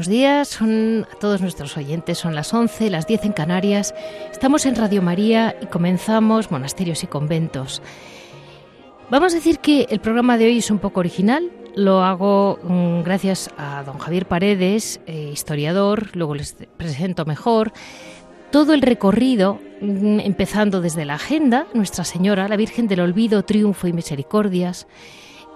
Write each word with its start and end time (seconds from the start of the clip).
Buenos 0.00 0.16
días, 0.16 0.48
son 0.48 1.06
a 1.12 1.16
todos 1.16 1.42
nuestros 1.42 1.76
oyentes, 1.76 2.16
son 2.16 2.34
las 2.34 2.54
11, 2.54 2.88
las 2.88 3.06
10 3.06 3.26
en 3.26 3.32
Canarias. 3.34 3.94
Estamos 4.32 4.64
en 4.64 4.74
Radio 4.74 5.02
María 5.02 5.54
y 5.60 5.66
comenzamos 5.66 6.50
Monasterios 6.50 7.04
y 7.04 7.06
Conventos. 7.06 7.82
Vamos 9.10 9.34
a 9.34 9.36
decir 9.36 9.58
que 9.58 9.86
el 9.90 10.00
programa 10.00 10.38
de 10.38 10.46
hoy 10.46 10.56
es 10.56 10.70
un 10.70 10.78
poco 10.78 11.00
original. 11.00 11.50
Lo 11.76 12.02
hago 12.02 12.58
mm, 12.62 13.02
gracias 13.02 13.50
a 13.58 13.82
don 13.82 13.98
Javier 13.98 14.24
Paredes, 14.24 15.02
eh, 15.04 15.28
historiador, 15.34 16.16
luego 16.16 16.34
les 16.34 16.56
presento 16.78 17.26
mejor. 17.26 17.74
Todo 18.50 18.72
el 18.72 18.80
recorrido, 18.80 19.58
mm, 19.82 20.20
empezando 20.20 20.80
desde 20.80 21.04
la 21.04 21.16
agenda, 21.16 21.66
Nuestra 21.74 22.04
Señora, 22.04 22.48
la 22.48 22.56
Virgen 22.56 22.88
del 22.88 23.00
Olvido, 23.00 23.42
Triunfo 23.42 23.86
y 23.86 23.92
Misericordias. 23.92 24.86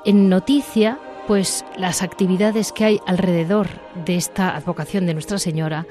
En 0.04 0.28
noticia, 0.28 0.98
pues 1.26 1.64
las 1.78 2.02
actividades 2.02 2.72
que 2.72 2.84
hay 2.84 3.00
alrededor 3.06 3.68
de 4.04 4.16
esta 4.16 4.56
advocación 4.56 5.06
de 5.06 5.14
Nuestra 5.14 5.38
Señora. 5.38 5.86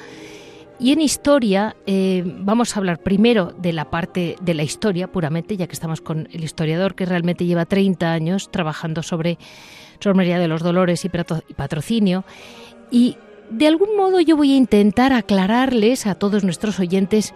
Y 0.79 0.91
en 0.91 1.01
historia 1.01 1.75
eh, 1.85 2.23
vamos 2.25 2.75
a 2.75 2.79
hablar 2.79 2.99
primero 2.99 3.53
de 3.57 3.73
la 3.73 3.89
parte 3.89 4.35
de 4.41 4.53
la 4.53 4.63
historia 4.63 5.07
puramente, 5.07 5.55
ya 5.55 5.67
que 5.67 5.73
estamos 5.73 6.01
con 6.01 6.27
el 6.31 6.43
historiador 6.43 6.95
que 6.95 7.05
realmente 7.05 7.45
lleva 7.45 7.65
30 7.65 8.11
años 8.11 8.51
trabajando 8.51 9.01
sobre 9.03 9.37
María 10.13 10.39
de 10.39 10.49
los 10.49 10.61
Dolores 10.61 11.05
y 11.05 11.09
patrocinio. 11.09 12.25
Y 12.91 13.17
de 13.49 13.67
algún 13.67 13.95
modo 13.95 14.19
yo 14.19 14.35
voy 14.35 14.53
a 14.53 14.57
intentar 14.57 15.13
aclararles 15.13 16.05
a 16.05 16.15
todos 16.15 16.43
nuestros 16.43 16.79
oyentes 16.79 17.33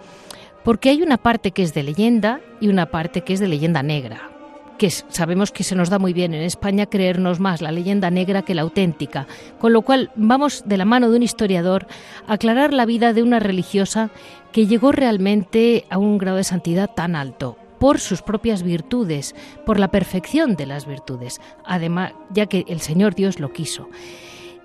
porque 0.64 0.90
hay 0.90 1.02
una 1.02 1.16
parte 1.16 1.52
que 1.52 1.62
es 1.62 1.72
de 1.72 1.82
leyenda 1.82 2.40
y 2.60 2.68
una 2.68 2.86
parte 2.86 3.22
que 3.22 3.32
es 3.32 3.40
de 3.40 3.48
leyenda 3.48 3.82
negra 3.82 4.37
que 4.78 4.90
sabemos 4.90 5.52
que 5.52 5.64
se 5.64 5.74
nos 5.74 5.90
da 5.90 5.98
muy 5.98 6.12
bien 6.12 6.32
en 6.32 6.42
España 6.42 6.86
creernos 6.86 7.40
más 7.40 7.60
la 7.60 7.72
leyenda 7.72 8.10
negra 8.10 8.42
que 8.42 8.54
la 8.54 8.62
auténtica, 8.62 9.26
con 9.58 9.72
lo 9.72 9.82
cual 9.82 10.10
vamos 10.14 10.62
de 10.64 10.78
la 10.78 10.84
mano 10.84 11.10
de 11.10 11.16
un 11.16 11.22
historiador 11.22 11.86
a 12.26 12.34
aclarar 12.34 12.72
la 12.72 12.86
vida 12.86 13.12
de 13.12 13.22
una 13.22 13.40
religiosa 13.40 14.10
que 14.52 14.66
llegó 14.66 14.92
realmente 14.92 15.84
a 15.90 15.98
un 15.98 16.16
grado 16.16 16.38
de 16.38 16.44
santidad 16.44 16.90
tan 16.94 17.16
alto 17.16 17.56
por 17.78 18.00
sus 18.00 18.22
propias 18.22 18.62
virtudes, 18.62 19.34
por 19.66 19.78
la 19.78 19.88
perfección 19.88 20.56
de 20.56 20.66
las 20.66 20.86
virtudes, 20.86 21.40
además 21.64 22.12
ya 22.30 22.46
que 22.46 22.64
el 22.68 22.80
Señor 22.80 23.14
Dios 23.14 23.38
lo 23.38 23.52
quiso. 23.52 23.88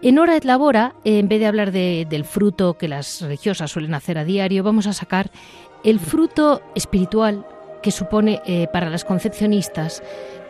En 0.01 0.19
Hora 0.19 0.35
et 0.35 0.43
Labora, 0.43 0.95
en 1.05 1.29
vez 1.29 1.39
de 1.39 1.45
hablar 1.45 1.71
del 1.71 2.25
fruto 2.25 2.73
que 2.73 2.89
las 2.89 3.21
religiosas 3.21 3.71
suelen 3.71 3.93
hacer 3.93 4.17
a 4.17 4.25
diario, 4.25 4.63
vamos 4.63 4.85
a 4.87 4.93
sacar 4.93 5.31
el 5.83 5.99
fruto 5.99 6.61
espiritual 6.75 7.45
que 7.83 7.91
supone 7.91 8.41
eh, 8.47 8.67
para 8.73 8.89
las 8.89 9.05
concepcionistas 9.05 10.01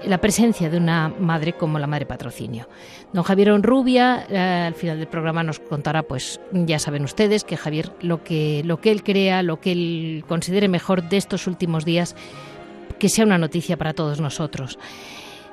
la 0.06 0.20
presencia 0.20 0.70
de 0.70 0.78
una 0.78 1.10
madre 1.10 1.54
como 1.54 1.80
la 1.80 1.88
Madre 1.88 2.06
Patrocinio. 2.06 2.70
Don 3.12 3.24
Javier 3.24 3.52
Onrubia, 3.52 4.26
eh, 4.30 4.38
al 4.38 4.76
final 4.76 4.98
del 4.98 5.08
programa 5.08 5.44
nos 5.44 5.60
contará, 5.60 6.04
pues 6.04 6.40
ya 6.52 6.80
saben 6.80 7.04
ustedes 7.04 7.44
que 7.44 7.58
Javier 7.58 7.92
lo 8.02 8.24
que, 8.24 8.62
lo 8.64 8.80
que 8.80 8.92
él 8.92 9.04
crea, 9.04 9.44
lo 9.44 9.60
que 9.60 9.72
él 9.72 10.24
considere 10.28 10.68
mejor 10.68 11.10
de 11.10 11.18
estos 11.18 11.48
últimos 11.48 11.84
días, 11.84 12.16
que 13.00 13.10
sea 13.10 13.26
una 13.26 13.38
noticia 13.38 13.76
para 13.76 13.94
todos 13.94 14.22
nosotros. 14.22 14.78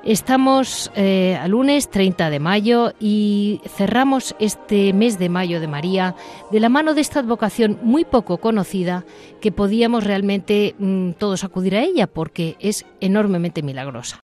Estamos 0.03 0.91
eh, 0.95 1.37
a 1.39 1.47
lunes 1.47 1.91
30 1.91 2.31
de 2.31 2.39
mayo 2.39 2.93
y 2.99 3.61
cerramos 3.67 4.35
este 4.39 4.93
mes 4.93 5.19
de 5.19 5.29
mayo 5.29 5.59
de 5.59 5.67
María 5.67 6.15
de 6.51 6.59
la 6.59 6.69
mano 6.69 6.95
de 6.95 7.01
esta 7.01 7.19
advocación 7.19 7.77
muy 7.83 8.03
poco 8.03 8.39
conocida 8.39 9.05
que 9.41 9.51
podíamos 9.51 10.03
realmente 10.03 10.73
mm, 10.79 11.11
todos 11.19 11.43
acudir 11.43 11.75
a 11.75 11.83
ella 11.83 12.07
porque 12.07 12.55
es 12.59 12.83
enormemente 12.99 13.61
milagrosa. 13.61 14.23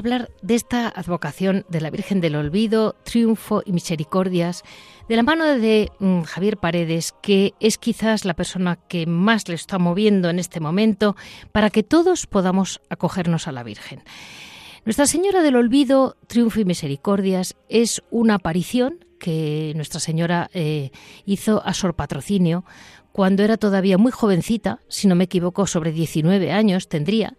Hablar 0.00 0.30
de 0.42 0.54
esta 0.54 0.88
advocación 0.88 1.64
de 1.68 1.80
la 1.80 1.90
Virgen 1.90 2.20
del 2.20 2.34
Olvido, 2.34 2.96
Triunfo 3.04 3.62
y 3.64 3.72
Misericordias, 3.72 4.62
de 5.08 5.16
la 5.16 5.22
mano 5.22 5.44
de 5.44 5.92
mm, 5.98 6.22
Javier 6.22 6.56
Paredes, 6.56 7.14
que 7.22 7.54
es 7.60 7.78
quizás 7.78 8.24
la 8.24 8.34
persona 8.34 8.76
que 8.88 9.06
más 9.06 9.48
le 9.48 9.54
está 9.54 9.78
moviendo 9.78 10.30
en 10.30 10.38
este 10.38 10.58
momento 10.58 11.16
para 11.52 11.70
que 11.70 11.82
todos 11.82 12.26
podamos 12.26 12.80
acogernos 12.88 13.46
a 13.46 13.52
la 13.52 13.62
Virgen. 13.62 14.02
Nuestra 14.84 15.06
Señora 15.06 15.42
del 15.42 15.56
Olvido, 15.56 16.16
Triunfo 16.26 16.60
y 16.60 16.64
Misericordias 16.64 17.56
es 17.68 18.02
una 18.10 18.36
aparición 18.36 19.04
que 19.18 19.74
Nuestra 19.76 20.00
Señora 20.00 20.48
eh, 20.54 20.90
hizo 21.26 21.62
a 21.64 21.74
Sor 21.74 21.94
Patrocinio 21.94 22.64
cuando 23.12 23.42
era 23.42 23.58
todavía 23.58 23.98
muy 23.98 24.12
jovencita, 24.12 24.80
si 24.88 25.08
no 25.08 25.14
me 25.14 25.24
equivoco, 25.24 25.66
sobre 25.66 25.92
19 25.92 26.52
años 26.52 26.88
tendría. 26.88 27.36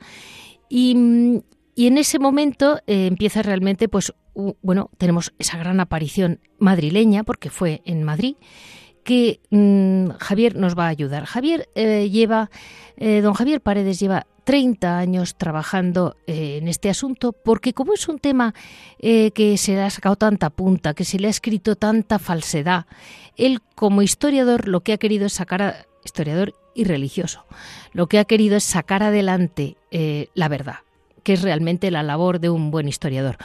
Y, 0.69 0.93
mm, 0.95 1.41
y 1.75 1.87
en 1.87 1.97
ese 1.97 2.19
momento 2.19 2.79
eh, 2.87 3.07
empieza 3.07 3.41
realmente, 3.41 3.87
pues, 3.87 4.13
bueno, 4.61 4.89
tenemos 4.97 5.33
esa 5.39 5.57
gran 5.57 5.79
aparición 5.79 6.39
madrileña, 6.57 7.23
porque 7.23 7.49
fue 7.49 7.81
en 7.85 8.03
Madrid, 8.03 8.35
que 9.03 9.39
mm, 9.49 10.09
Javier 10.19 10.55
nos 10.55 10.77
va 10.77 10.85
a 10.85 10.89
ayudar. 10.89 11.25
Javier 11.25 11.69
eh, 11.75 12.09
lleva, 12.09 12.49
eh, 12.97 13.21
don 13.21 13.33
Javier 13.33 13.61
Paredes 13.61 13.99
lleva 13.99 14.27
30 14.43 14.97
años 14.97 15.37
trabajando 15.37 16.15
en 16.27 16.67
este 16.67 16.89
asunto, 16.89 17.31
porque 17.31 17.73
como 17.73 17.93
es 17.93 18.07
un 18.09 18.17
tema 18.17 18.55
que 18.99 19.55
se 19.57 19.73
le 19.73 19.81
ha 19.81 19.89
sacado 19.91 20.15
tanta 20.15 20.49
punta, 20.49 20.95
que 20.95 21.05
se 21.05 21.19
le 21.19 21.27
ha 21.27 21.29
escrito 21.29 21.75
tanta 21.75 22.17
falsedad, 22.17 22.87
él 23.37 23.59
como 23.75 24.01
historiador 24.01 24.67
lo 24.67 24.81
que 24.81 24.93
ha 24.93 24.97
querido 24.97 25.27
es 25.27 25.33
sacar 25.33 25.61
a, 25.61 25.85
historiador 26.03 26.55
y 26.73 26.85
religioso, 26.85 27.45
lo 27.93 28.07
que 28.07 28.17
ha 28.17 28.25
querido 28.25 28.57
es 28.57 28.63
sacar 28.63 29.03
adelante 29.03 29.77
la 30.33 30.47
verdad 30.47 30.79
que 31.23 31.33
es 31.33 31.41
realmente 31.41 31.91
la 31.91 32.03
labor 32.03 32.39
de 32.39 32.49
un 32.49 32.71
buen 32.71 32.87
historiador. 32.87 33.37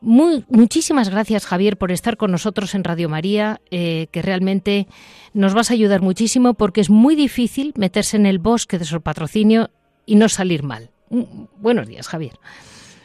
Muy, 0.00 0.44
muchísimas 0.50 1.08
gracias, 1.08 1.46
Javier, 1.46 1.78
por 1.78 1.90
estar 1.90 2.18
con 2.18 2.30
nosotros 2.30 2.74
en 2.74 2.84
Radio 2.84 3.08
María, 3.08 3.60
eh, 3.70 4.08
que 4.10 4.20
realmente 4.20 4.86
nos 5.32 5.54
vas 5.54 5.70
a 5.70 5.74
ayudar 5.74 6.02
muchísimo 6.02 6.52
porque 6.52 6.82
es 6.82 6.90
muy 6.90 7.16
difícil 7.16 7.72
meterse 7.76 8.18
en 8.18 8.26
el 8.26 8.38
bosque 8.38 8.78
de 8.78 8.84
su 8.84 9.00
patrocinio 9.00 9.70
y 10.04 10.16
no 10.16 10.28
salir 10.28 10.62
mal. 10.62 10.90
Mm, 11.08 11.44
buenos 11.56 11.88
días, 11.88 12.06
Javier. 12.06 12.34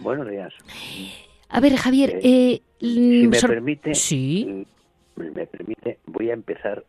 Buenos 0.02 0.30
días. 0.30 0.54
A 1.48 1.62
ver, 1.62 1.78
Javier, 1.78 2.20
eh, 2.22 2.62
si 2.82 3.28
me 3.28 3.40
permite, 3.40 3.96
¿Sí? 3.96 4.66
Mm, 5.16 5.22
me 5.22 5.48
permite, 5.48 6.00
voy 6.06 6.32
a 6.32 6.34
empezar 6.34 6.84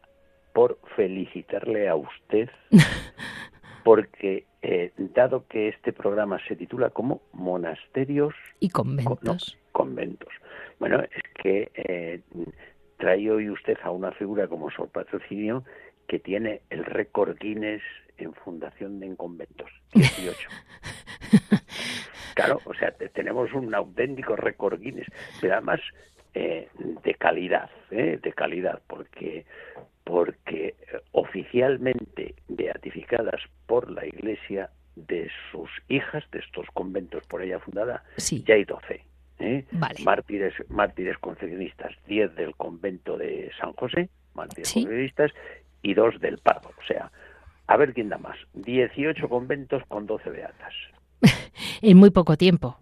por 0.53 0.81
felicitarle 0.97 1.89
a 1.89 1.95
usted 1.95 2.51
porque 3.85 4.45
eh, 4.63 4.93
dado 4.97 5.47
que 5.49 5.69
este 5.69 5.93
programa 5.93 6.39
se 6.47 6.57
titula 6.57 6.91
como 6.91 7.23
Monasterios 7.33 8.35
y 8.59 8.71
Conventos. 8.71 9.57
conventos. 9.73 10.33
Bueno, 10.79 11.01
es 11.01 11.23
que 11.43 11.71
eh, 11.75 12.21
trae 12.99 13.31
hoy 13.31 13.51
usted 13.51 13.79
a 13.83 13.91
una 13.91 14.13
figura 14.13 14.49
como 14.49 14.71
Sor 14.71 14.89
Patrocinio 14.89 15.65
que 16.09 16.19
tiene 16.19 16.63
el 16.71 16.85
récord 16.85 17.37
Guinness 17.39 17.83
en 18.19 18.35
fundación 18.35 19.01
de 19.01 19.07
en 19.07 19.17
conventos, 19.17 19.71
18. 19.95 20.49
claro, 22.35 22.61
o 22.65 22.75
sea, 22.75 22.91
tenemos 23.15 23.53
un 23.53 23.75
auténtico 23.75 24.37
récord 24.37 24.81
Guinness, 24.81 25.07
pero 25.41 25.55
además 25.55 25.81
eh, 26.35 26.69
de 27.03 27.15
calidad, 27.15 27.71
¿eh? 27.91 28.19
de 28.23 28.33
calidad, 28.33 28.81
porque 28.87 29.45
porque 30.11 30.75
oficialmente 31.13 32.35
beatificadas 32.49 33.41
por 33.67 33.91
la 33.91 34.05
Iglesia 34.07 34.71
de 34.97 35.31
sus 35.51 35.71
hijas, 35.89 36.25
de 36.33 36.41
estos 36.41 36.67
conventos 36.75 37.25
por 37.27 37.43
ella 37.43 37.61
fundada, 37.61 38.03
ya 38.17 38.55
hay 38.55 38.65
doce. 38.65 39.05
¿eh? 39.39 39.65
Mártires, 40.05 40.55
mártires 40.69 41.17
concepcionistas, 41.19 41.93
diez 42.07 42.35
del 42.35 42.55
convento 42.57 43.17
de 43.17 43.51
San 43.59 43.73
José, 43.75 44.11
mártires 44.35 44.73
concepcionistas, 44.73 45.33
y 45.83 45.95
dos 45.95 46.21
del 46.21 46.39
Pardo. 46.39 46.71
O 46.71 46.87
sea, 46.87 47.11
a 47.67 47.77
ver 47.77 47.95
quién 47.95 48.09
da 48.09 48.19
más. 48.19 48.37
Dieciocho 48.53 49.29
conventos 49.29 49.83
con 49.89 50.07
doce 50.07 50.29
beatas. 50.31 50.75
en 51.83 51.97
muy 51.97 52.11
poco 52.11 52.37
tiempo. 52.37 52.79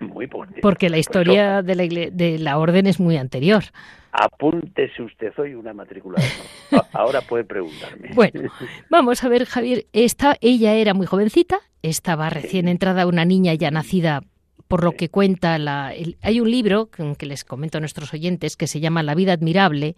Muy 0.00 0.26
tiempo. 0.28 0.46
Porque 0.62 0.90
la 0.90 0.98
historia 0.98 1.62
de, 1.62 1.74
la 1.74 1.84
de 2.10 2.38
la 2.38 2.58
orden 2.58 2.86
es 2.86 3.00
muy 3.00 3.16
anterior. 3.16 3.64
Apúntese 4.12 5.02
usted 5.02 5.32
hoy 5.38 5.54
una 5.54 5.72
matrícula. 5.72 6.22
Ahora 6.92 7.20
puede 7.20 7.44
preguntarme. 7.44 8.10
Bueno, 8.14 8.50
vamos 8.90 9.24
a 9.24 9.28
ver, 9.28 9.44
Javier. 9.44 9.86
Esta, 9.92 10.36
ella 10.40 10.74
era 10.74 10.94
muy 10.94 11.06
jovencita, 11.06 11.58
estaba 11.82 12.30
recién 12.30 12.68
entrada, 12.68 13.06
una 13.06 13.24
niña 13.24 13.54
ya 13.54 13.70
nacida 13.70 14.22
por 14.68 14.84
lo 14.84 14.92
que 14.92 15.08
cuenta 15.08 15.58
la. 15.58 15.92
hay 16.22 16.40
un 16.40 16.50
libro 16.50 16.88
que 17.18 17.26
les 17.26 17.44
comento 17.44 17.78
a 17.78 17.80
nuestros 17.80 18.14
oyentes 18.14 18.56
que 18.56 18.66
se 18.66 18.80
llama 18.80 19.02
La 19.02 19.14
vida 19.14 19.32
admirable 19.32 19.94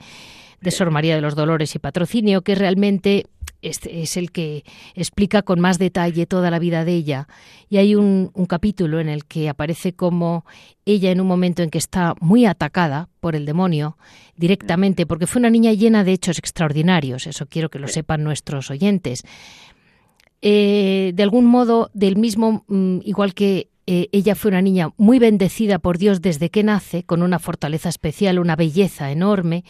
de 0.60 0.70
Sor 0.70 0.90
María 0.90 1.14
de 1.14 1.20
los 1.20 1.34
Dolores 1.34 1.74
y 1.74 1.78
Patrocinio, 1.78 2.42
que 2.42 2.54
realmente 2.54 3.26
es, 3.62 4.16
el 4.16 4.32
que 4.32 4.64
explica 4.94 5.42
con 5.42 5.60
más 5.60 5.78
detalle 5.78 6.26
toda 6.26 6.50
la 6.50 6.58
vida 6.58 6.84
de 6.84 6.94
ella. 6.94 7.28
Y 7.68 7.78
hay 7.78 7.94
un, 7.94 8.30
capítulo 8.48 9.00
en 9.00 9.08
el 9.08 9.24
que 9.24 9.48
aparece 9.48 9.92
como 9.92 10.44
ella 10.84 11.10
en 11.10 11.20
un 11.20 11.26
momento 11.26 11.62
en 11.62 11.70
que 11.70 11.78
está 11.78 12.14
muy 12.20 12.46
atacada 12.46 13.08
por 13.20 13.34
el 13.34 13.44
demonio 13.44 13.98
directamente, 14.36 15.06
porque 15.06 15.26
fue 15.26 15.40
una 15.40 15.50
niña 15.50 15.72
llena 15.72 16.04
de 16.04 16.12
hechos 16.12 16.38
extraordinarios, 16.38 17.26
eso 17.26 17.46
quiero 17.46 17.70
que 17.70 17.78
lo 17.78 17.88
sepan 17.88 18.22
nuestros 18.22 18.70
oyentes. 18.70 19.24
Eh, 20.42 21.12
de 21.14 21.22
algún 21.22 21.46
modo, 21.46 21.90
del 21.94 22.16
mismo, 22.16 22.64
mm, 22.68 22.98
igual 23.04 23.34
que 23.34 23.70
eh, 23.86 24.08
ella 24.12 24.34
fue 24.34 24.50
una 24.50 24.62
niña 24.62 24.90
muy 24.96 25.18
bendecida 25.18 25.78
por 25.78 25.96
Dios 25.96 26.20
desde 26.20 26.50
que 26.50 26.62
nace, 26.62 27.04
con 27.04 27.22
una 27.22 27.38
fortaleza 27.38 27.88
especial, 27.88 28.38
una 28.38 28.56
belleza 28.56 29.10
enorme, 29.10 29.64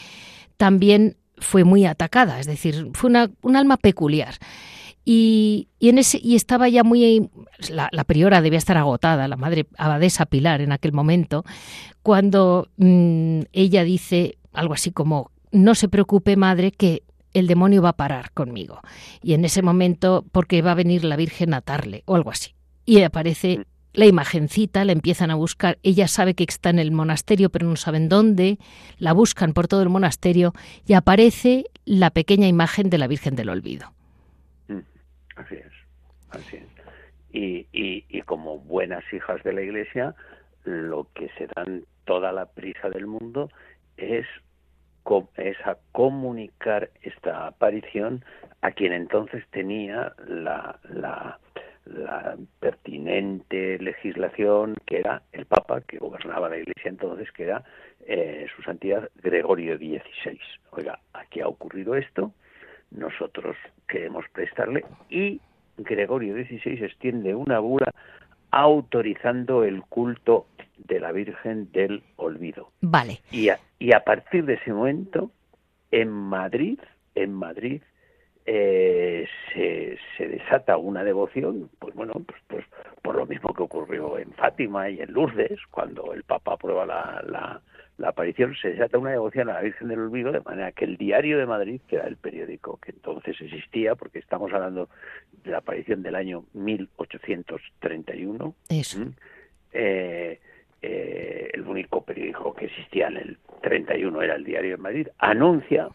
también 0.56 1.16
fue 1.38 1.64
muy 1.64 1.84
atacada, 1.84 2.40
es 2.40 2.46
decir, 2.46 2.90
fue 2.94 3.10
una, 3.10 3.30
un 3.42 3.56
alma 3.56 3.76
peculiar. 3.76 4.34
Y, 5.08 5.68
en 5.78 5.98
ese, 5.98 6.18
y 6.20 6.34
estaba 6.34 6.68
ya 6.68 6.82
muy. 6.82 7.30
La, 7.70 8.04
priora 8.04 8.40
debía 8.40 8.58
estar 8.58 8.76
agotada, 8.76 9.28
la 9.28 9.36
madre 9.36 9.66
abadesa 9.78 10.26
Pilar 10.26 10.60
en 10.60 10.72
aquel 10.72 10.92
momento, 10.92 11.44
cuando 12.02 12.68
mm, 12.76 13.42
ella 13.52 13.84
dice 13.84 14.36
algo 14.52 14.74
así 14.74 14.90
como: 14.90 15.30
No 15.52 15.76
se 15.76 15.88
preocupe, 15.88 16.34
madre, 16.36 16.72
que 16.72 17.04
el 17.34 17.46
demonio 17.46 17.82
va 17.82 17.90
a 17.90 17.96
parar 17.96 18.32
conmigo. 18.32 18.80
Y 19.22 19.34
en 19.34 19.44
ese 19.44 19.62
momento, 19.62 20.24
porque 20.32 20.60
va 20.60 20.72
a 20.72 20.74
venir 20.74 21.04
la 21.04 21.14
Virgen 21.14 21.54
a 21.54 21.58
atarle, 21.58 22.02
o 22.06 22.16
algo 22.16 22.32
así. 22.32 22.56
Y 22.84 23.02
aparece 23.02 23.64
la 23.96 24.04
imagencita, 24.04 24.84
la 24.84 24.92
empiezan 24.92 25.30
a 25.30 25.34
buscar. 25.34 25.78
Ella 25.82 26.06
sabe 26.06 26.34
que 26.34 26.44
está 26.44 26.70
en 26.70 26.78
el 26.78 26.92
monasterio, 26.92 27.48
pero 27.50 27.66
no 27.66 27.76
saben 27.76 28.08
dónde. 28.08 28.58
La 28.98 29.12
buscan 29.12 29.54
por 29.54 29.68
todo 29.68 29.82
el 29.82 29.88
monasterio 29.88 30.52
y 30.86 30.92
aparece 30.92 31.64
la 31.86 32.10
pequeña 32.10 32.46
imagen 32.46 32.90
de 32.90 32.98
la 32.98 33.08
Virgen 33.08 33.34
del 33.36 33.48
Olvido. 33.48 33.90
Mm, 34.68 34.80
así 35.36 35.54
es, 35.54 35.72
así 36.30 36.56
es. 36.56 36.66
Y, 37.32 37.66
y, 37.72 38.22
como 38.22 38.58
buenas 38.58 39.04
hijas 39.12 39.42
de 39.44 39.52
la 39.52 39.62
Iglesia, 39.62 40.14
lo 40.64 41.06
que 41.14 41.28
se 41.36 41.48
dan 41.54 41.84
toda 42.04 42.32
la 42.32 42.46
prisa 42.46 42.88
del 42.88 43.06
mundo 43.06 43.50
es, 43.98 44.26
es 45.36 45.56
a 45.66 45.76
comunicar 45.92 46.90
esta 47.02 47.46
aparición 47.46 48.24
a 48.62 48.72
quien 48.72 48.92
entonces 48.92 49.44
tenía 49.50 50.14
la 50.26 50.80
la 50.88 51.38
legislación 53.80 54.76
que 54.86 54.98
era 54.98 55.22
el 55.32 55.46
Papa, 55.46 55.80
que 55.82 55.98
gobernaba 55.98 56.48
la 56.48 56.58
Iglesia 56.58 56.88
entonces, 56.88 57.30
que 57.32 57.44
era 57.44 57.64
eh, 58.06 58.46
su 58.54 58.62
santidad 58.62 59.08
Gregorio 59.22 59.76
XVI. 59.76 60.38
Oiga, 60.70 60.98
aquí 61.12 61.40
ha 61.40 61.48
ocurrido 61.48 61.94
esto, 61.94 62.32
nosotros 62.90 63.56
queremos 63.88 64.24
prestarle 64.32 64.84
y 65.08 65.40
Gregorio 65.78 66.34
XVI 66.34 66.84
extiende 66.84 67.34
una 67.34 67.58
bula 67.58 67.92
autorizando 68.50 69.64
el 69.64 69.82
culto 69.82 70.46
de 70.78 71.00
la 71.00 71.12
Virgen 71.12 71.70
del 71.72 72.02
Olvido. 72.16 72.70
Vale. 72.80 73.20
Y 73.30 73.48
a, 73.48 73.58
y 73.78 73.92
a 73.92 74.00
partir 74.00 74.44
de 74.44 74.54
ese 74.54 74.72
momento, 74.72 75.30
en 75.90 76.10
Madrid, 76.10 76.78
en 77.14 77.32
Madrid, 77.32 77.82
eh, 78.46 79.26
se, 79.52 79.98
se, 80.16 80.28
desata 80.28 80.76
una 80.76 81.02
devoción, 81.02 81.68
pues 81.80 81.92
bueno, 81.94 82.12
pues, 82.24 82.40
pues, 82.46 82.64
por 83.02 83.16
lo 83.16 83.26
mismo 83.26 83.52
que 83.52 83.64
ocurrió 83.64 84.18
en 84.18 84.30
Fátima 84.34 84.88
y 84.88 85.00
en 85.00 85.12
Lourdes, 85.12 85.58
cuando 85.72 86.14
el 86.14 86.22
Papa 86.22 86.52
aprueba 86.52 86.86
la, 86.86 87.24
la, 87.26 87.60
la, 87.98 88.08
aparición, 88.08 88.54
se 88.54 88.68
desata 88.68 88.98
una 88.98 89.10
devoción 89.10 89.48
a 89.48 89.54
la 89.54 89.62
Virgen 89.62 89.88
del 89.88 89.98
Olvido, 89.98 90.30
de 90.30 90.42
manera 90.42 90.70
que 90.70 90.84
el 90.84 90.96
Diario 90.96 91.38
de 91.38 91.46
Madrid, 91.46 91.80
que 91.88 91.96
era 91.96 92.06
el 92.06 92.16
periódico 92.16 92.78
que 92.78 92.92
entonces 92.92 93.34
existía, 93.40 93.96
porque 93.96 94.20
estamos 94.20 94.52
hablando 94.52 94.88
de 95.42 95.50
la 95.50 95.58
aparición 95.58 96.04
del 96.04 96.14
año 96.14 96.44
1831, 96.52 98.54
eh, 99.72 100.38
eh, 100.82 101.50
el 101.52 101.62
único 101.62 102.04
periódico 102.04 102.54
que 102.54 102.66
existía 102.66 103.08
en 103.08 103.16
el 103.16 103.38
31 103.62 104.22
era 104.22 104.36
el 104.36 104.44
Diario 104.44 104.76
de 104.76 104.82
Madrid, 104.82 105.08
anuncia 105.18 105.88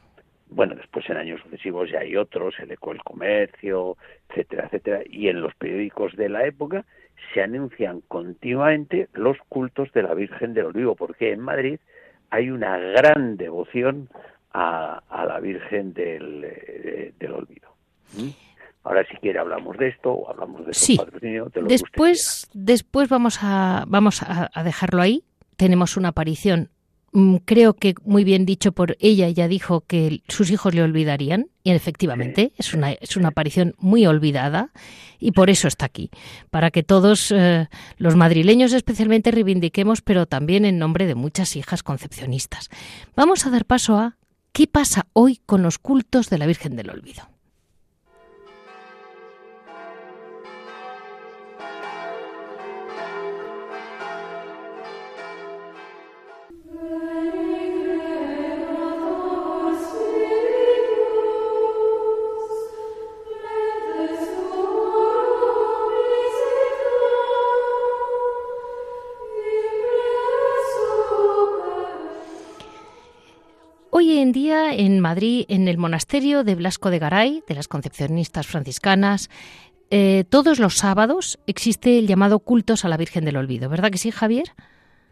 bueno, 0.51 0.75
después 0.75 1.09
en 1.09 1.17
años 1.17 1.41
sucesivos 1.41 1.89
ya 1.89 1.99
hay 1.99 2.17
otros, 2.17 2.53
el 2.59 2.71
Eco 2.71 2.91
del 2.91 3.01
Comercio, 3.03 3.97
etcétera, 4.29 4.65
etcétera, 4.65 5.01
y 5.09 5.29
en 5.29 5.41
los 5.41 5.55
periódicos 5.55 6.15
de 6.17 6.29
la 6.29 6.45
época 6.45 6.85
se 7.33 7.41
anuncian 7.41 8.01
continuamente 8.01 9.07
los 9.13 9.37
cultos 9.47 9.91
de 9.93 10.03
la 10.03 10.13
Virgen 10.13 10.53
del 10.53 10.65
Olivo, 10.65 10.95
porque 10.95 11.31
en 11.31 11.39
Madrid 11.39 11.79
hay 12.29 12.49
una 12.49 12.77
gran 12.77 13.37
devoción 13.37 14.09
a, 14.53 15.01
la 15.25 15.39
Virgen 15.39 15.93
del, 15.93 16.43
eh, 16.43 17.13
del 17.17 17.31
Olvido. 17.31 17.69
¿Mm? 18.13 18.29
Ahora 18.83 19.05
si 19.09 19.15
quiere 19.17 19.39
hablamos 19.39 19.77
de 19.77 19.87
esto 19.87 20.11
o 20.11 20.29
hablamos 20.29 20.65
de 20.65 20.73
sí. 20.73 20.99
después, 21.67 22.49
después 22.53 23.09
vamos 23.09 23.39
a 23.41 23.85
vamos 23.87 24.21
a 24.23 24.63
dejarlo 24.63 25.01
ahí. 25.03 25.23
Tenemos 25.55 25.97
una 25.97 26.09
aparición 26.09 26.71
creo 27.45 27.73
que 27.73 27.95
muy 28.03 28.23
bien 28.23 28.45
dicho 28.45 28.71
por 28.71 28.95
ella, 28.99 29.27
ella 29.27 29.47
dijo 29.47 29.81
que 29.81 30.21
sus 30.27 30.49
hijos 30.49 30.73
le 30.73 30.81
olvidarían, 30.81 31.47
y 31.63 31.71
efectivamente 31.71 32.53
es, 32.57 32.73
una, 32.73 32.91
es 32.93 33.17
una 33.17 33.29
aparición 33.29 33.75
muy 33.77 34.05
olvidada, 34.05 34.71
y 35.19 35.31
por 35.31 35.49
eso 35.49 35.67
está 35.67 35.85
aquí, 35.85 36.09
para 36.49 36.71
que 36.71 36.83
todos 36.83 37.31
eh, 37.31 37.67
los 37.97 38.15
madrileños 38.15 38.73
especialmente 38.73 39.31
reivindiquemos, 39.31 40.01
pero 40.01 40.25
también 40.25 40.65
en 40.65 40.79
nombre 40.79 41.05
de 41.05 41.15
muchas 41.15 41.55
hijas 41.55 41.83
concepcionistas. 41.83 42.69
Vamos 43.15 43.45
a 43.45 43.49
dar 43.49 43.65
paso 43.65 43.97
a 43.97 44.17
qué 44.53 44.67
pasa 44.67 45.07
hoy 45.13 45.41
con 45.45 45.63
los 45.63 45.79
cultos 45.79 46.29
de 46.29 46.37
la 46.37 46.45
Virgen 46.47 46.75
del 46.75 46.89
Olvido. 46.89 47.30
En 74.73 74.99
Madrid, 74.99 75.45
en 75.49 75.67
el 75.67 75.77
monasterio 75.77 76.43
de 76.43 76.55
Blasco 76.55 76.89
de 76.89 76.99
Garay, 76.99 77.43
de 77.47 77.55
las 77.55 77.67
concepcionistas 77.67 78.47
franciscanas, 78.47 79.29
eh, 79.89 80.23
todos 80.29 80.59
los 80.59 80.77
sábados 80.77 81.39
existe 81.47 81.99
el 81.99 82.07
llamado 82.07 82.39
cultos 82.39 82.85
a 82.85 82.89
la 82.89 82.97
Virgen 82.97 83.25
del 83.25 83.37
Olvido, 83.37 83.69
¿verdad 83.69 83.91
que 83.91 83.97
sí, 83.97 84.11
Javier? 84.11 84.45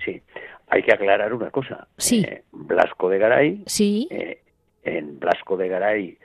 Sí, 0.04 0.22
hay 0.68 0.84
que 0.84 0.94
aclarar 0.94 1.34
una 1.34 1.51
cosa. 1.51 1.88
Sí. 1.98 2.24
Eh, 2.25 2.44
Blasco 2.51 3.10
de 3.10 3.18
Garay, 3.18 3.63
sí. 3.66 4.08
Eh, 4.10 4.42
en 4.84 5.20
Blasco 5.20 5.58
de 5.58 5.68
Garay, 5.68 6.18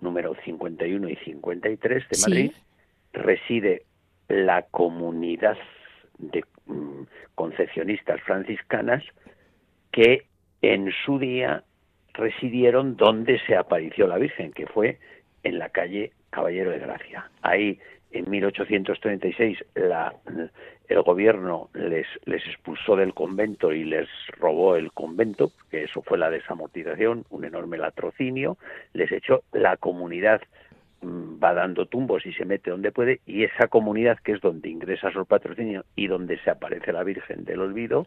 número 0.00 0.36
51 0.44 1.08
y 1.08 1.16
53 1.16 2.08
de 2.08 2.18
Madrid, 2.28 2.52
reside 3.12 3.84
la 4.28 4.62
comunidad 4.70 5.56
de 6.18 6.44
mm, 6.66 7.02
concepcionistas 7.34 8.20
franciscanas 8.22 9.02
que 9.90 10.26
en 10.62 10.92
su 11.04 11.18
día 11.18 11.64
residieron 12.14 12.96
donde 12.96 13.38
se 13.46 13.56
apareció 13.56 14.06
la 14.06 14.18
Virgen, 14.18 14.52
que 14.52 14.66
fue 14.66 14.98
en 15.42 15.58
la 15.58 15.70
calle 15.70 16.12
Caballero 16.30 16.70
de 16.70 16.78
Gracia. 16.78 17.30
Ahí, 17.42 17.78
en 18.12 18.28
1836, 18.28 19.58
la, 19.74 20.14
el 20.88 21.02
gobierno 21.02 21.70
les, 21.74 22.06
les 22.24 22.44
expulsó 22.46 22.96
del 22.96 23.14
convento 23.14 23.72
y 23.72 23.84
les 23.84 24.08
robó 24.38 24.76
el 24.76 24.92
convento, 24.92 25.52
que 25.70 25.84
eso 25.84 26.02
fue 26.02 26.18
la 26.18 26.30
desamortización, 26.30 27.24
un 27.30 27.44
enorme 27.44 27.78
latrocinio, 27.78 28.58
les 28.92 29.10
echó 29.12 29.44
la 29.52 29.76
comunidad 29.76 30.42
mm, 31.02 31.42
va 31.42 31.54
dando 31.54 31.86
tumbos 31.86 32.26
y 32.26 32.32
se 32.32 32.44
mete 32.44 32.70
donde 32.70 32.90
puede 32.90 33.20
y 33.24 33.44
esa 33.44 33.68
comunidad 33.68 34.18
que 34.18 34.32
es 34.32 34.40
donde 34.40 34.68
ingresa 34.68 35.12
su 35.12 35.24
patrocinio 35.26 35.84
y 35.94 36.08
donde 36.08 36.38
se 36.38 36.50
aparece 36.50 36.92
la 36.92 37.04
Virgen 37.04 37.44
del 37.44 37.60
Olvido 37.60 38.06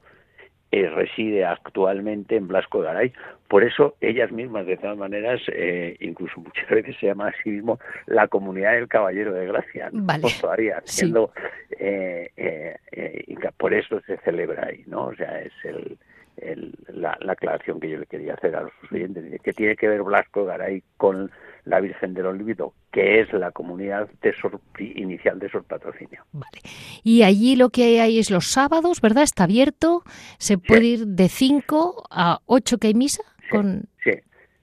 eh, 0.73 0.89
reside 0.89 1.45
actualmente 1.45 2.35
en 2.35 2.47
Blasco 2.47 2.79
de 2.79 2.87
Garay. 2.87 3.13
Por 3.47 3.63
eso 3.63 3.95
ellas 4.01 4.31
mismas, 4.31 4.65
de 4.65 4.75
todas 4.77 4.97
maneras, 4.97 5.39
eh, 5.49 5.95
incluso 5.99 6.41
muchas 6.41 6.67
veces 6.67 6.95
se 6.99 7.05
llama 7.05 7.27
a 7.27 7.33
sí 7.43 7.51
mismo 7.51 7.79
la 8.07 8.27
comunidad 8.27 8.71
del 8.71 8.87
Caballero 8.87 9.33
de 9.33 9.45
Gracia, 9.45 9.89
vale. 9.93 10.29
todavía 10.41 10.81
siendo, 10.85 11.31
eh, 11.77 12.31
eh, 12.35 12.75
por 13.55 13.75
eso 13.75 14.01
se 14.07 14.17
celebra 14.17 14.65
ahí, 14.65 14.83
¿no? 14.87 15.05
O 15.05 15.15
sea, 15.15 15.41
es 15.41 15.53
el, 15.63 15.95
la, 16.87 17.17
aclaración 17.27 17.79
que 17.79 17.89
yo 17.89 17.97
le 17.97 18.05
quería 18.05 18.33
hacer 18.33 18.55
a 18.55 18.61
los 18.61 18.71
oyentes, 18.91 19.41
que 19.41 19.53
tiene 19.53 19.75
que 19.75 19.87
ver 19.87 20.03
Blasco 20.03 20.45
Garay 20.45 20.83
con 20.97 21.31
la 21.65 21.79
Virgen 21.79 22.13
del 22.13 22.25
Olvido, 22.25 22.73
que 22.91 23.21
es 23.21 23.31
la 23.33 23.51
comunidad 23.51 24.09
de 24.21 24.33
inicial 24.95 25.39
de 25.39 25.49
Sor 25.49 25.63
Patrocinio. 25.63 26.23
Vale. 26.31 26.59
Y 27.03 27.23
allí 27.23 27.55
lo 27.55 27.69
que 27.69 28.01
hay 28.01 28.19
es 28.19 28.29
los 28.31 28.47
sábados, 28.47 29.01
¿verdad? 29.01 29.23
Está 29.23 29.45
abierto, 29.45 30.03
se 30.37 30.57
puede 30.57 30.85
ir 30.85 31.07
de 31.07 31.29
5 31.29 32.07
a 32.09 32.39
8 32.45 32.77
que 32.77 32.87
hay 32.87 32.93
misa. 32.93 33.23
Sí, 33.41 33.49
con... 33.49 33.83
sí. 34.03 34.11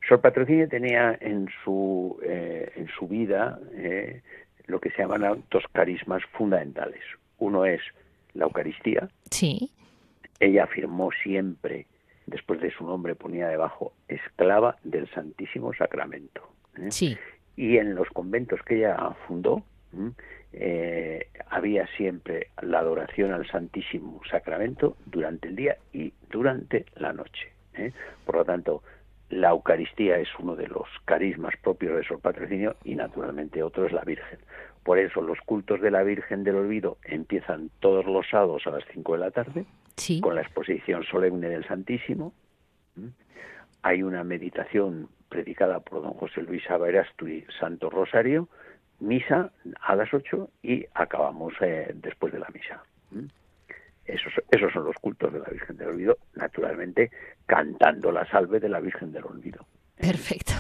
Sor 0.09 0.21
Patrocinio 0.21 0.69
tenía 0.69 1.17
en 1.21 1.49
su, 1.63 2.19
eh, 2.25 2.73
en 2.75 2.89
su 2.89 3.07
vida 3.07 3.61
eh, 3.75 4.23
lo 4.67 4.81
que 4.81 4.91
se 4.91 5.03
llaman 5.03 5.45
dos 5.51 5.65
carismas 5.73 6.23
fundamentales. 6.33 7.01
Uno 7.39 7.65
es 7.65 7.81
la 8.35 8.45
Eucaristía. 8.45 9.09
Sí 9.31 9.71
ella 10.41 10.65
afirmó 10.65 11.11
siempre, 11.23 11.87
después 12.27 12.61
de 12.61 12.71
su 12.71 12.85
nombre 12.85 13.15
ponía 13.15 13.49
debajo, 13.49 13.93
esclava 14.09 14.77
del 14.83 15.09
Santísimo 15.11 15.73
Sacramento. 15.75 16.49
¿eh? 16.79 16.91
Sí. 16.91 17.17
Y 17.57 17.77
en 17.77 17.95
los 17.95 18.09
conventos 18.09 18.61
que 18.63 18.79
ella 18.79 18.97
fundó, 19.27 19.63
eh, 20.53 21.29
había 21.49 21.87
siempre 21.97 22.49
la 22.63 22.79
adoración 22.79 23.33
al 23.33 23.47
Santísimo 23.47 24.21
Sacramento 24.31 24.97
durante 25.05 25.49
el 25.49 25.57
día 25.57 25.77
y 25.93 26.13
durante 26.31 26.87
la 26.97 27.13
noche. 27.13 27.53
¿eh? 27.75 27.93
Por 28.25 28.37
lo 28.37 28.45
tanto, 28.45 28.83
la 29.29 29.51
Eucaristía 29.51 30.17
es 30.19 30.29
uno 30.39 30.57
de 30.57 30.69
los 30.69 30.89
carismas 31.05 31.55
propios 31.63 31.97
de 31.97 32.05
su 32.05 32.19
patrocinio 32.19 32.77
y 32.83 32.95
naturalmente 32.95 33.63
otro 33.63 33.85
es 33.85 33.93
la 33.93 34.03
Virgen. 34.03 34.39
Por 34.83 34.99
eso 34.99 35.21
los 35.21 35.39
cultos 35.43 35.83
de 35.83 35.91
la 35.91 36.03
Virgen 36.03 36.45
del 36.45 36.57
Olvido 36.57 36.97
empiezan 37.05 37.71
todos 37.81 38.07
los 38.07 38.27
sábados 38.31 38.67
a 38.67 38.71
las 38.71 38.85
5 38.93 39.13
de 39.13 39.19
la 39.19 39.31
tarde 39.31 39.67
con 40.21 40.35
la 40.35 40.43
exposición 40.43 41.05
solemne 41.05 41.49
del 41.49 41.67
Santísimo. 41.67 42.33
Hay 43.83 44.03
una 44.03 44.25
meditación 44.25 45.09
predicada 45.29 45.81
por 45.81 46.03
don 46.03 46.13
José 46.15 46.43
Luis 46.43 46.69
Aberasturi, 46.69 47.47
Santo 47.59 47.89
Rosario, 47.89 48.49
misa 48.99 49.53
a 49.81 49.97
las 49.97 50.13
8 50.13 50.51
y 50.63 50.85
acabamos 50.95 51.55
eh, 51.61 51.93
después 51.95 52.33
de 52.33 52.41
la 52.41 52.49
misa. 52.53 52.83
Esos, 54.05 54.33
esos 54.51 54.73
son 54.73 54.85
los 54.85 54.97
cultos 54.97 55.33
de 55.33 55.39
la 55.39 55.49
Virgen 55.49 55.77
del 55.77 55.89
Olvido, 55.89 56.19
naturalmente 56.35 57.11
cantando 57.47 58.11
la 58.11 58.27
salve 58.29 58.61
de 58.61 58.69
la 58.69 58.81
Virgen 58.81 59.13
del 59.13 59.25
Olvido. 59.25 59.67
Perfecto. 59.97 60.53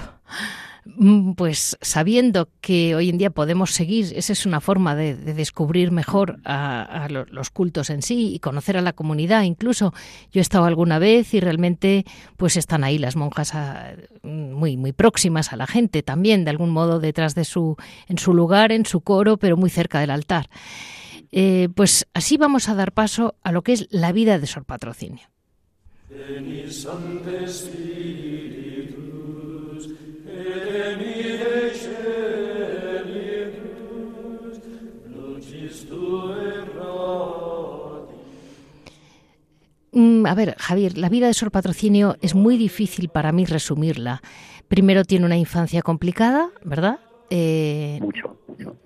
Mm, 0.84 1.32
pues 1.32 1.76
sabiendo 1.82 2.48
que 2.60 2.94
hoy 2.94 3.10
en 3.10 3.18
día 3.18 3.30
podemos 3.30 3.72
seguir, 3.72 4.12
esa 4.16 4.32
es 4.32 4.46
una 4.46 4.60
forma 4.60 4.94
de, 4.94 5.14
descubrir 5.14 5.90
mejor 5.90 6.38
a, 6.44 7.08
los 7.10 7.50
cultos 7.50 7.90
en 7.90 8.02
sí 8.02 8.34
y 8.34 8.38
conocer 8.38 8.76
a 8.76 8.82
la 8.82 8.92
comunidad. 8.92 9.42
Incluso 9.42 9.92
yo 10.32 10.40
he 10.40 10.42
estado 10.42 10.64
alguna 10.64 10.98
vez 10.98 11.34
y 11.34 11.40
realmente 11.40 12.04
pues 12.36 12.56
están 12.56 12.84
ahí 12.84 12.98
las 12.98 13.16
monjas 13.16 13.54
ah, 13.54 13.92
muy 14.22 14.76
muy 14.76 14.92
próximas 14.92 15.52
a 15.52 15.56
la 15.56 15.66
gente 15.66 16.02
también, 16.02 16.44
de 16.44 16.50
algún 16.50 16.70
modo 16.70 16.98
detrás 16.98 17.34
de 17.34 17.44
su 17.44 17.76
en 18.08 18.18
su 18.18 18.32
lugar, 18.34 18.72
en 18.72 18.86
su 18.86 19.00
coro, 19.00 19.36
pero 19.36 19.56
muy 19.56 19.70
cerca 19.70 20.00
del 20.00 20.10
altar. 20.10 20.48
Eh, 21.32 21.68
pues 21.74 22.06
así 22.14 22.36
vamos 22.36 22.68
a 22.68 22.74
dar 22.74 22.92
paso 22.92 23.36
a 23.42 23.52
lo 23.52 23.62
que 23.62 23.72
es 23.72 23.86
la 23.90 24.12
vida 24.12 24.38
de 24.38 24.46
Sor 24.46 24.64
Patrocinio. 24.64 25.28
Mm, 39.92 40.26
a 40.26 40.34
ver, 40.34 40.54
Javier, 40.58 40.96
la 40.96 41.08
vida 41.08 41.26
de 41.26 41.34
Sor 41.34 41.50
Patrocinio 41.50 42.16
es 42.20 42.34
muy 42.34 42.56
difícil 42.56 43.08
para 43.08 43.32
mí 43.32 43.44
resumirla. 43.44 44.22
Primero 44.68 45.04
tiene 45.04 45.26
una 45.26 45.36
infancia 45.36 45.82
complicada, 45.82 46.50
¿verdad? 46.64 47.00
Eh, 47.30 47.98
mucho, 48.00 48.36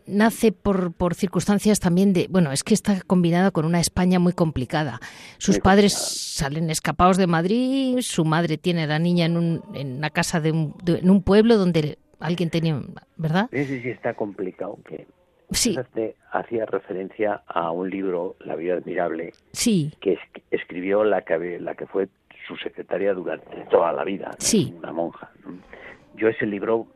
Nace 0.06 0.52
por, 0.52 0.92
por, 0.92 1.14
circunstancias 1.14 1.80
también 1.80 2.12
de, 2.12 2.26
bueno, 2.28 2.52
es 2.52 2.62
que 2.62 2.74
está 2.74 3.00
combinada 3.06 3.50
con 3.50 3.64
una 3.64 3.80
España 3.80 4.18
muy 4.18 4.34
complicada. 4.34 5.00
Sus 5.38 5.58
padres 5.58 5.94
salen 5.94 6.68
escapados 6.68 7.16
de 7.16 7.26
Madrid, 7.26 7.98
su 8.00 8.24
madre 8.24 8.58
tiene 8.58 8.82
a 8.82 8.86
la 8.86 8.98
niña 8.98 9.24
en, 9.24 9.36
un, 9.38 9.62
en 9.74 9.96
una 9.96 10.10
casa 10.10 10.40
de 10.40 10.52
un, 10.52 10.74
en 10.86 11.08
un 11.08 11.22
pueblo 11.22 11.56
donde 11.56 11.98
alguien 12.20 12.50
tenía, 12.50 12.80
¿verdad? 13.16 13.48
Sí, 13.50 13.64
sí, 13.64 13.80
sí, 13.80 13.88
está 13.88 14.12
complicado. 14.14 14.78
Que 14.86 15.06
sí. 15.50 15.76
hacía 16.30 16.66
referencia 16.66 17.42
a 17.46 17.70
un 17.70 17.88
libro, 17.88 18.36
La 18.40 18.56
vida 18.56 18.74
admirable, 18.74 19.32
sí. 19.52 19.92
que 20.00 20.18
escribió 20.50 21.02
la 21.02 21.22
que, 21.22 21.58
la 21.60 21.74
que 21.74 21.86
fue 21.86 22.08
su 22.46 22.56
secretaria 22.56 23.14
durante 23.14 23.64
toda 23.70 23.92
la 23.92 24.04
vida, 24.04 24.32
sí. 24.38 24.74
una 24.76 24.92
monja. 24.92 25.30
Yo 26.16 26.28
ese 26.28 26.46
libro 26.46 26.86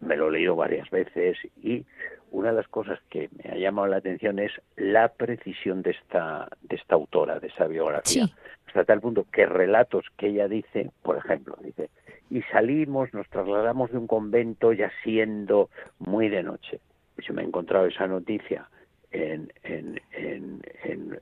me 0.00 0.16
lo 0.16 0.28
he 0.28 0.32
leído 0.32 0.56
varias 0.56 0.88
veces 0.90 1.36
y 1.62 1.84
una 2.30 2.50
de 2.50 2.56
las 2.56 2.68
cosas 2.68 2.98
que 3.10 3.28
me 3.42 3.50
ha 3.50 3.56
llamado 3.56 3.88
la 3.88 3.96
atención 3.98 4.38
es 4.38 4.52
la 4.76 5.08
precisión 5.08 5.82
de 5.82 5.92
esta, 5.92 6.48
de 6.62 6.76
esta 6.76 6.94
autora, 6.94 7.40
de 7.40 7.48
esa 7.48 7.66
biografía. 7.66 8.26
Hasta 8.66 8.84
tal 8.84 9.00
punto 9.00 9.26
que 9.32 9.46
relatos 9.46 10.04
que 10.16 10.28
ella 10.28 10.48
dice, 10.48 10.90
por 11.02 11.16
ejemplo, 11.16 11.56
dice, 11.62 11.90
y 12.30 12.42
salimos, 12.42 13.12
nos 13.14 13.28
trasladamos 13.28 13.90
de 13.90 13.98
un 13.98 14.06
convento 14.06 14.72
ya 14.72 14.90
siendo 15.02 15.70
muy 15.98 16.28
de 16.28 16.42
noche. 16.42 16.80
Yo 17.18 17.32
me 17.32 17.42
he 17.42 17.46
encontrado 17.46 17.86
esa 17.86 18.06
noticia 18.06 18.68
en, 19.10 19.50
en, 19.62 20.00
en, 20.12 20.62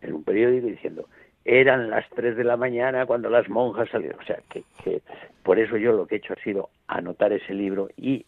en 0.00 0.12
un 0.12 0.24
periódico 0.24 0.66
diciendo, 0.66 1.08
eran 1.46 1.90
las 1.90 2.04
3 2.10 2.36
de 2.36 2.42
la 2.42 2.56
mañana 2.56 3.06
cuando 3.06 3.30
las 3.30 3.48
monjas 3.48 3.88
salieron. 3.90 4.18
O 4.20 4.24
sea, 4.24 4.40
que, 4.50 4.64
que 4.82 5.00
por 5.44 5.60
eso 5.60 5.76
yo 5.76 5.92
lo 5.92 6.06
que 6.06 6.16
he 6.16 6.18
hecho 6.18 6.32
ha 6.32 6.42
sido 6.42 6.70
anotar 6.88 7.32
ese 7.32 7.54
libro 7.54 7.88
y 7.96 8.26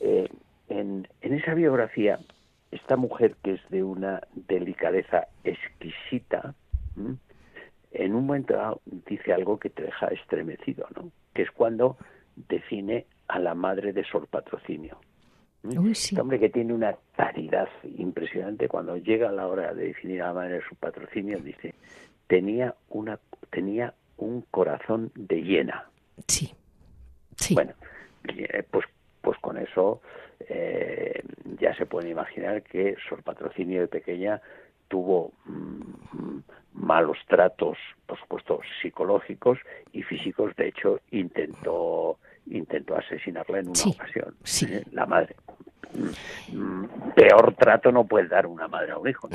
eh, 0.00 0.28
en, 0.68 1.08
en 1.22 1.32
esa 1.32 1.54
biografía, 1.54 2.18
esta 2.70 2.96
mujer 2.96 3.36
que 3.42 3.54
es 3.54 3.60
de 3.70 3.82
una 3.82 4.20
delicadeza 4.34 5.28
exquisita, 5.44 6.54
en 7.92 8.14
un 8.14 8.26
momento 8.26 8.82
dice 8.84 9.32
algo 9.32 9.58
que 9.58 9.70
te 9.70 9.84
deja 9.84 10.08
estremecido, 10.08 10.86
¿no? 10.94 11.10
Que 11.32 11.42
es 11.42 11.50
cuando 11.50 11.96
define 12.36 13.06
a 13.28 13.38
la 13.38 13.54
madre 13.54 13.94
de 13.94 14.04
Sor 14.04 14.26
Patrocinio. 14.26 14.98
Este 15.90 16.20
hombre 16.20 16.40
que 16.40 16.48
tiene 16.48 16.74
una 16.74 16.96
caridad 17.16 17.68
impresionante, 17.96 18.68
cuando 18.68 18.96
llega 18.96 19.30
la 19.30 19.46
hora 19.46 19.72
de 19.72 19.86
definir 19.88 20.20
a 20.22 20.28
la 20.28 20.32
madre 20.34 20.54
de 20.54 20.62
su 20.68 20.74
patrocinio, 20.74 21.38
dice, 21.38 21.74
tenía 22.32 22.74
una 22.88 23.18
tenía 23.50 23.92
un 24.16 24.40
corazón 24.50 25.12
de 25.14 25.42
hiena. 25.42 25.90
Sí. 26.26 26.54
Sí. 27.36 27.54
Bueno, 27.54 27.74
eh, 28.26 28.64
pues 28.70 28.86
pues 29.20 29.38
con 29.40 29.58
eso 29.58 30.00
eh, 30.48 31.22
ya 31.60 31.74
se 31.74 31.84
puede 31.84 32.08
imaginar 32.08 32.62
que 32.62 32.96
Sor 33.06 33.22
Patrocinio 33.22 33.82
de 33.82 33.88
pequeña 33.88 34.40
tuvo 34.88 35.32
mm, 35.44 36.38
malos 36.72 37.18
tratos, 37.28 37.76
por 38.06 38.18
supuesto, 38.18 38.60
psicológicos 38.80 39.58
y 39.92 40.02
físicos. 40.02 40.56
De 40.56 40.68
hecho, 40.68 41.00
intentó 41.10 42.18
intentó 42.46 42.96
asesinarla 42.96 43.58
en 43.58 43.68
una 43.68 43.80
ocasión. 43.94 44.34
Sí. 44.42 44.64
¿eh? 44.70 44.84
La 44.92 45.04
madre. 45.04 45.36
Mm, 46.50 46.86
peor 47.14 47.54
trato 47.56 47.92
no 47.92 48.06
puede 48.06 48.28
dar 48.28 48.46
una 48.46 48.68
madre 48.68 48.92
a 48.92 48.96
un 48.96 49.06
hijo. 49.06 49.28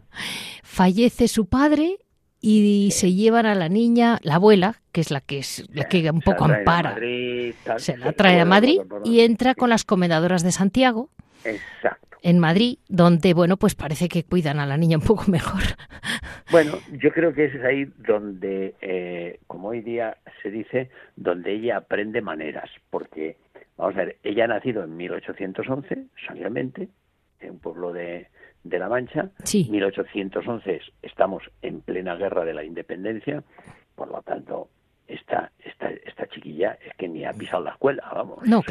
Fallece 0.62 1.28
su 1.28 1.46
padre 1.46 1.98
y 2.40 2.90
se 2.92 3.12
llevan 3.12 3.46
a 3.46 3.54
la 3.54 3.68
niña, 3.68 4.18
la 4.22 4.36
abuela, 4.36 4.76
que 4.92 5.00
es 5.02 5.10
la 5.10 5.20
que 5.20 5.38
es 5.38 5.68
la 5.74 5.84
que 5.84 6.10
un 6.10 6.20
poco 6.20 6.44
ampara, 6.44 6.96
se 7.76 7.96
la 7.98 8.12
trae 8.12 8.40
a 8.40 8.44
Madrid 8.44 8.80
y 9.04 9.20
entra 9.20 9.54
con 9.54 9.70
las 9.70 9.84
comendadoras 9.84 10.42
de 10.42 10.52
Santiago. 10.52 11.10
Exacto. 11.44 12.06
En 12.22 12.38
Madrid, 12.38 12.78
donde 12.88 13.32
bueno, 13.34 13.56
pues 13.56 13.74
parece 13.74 14.08
que 14.08 14.24
cuidan 14.24 14.58
a 14.58 14.66
la 14.66 14.76
niña 14.76 14.98
un 14.98 15.04
poco 15.04 15.24
mejor. 15.30 15.62
Bueno, 16.50 16.72
yo 16.92 17.12
creo 17.12 17.32
que 17.32 17.44
es 17.46 17.64
ahí 17.64 17.86
donde, 17.98 18.74
eh, 18.80 19.38
como 19.46 19.68
hoy 19.68 19.82
día 19.82 20.16
se 20.42 20.50
dice, 20.50 20.90
donde 21.16 21.52
ella 21.52 21.76
aprende 21.78 22.20
maneras, 22.20 22.70
porque 22.90 23.36
vamos 23.76 23.94
a 23.96 24.04
ver, 24.04 24.16
ella 24.22 24.44
ha 24.44 24.48
nacido 24.48 24.82
en 24.84 24.96
1811, 24.96 26.06
solamente, 26.26 26.88
en 27.40 27.50
un 27.52 27.58
pueblo 27.60 27.92
de, 27.92 28.26
de 28.64 28.78
la 28.78 28.88
Mancha. 28.88 29.30
Sí. 29.44 29.66
1811 29.70 30.80
estamos 31.02 31.42
en 31.62 31.80
plena 31.80 32.16
guerra 32.16 32.44
de 32.44 32.54
la 32.54 32.64
independencia, 32.64 33.42
por 33.94 34.10
lo 34.10 34.22
tanto, 34.22 34.68
esta, 35.06 35.50
esta, 35.58 35.90
esta 35.90 36.26
chiquilla 36.28 36.78
es 36.84 36.94
que 36.96 37.08
ni 37.08 37.24
ha 37.24 37.32
pisado 37.32 37.64
la 37.64 37.72
escuela, 37.72 38.08
vamos. 38.14 38.46
No, 38.46 38.62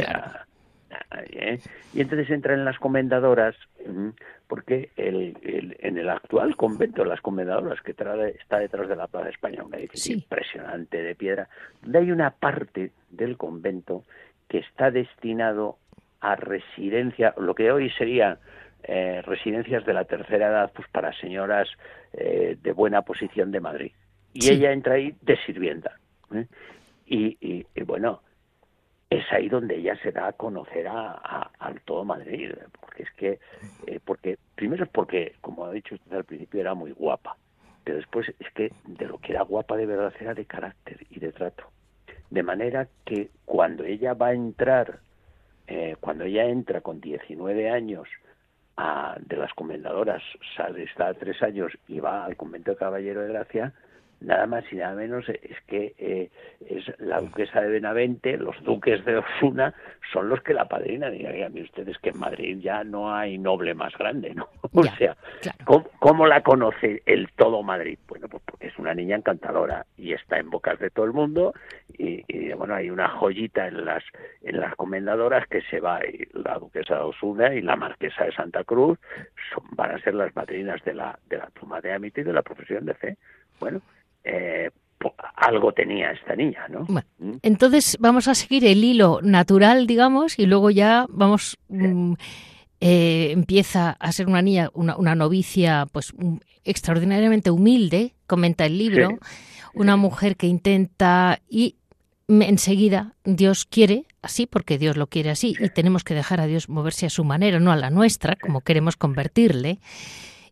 ¿eh? 1.31 1.59
Y 1.93 2.01
entonces 2.01 2.29
entra 2.29 2.53
en 2.53 2.65
las 2.65 2.79
comendadoras, 2.79 3.55
porque 4.47 4.91
el, 4.95 5.37
en 5.79 5.97
el 5.97 6.09
actual 6.09 6.55
convento, 6.55 7.05
las 7.05 7.21
comendadoras 7.21 7.81
que 7.81 7.93
trae, 7.93 8.31
está 8.39 8.59
detrás 8.59 8.87
de 8.87 8.95
la 8.95 9.07
Plaza 9.07 9.25
de 9.25 9.31
España, 9.31 9.63
un 9.63 9.73
edificio 9.73 10.15
impresionante 10.15 11.01
de 11.01 11.15
piedra, 11.15 11.49
donde 11.81 11.99
hay 11.99 12.11
una 12.11 12.31
parte 12.31 12.91
del 13.09 13.37
convento 13.37 14.03
que 14.47 14.59
está 14.59 14.91
destinado 14.91 15.77
a 16.21 16.35
residencia, 16.35 17.33
lo 17.37 17.55
que 17.55 17.71
hoy 17.71 17.89
sería 17.91 18.39
eh, 18.83 19.21
residencias 19.23 19.85
de 19.85 19.93
la 19.93 20.05
tercera 20.05 20.47
edad, 20.47 20.71
pues 20.73 20.87
para 20.89 21.11
señoras 21.19 21.67
eh, 22.13 22.57
de 22.61 22.71
buena 22.71 23.01
posición 23.01 23.51
de 23.51 23.59
Madrid. 23.59 23.91
Y 24.33 24.51
ella 24.51 24.71
entra 24.71 24.93
ahí 24.93 25.13
de 25.21 25.37
sirvienta. 25.45 25.97
¿eh? 26.33 26.47
Y, 27.05 27.65
bueno, 27.83 28.21
es 29.09 29.25
ahí 29.31 29.49
donde 29.49 29.75
ella 29.75 29.97
se 30.01 30.11
da 30.11 30.27
a 30.27 30.33
conocer 30.33 30.87
a, 30.87 31.51
todo 31.83 32.05
Madrid, 32.05 32.51
porque 32.79 33.03
es 33.03 33.11
que, 33.11 33.39
porque 34.05 34.37
primero 34.55 34.85
es 34.85 34.89
porque, 34.89 35.35
como 35.41 35.65
ha 35.65 35.71
dicho 35.71 35.95
usted 35.95 36.15
al 36.15 36.23
principio, 36.23 36.61
era 36.61 36.73
muy 36.73 36.91
guapa, 36.91 37.35
pero 37.83 37.97
después 37.97 38.31
es 38.39 38.51
que 38.53 38.71
de 38.85 39.07
lo 39.07 39.17
que 39.17 39.33
era 39.33 39.41
guapa 39.41 39.75
de 39.75 39.87
verdad 39.87 40.13
era 40.19 40.33
de 40.33 40.45
carácter 40.45 41.05
y 41.09 41.19
de 41.19 41.31
trato. 41.31 41.63
De 42.29 42.43
manera 42.43 42.87
que 43.05 43.31
cuando 43.45 43.83
ella 43.83 44.13
va 44.13 44.27
a 44.27 44.33
entrar, 44.33 44.99
cuando 45.99 46.23
ella 46.23 46.45
entra 46.45 46.81
con 46.81 47.01
19 47.01 47.69
años 47.71 48.07
de 49.19 49.37
las 49.37 49.53
comendadoras, 49.53 50.21
sale, 50.55 50.83
está 50.83 51.13
tres 51.13 51.41
años 51.41 51.71
y 51.87 51.99
va 51.99 52.25
al 52.25 52.35
convento 52.35 52.71
de 52.71 52.77
Caballero 52.77 53.21
de 53.21 53.29
Gracia, 53.29 53.73
nada 54.21 54.45
más 54.47 54.63
y 54.71 54.75
nada 54.75 54.95
menos 54.95 55.27
es 55.29 55.57
que 55.67 55.93
eh, 55.97 56.29
es 56.67 56.85
la 56.99 57.21
duquesa 57.21 57.61
de 57.61 57.69
Benavente, 57.69 58.37
los 58.37 58.61
duques 58.63 59.03
de 59.05 59.17
Osuna 59.17 59.73
son 60.11 60.29
los 60.29 60.41
que 60.41 60.53
la 60.53 60.67
padrinan. 60.67 61.15
Y 61.15 61.25
a 61.25 61.49
mí 61.49 61.61
ustedes 61.61 61.97
que 61.99 62.09
en 62.09 62.19
Madrid 62.19 62.59
ya 62.61 62.83
no 62.83 63.13
hay 63.13 63.37
noble 63.37 63.73
más 63.73 63.95
grande, 63.97 64.33
¿no? 64.33 64.47
o 64.73 64.83
sea, 64.83 65.15
¿cómo, 65.99 66.27
la 66.27 66.41
conoce 66.41 67.01
el 67.05 67.29
todo 67.35 67.63
Madrid? 67.63 67.97
Bueno, 68.07 68.27
pues 68.27 68.43
porque 68.45 68.67
es 68.67 68.77
una 68.77 68.93
niña 68.93 69.15
encantadora 69.15 69.85
y 69.97 70.13
está 70.13 70.37
en 70.37 70.49
bocas 70.49 70.79
de 70.79 70.89
todo 70.89 71.05
el 71.05 71.13
mundo 71.13 71.53
y, 71.97 72.51
bueno, 72.53 72.75
hay 72.75 72.89
una 72.89 73.09
joyita 73.09 73.67
en 73.67 73.85
las 73.85 74.03
en 74.41 74.59
las 74.59 74.75
comendadoras 74.75 75.47
que 75.47 75.61
se 75.63 75.79
va 75.79 75.99
y 76.05 76.27
la 76.33 76.57
duquesa 76.57 76.95
de 76.95 77.01
Osuna 77.01 77.53
y 77.53 77.61
la 77.61 77.75
marquesa 77.75 78.25
de 78.25 78.31
Santa 78.31 78.63
Cruz 78.63 78.97
son, 79.53 79.63
van 79.71 79.91
a 79.91 79.99
ser 79.99 80.15
las 80.15 80.35
madrinas 80.35 80.83
de 80.83 80.93
la 80.93 81.17
de 81.29 81.37
la 81.37 81.49
toma 81.59 81.81
de 81.81 81.93
ámbito 81.93 82.21
y 82.21 82.23
de 82.23 82.33
la 82.33 82.41
profesión 82.41 82.85
de 82.85 82.93
fe. 82.93 83.17
Bueno, 83.59 83.81
eh, 84.23 84.69
algo 85.35 85.71
tenía 85.71 86.11
esta 86.11 86.35
niña, 86.35 86.67
¿no? 86.67 86.85
¿Mm? 87.19 87.37
entonces 87.41 87.97
vamos 87.99 88.27
a 88.27 88.35
seguir 88.35 88.65
el 88.65 88.83
hilo 88.83 89.19
natural, 89.21 89.87
digamos, 89.87 90.39
y 90.39 90.45
luego 90.45 90.69
ya 90.69 91.05
vamos... 91.09 91.57
Mm, 91.69 92.13
eh, 92.81 93.31
empieza 93.31 93.97
a 93.99 94.11
ser 94.13 94.27
una 94.27 94.41
niña, 94.41 94.69
una, 94.73 95.13
novicia, 95.13 95.85
pues 95.91 96.13
extraordinariamente 96.63 97.51
humilde, 97.51 98.13
comenta 98.25 98.65
el 98.65 98.77
libro, 98.77 99.19
una 99.73 99.97
mujer 99.97 100.37
que 100.37 100.47
intenta 100.47 101.41
y 101.49 101.75
enseguida 102.29 103.15
Dios 103.25 103.65
quiere 103.65 104.05
así 104.21 104.45
porque 104.45 104.77
Dios 104.77 104.95
lo 104.95 105.07
quiere 105.07 105.29
así 105.29 105.55
y 105.59 105.69
tenemos 105.69 106.03
que 106.03 106.13
dejar 106.13 106.39
a 106.39 106.47
Dios 106.47 106.69
moverse 106.69 107.05
a 107.05 107.09
su 107.09 107.23
manera, 107.23 107.59
no 107.59 107.71
a 107.71 107.75
la 107.75 107.89
nuestra, 107.89 108.35
como 108.35 108.61
queremos 108.61 108.95
convertirle. 108.95 109.79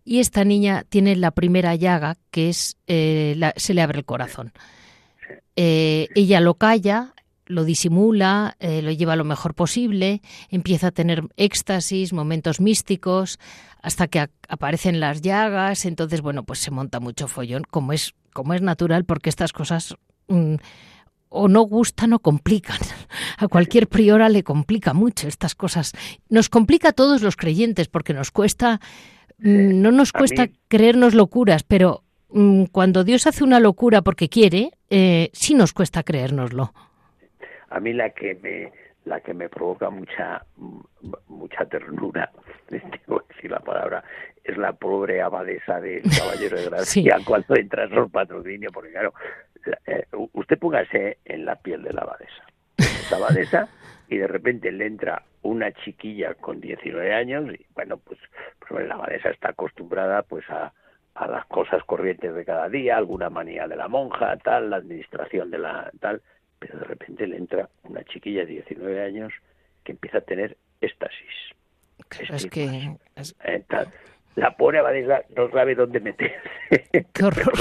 Y 0.09 0.21
esta 0.21 0.45
niña 0.45 0.85
tiene 0.87 1.17
la 1.17 1.31
primera 1.31 1.75
llaga, 1.75 2.15
que 2.31 2.47
es 2.47 2.77
eh, 2.87 3.37
se 3.57 3.73
le 3.73 3.81
abre 3.81 3.99
el 3.99 4.05
corazón. 4.05 4.53
Eh, 5.57 6.07
ella 6.15 6.39
lo 6.39 6.53
calla, 6.53 7.13
lo 7.45 7.65
disimula, 7.65 8.55
eh, 8.61 8.81
lo 8.81 8.91
lleva 8.93 9.17
lo 9.17 9.25
mejor 9.25 9.53
posible, 9.53 10.21
empieza 10.49 10.87
a 10.87 10.91
tener 10.91 11.23
éxtasis, 11.35 12.13
momentos 12.13 12.61
místicos, 12.61 13.37
hasta 13.81 14.07
que 14.07 14.29
aparecen 14.47 15.01
las 15.01 15.21
llagas, 15.21 15.83
entonces 15.83 16.21
bueno, 16.21 16.43
pues 16.43 16.59
se 16.59 16.71
monta 16.71 17.01
mucho 17.01 17.27
follón, 17.27 17.63
como 17.69 17.91
es, 17.91 18.13
como 18.31 18.53
es 18.53 18.61
natural, 18.61 19.03
porque 19.03 19.29
estas 19.29 19.51
cosas 19.51 19.93
mm, 20.29 20.55
o 21.27 21.49
no 21.49 21.63
gustan 21.63 22.13
o 22.13 22.19
complican. 22.19 22.79
A 23.39 23.49
cualquier 23.49 23.89
priora 23.89 24.29
le 24.29 24.43
complica 24.43 24.93
mucho 24.93 25.27
estas 25.27 25.53
cosas. 25.53 25.91
Nos 26.29 26.47
complica 26.47 26.89
a 26.89 26.93
todos 26.93 27.21
los 27.21 27.35
creyentes, 27.35 27.89
porque 27.89 28.13
nos 28.13 28.31
cuesta 28.31 28.79
no 29.39 29.91
nos 29.91 30.11
cuesta 30.11 30.47
creernos 30.67 31.13
locuras, 31.13 31.63
pero 31.63 32.03
mm, 32.29 32.65
cuando 32.65 33.03
Dios 33.03 33.27
hace 33.27 33.43
una 33.43 33.59
locura 33.59 34.01
porque 34.01 34.29
quiere, 34.29 34.71
eh, 34.89 35.29
sí 35.33 35.53
nos 35.53 35.73
cuesta 35.73 36.03
creérnoslo. 36.03 36.73
A 37.69 37.79
mí 37.79 37.93
la 37.93 38.09
que 38.11 38.35
me 38.35 38.71
la 39.05 39.21
que 39.21 39.33
me 39.33 39.47
provoca 39.47 39.89
mucha 39.89 40.45
mucha 41.27 41.65
ternura, 41.65 42.31
tengo 42.67 43.19
que 43.19 43.35
decir 43.35 43.51
la 43.51 43.59
palabra, 43.59 44.03
es 44.43 44.57
la 44.57 44.73
pobre 44.73 45.21
abadesa 45.21 45.79
del 45.79 46.03
Caballero 46.17 46.57
de 46.57 46.65
Gracia 46.65 47.17
cuando 47.25 47.55
entra 47.55 47.85
en 47.85 47.89
su 47.91 48.09
patrocinio, 48.09 48.69
porque 48.73 48.91
claro, 48.91 49.13
eh, 49.85 50.05
usted 50.33 50.57
póngase 50.57 51.19
en 51.25 51.45
la 51.45 51.55
piel 51.55 51.83
de 51.83 51.93
la 51.93 52.01
abadesa. 52.01 52.43
La 53.09 53.17
abadesa 53.17 53.69
y 54.09 54.17
de 54.17 54.27
repente 54.27 54.71
le 54.71 54.85
entra 54.85 55.23
una 55.43 55.71
chiquilla 55.71 56.33
con 56.35 56.59
19 56.59 57.13
años 57.13 57.53
y 57.53 57.65
bueno, 57.73 57.97
pues, 57.97 58.19
pues 58.67 58.87
la 58.87 58.95
abadesa 58.95 59.29
está 59.29 59.49
acostumbrada 59.49 60.23
pues 60.23 60.49
a, 60.49 60.73
a 61.15 61.27
las 61.27 61.45
cosas 61.47 61.83
corrientes 61.83 62.33
de 62.33 62.45
cada 62.45 62.69
día, 62.69 62.97
alguna 62.97 63.29
manía 63.29 63.67
de 63.67 63.75
la 63.75 63.87
monja, 63.87 64.37
tal, 64.37 64.69
la 64.69 64.77
administración 64.77 65.49
de 65.51 65.57
la 65.57 65.91
tal, 65.99 66.21
pero 66.59 66.79
de 66.79 66.85
repente 66.85 67.27
le 67.27 67.37
entra 67.37 67.69
una 67.83 68.03
chiquilla 68.03 68.41
de 68.41 68.53
19 68.53 69.03
años 69.03 69.33
que 69.83 69.93
empieza 69.93 70.19
a 70.19 70.21
tener 70.21 70.57
éxtasis. 70.81 71.55
Es 72.29 72.45
que... 72.47 72.97
Eh, 73.43 73.65
la 74.37 74.55
pobre 74.55 74.79
no 75.35 75.49
sabe 75.49 75.73
dónde 75.73 75.99
meterse. 75.99 76.37
Qué 77.13 77.23
horror. 77.25 77.53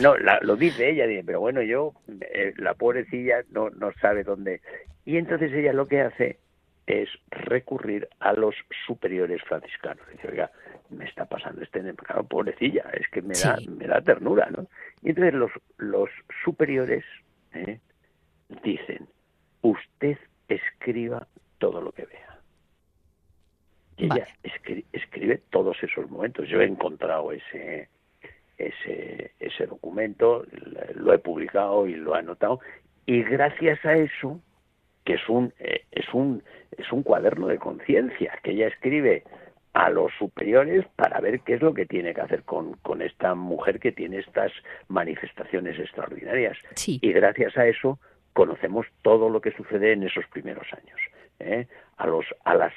no, 0.00 0.14
lo 0.16 0.56
dice 0.56 0.88
ella, 0.88 1.04
dice, 1.06 1.24
pero 1.26 1.40
bueno, 1.40 1.62
yo, 1.62 1.94
eh, 2.32 2.54
la 2.58 2.74
pobrecilla 2.74 3.42
no, 3.50 3.70
no 3.70 3.92
sabe 4.00 4.22
dónde. 4.22 4.60
Y 5.04 5.16
entonces 5.16 5.52
ella 5.52 5.72
lo 5.72 5.88
que 5.88 6.00
hace 6.00 6.38
es 6.86 7.08
recurrir 7.30 8.08
a 8.20 8.34
los 8.34 8.54
superiores 8.86 9.42
franciscanos. 9.42 10.06
Dice, 10.12 10.28
oiga, 10.28 10.52
me 10.90 11.06
está 11.06 11.24
pasando 11.24 11.60
este 11.60 11.82
claro, 11.96 12.22
pobrecilla, 12.22 12.88
es 12.92 13.08
que 13.08 13.20
me 13.20 13.34
da, 13.34 13.58
me 13.68 13.88
da 13.88 14.00
ternura, 14.00 14.48
¿no? 14.48 14.68
Y 15.02 15.08
entonces 15.08 15.34
los, 15.34 15.50
los 15.78 16.08
superiores 16.44 17.04
¿eh? 17.52 17.80
dicen, 18.62 19.08
usted 19.62 20.18
escriba 20.46 21.26
todo 21.58 21.80
lo 21.80 21.90
que 21.90 22.04
vea. 22.04 22.31
Ella 24.02 24.26
escribe, 24.92 25.40
todos 25.50 25.76
esos 25.82 26.10
momentos. 26.10 26.48
Yo 26.48 26.60
he 26.60 26.66
encontrado 26.66 27.32
ese, 27.32 27.88
ese, 28.58 29.32
ese 29.38 29.66
documento, 29.66 30.44
lo 30.94 31.12
he 31.12 31.18
publicado 31.18 31.86
y 31.86 31.94
lo 31.94 32.14
he 32.14 32.18
anotado, 32.18 32.60
y 33.06 33.22
gracias 33.22 33.84
a 33.84 33.94
eso, 33.96 34.40
que 35.04 35.14
es 35.14 35.28
un, 35.28 35.52
eh, 35.58 35.84
es 35.90 36.12
un, 36.12 36.42
es 36.76 36.90
un 36.92 37.02
cuaderno 37.02 37.48
de 37.48 37.58
conciencia 37.58 38.38
que 38.42 38.52
ella 38.52 38.68
escribe 38.68 39.24
a 39.72 39.90
los 39.90 40.12
superiores 40.18 40.84
para 40.96 41.20
ver 41.20 41.40
qué 41.40 41.54
es 41.54 41.62
lo 41.62 41.72
que 41.72 41.86
tiene 41.86 42.12
que 42.14 42.20
hacer 42.20 42.42
con, 42.42 42.74
con 42.74 43.02
esta 43.02 43.34
mujer 43.34 43.80
que 43.80 43.92
tiene 43.92 44.18
estas 44.18 44.52
manifestaciones 44.88 45.78
extraordinarias. 45.78 46.58
Y 47.02 47.12
gracias 47.12 47.56
a 47.56 47.66
eso 47.66 47.98
conocemos 48.32 48.86
todo 49.02 49.28
lo 49.28 49.40
que 49.40 49.52
sucede 49.52 49.92
en 49.92 50.02
esos 50.04 50.26
primeros 50.26 50.66
años. 50.72 51.00
¿eh? 51.40 51.66
A 52.02 52.06
los, 52.06 52.24
a 52.44 52.54
las, 52.56 52.72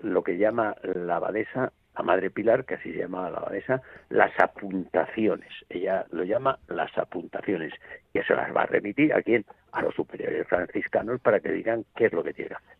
lo 0.00 0.22
que 0.22 0.38
llama 0.38 0.74
la 0.82 1.16
abadesa, 1.16 1.70
la 1.94 2.02
madre 2.02 2.30
Pilar, 2.30 2.64
que 2.64 2.74
así 2.74 2.92
se 2.92 3.00
llama 3.00 3.28
la 3.28 3.36
abadesa, 3.36 3.82
las 4.08 4.32
apuntaciones. 4.40 5.50
Ella 5.68 6.06
lo 6.10 6.24
llama 6.24 6.58
las 6.68 6.96
apuntaciones. 6.96 7.74
Y 8.14 8.20
eso 8.20 8.34
las 8.34 8.56
va 8.56 8.62
a 8.62 8.66
remitir 8.66 9.12
a 9.12 9.20
quién? 9.20 9.44
A 9.72 9.82
los 9.82 9.94
superiores 9.94 10.48
franciscanos 10.48 11.20
para 11.20 11.40
que 11.40 11.52
digan 11.52 11.84
qué 11.94 12.06
es 12.06 12.12
lo 12.14 12.24
que 12.24 12.32
tiene 12.32 12.48
que 12.48 12.54
hacer. 12.54 12.76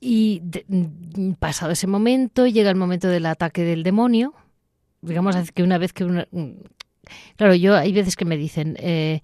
Y 0.00 0.42
mm, 0.68 1.32
pasado 1.38 1.72
ese 1.72 1.86
momento, 1.86 2.46
llega 2.46 2.68
el 2.68 2.76
momento 2.76 3.08
del 3.08 3.24
ataque 3.24 3.62
del 3.62 3.82
demonio. 3.84 4.34
Digamos 5.00 5.50
que 5.52 5.62
una 5.62 5.78
vez 5.78 5.94
que 5.94 6.04
una, 6.04 6.26
mm, 6.30 6.56
Claro, 7.36 7.54
yo 7.54 7.76
hay 7.76 7.92
veces 7.92 8.16
que 8.16 8.24
me 8.24 8.36
dicen, 8.36 8.76
eh, 8.78 9.20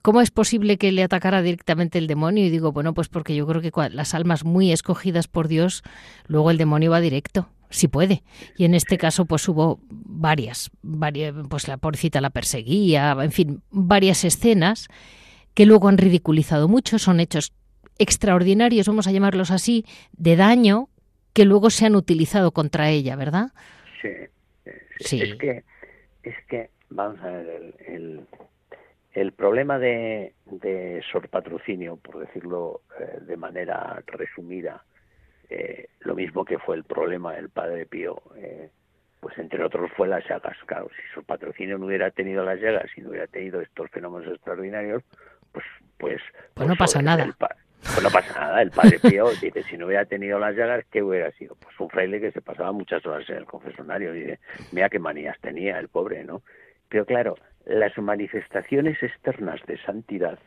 ¿cómo 0.00 0.20
es 0.20 0.30
posible 0.30 0.78
que 0.78 0.92
le 0.92 1.02
atacara 1.02 1.42
directamente 1.42 1.98
el 1.98 2.06
demonio? 2.06 2.46
Y 2.46 2.50
digo, 2.50 2.72
bueno, 2.72 2.94
pues 2.94 3.08
porque 3.08 3.34
yo 3.34 3.46
creo 3.46 3.60
que 3.60 3.70
las 3.90 4.14
almas 4.14 4.44
muy 4.44 4.72
escogidas 4.72 5.28
por 5.28 5.48
Dios, 5.48 5.82
luego 6.26 6.50
el 6.50 6.58
demonio 6.58 6.90
va 6.90 7.00
directo, 7.00 7.48
si 7.70 7.88
puede. 7.88 8.22
Y 8.56 8.64
en 8.64 8.74
este 8.74 8.98
caso, 8.98 9.26
pues 9.26 9.48
hubo 9.48 9.80
varias, 9.90 10.70
varias 10.82 11.34
pues 11.48 11.68
la 11.68 11.76
porcita 11.76 12.20
la 12.20 12.30
perseguía, 12.30 13.16
en 13.20 13.32
fin, 13.32 13.62
varias 13.70 14.24
escenas 14.24 14.88
que 15.54 15.66
luego 15.66 15.88
han 15.88 15.98
ridiculizado 15.98 16.68
mucho, 16.68 16.98
son 16.98 17.20
hechos 17.20 17.52
extraordinarios, 17.98 18.88
vamos 18.88 19.06
a 19.06 19.12
llamarlos 19.12 19.50
así, 19.50 19.84
de 20.12 20.36
daño 20.36 20.88
que 21.32 21.44
luego 21.44 21.70
se 21.70 21.86
han 21.86 21.94
utilizado 21.94 22.52
contra 22.52 22.90
ella, 22.90 23.16
¿verdad? 23.16 23.52
Sí. 24.00 24.08
sí. 25.00 25.20
Es 25.22 25.34
que, 25.36 25.64
es 26.22 26.34
que, 26.48 26.70
vamos 26.90 27.20
a 27.20 27.26
ver, 27.26 27.46
el, 27.48 27.94
el, 27.94 28.20
problema 29.32 29.78
de, 29.78 30.34
de 30.46 31.02
Sor 31.10 31.28
Patrocinio, 31.28 31.96
por 31.96 32.18
decirlo 32.18 32.80
eh, 32.98 33.18
de 33.20 33.36
manera 33.36 34.02
resumida, 34.06 34.84
eh, 35.50 35.88
lo 36.00 36.14
mismo 36.14 36.44
que 36.44 36.58
fue 36.58 36.76
el 36.76 36.84
problema 36.84 37.34
del 37.34 37.50
Padre 37.50 37.86
Pío, 37.86 38.22
eh, 38.36 38.70
pues 39.20 39.36
entre 39.38 39.62
otros 39.62 39.90
fue 39.96 40.08
las 40.08 40.26
llagas. 40.28 40.56
Claro, 40.66 40.88
si 40.96 41.14
Sor 41.14 41.24
Patrocinio 41.24 41.78
no 41.78 41.86
hubiera 41.86 42.10
tenido 42.10 42.44
las 42.44 42.58
llagas 42.58 42.90
y 42.96 43.02
no 43.02 43.10
hubiera 43.10 43.26
tenido 43.26 43.60
estos 43.60 43.90
fenómenos 43.90 44.32
extraordinarios, 44.34 45.02
pues... 45.52 45.64
Pues, 45.98 46.20
pues 46.54 46.68
no 46.68 46.74
pasa 46.74 47.00
nada. 47.00 47.32
Pues 47.38 48.02
no 48.02 48.10
pasa 48.10 48.40
nada. 48.40 48.62
El 48.62 48.70
padre 48.70 48.98
Pío 48.98 49.30
dice, 49.40 49.62
si 49.64 49.76
no 49.76 49.86
hubiera 49.86 50.04
tenido 50.04 50.38
las 50.38 50.56
llagas, 50.56 50.84
¿qué 50.90 51.02
hubiera 51.02 51.30
sido? 51.32 51.54
Pues 51.56 51.78
un 51.78 51.90
fraile 51.90 52.20
que 52.20 52.32
se 52.32 52.40
pasaba 52.40 52.72
muchas 52.72 53.04
horas 53.06 53.28
en 53.28 53.36
el 53.36 53.44
confesonario. 53.44 54.12
Dice, 54.12 54.40
mira 54.72 54.88
qué 54.88 54.98
manías 54.98 55.38
tenía 55.40 55.78
el 55.78 55.88
pobre, 55.88 56.24
¿no? 56.24 56.42
Pero 56.88 57.04
claro, 57.06 57.36
las 57.66 57.96
manifestaciones 57.98 59.02
externas 59.02 59.60
de 59.66 59.78
santidad 59.78 60.38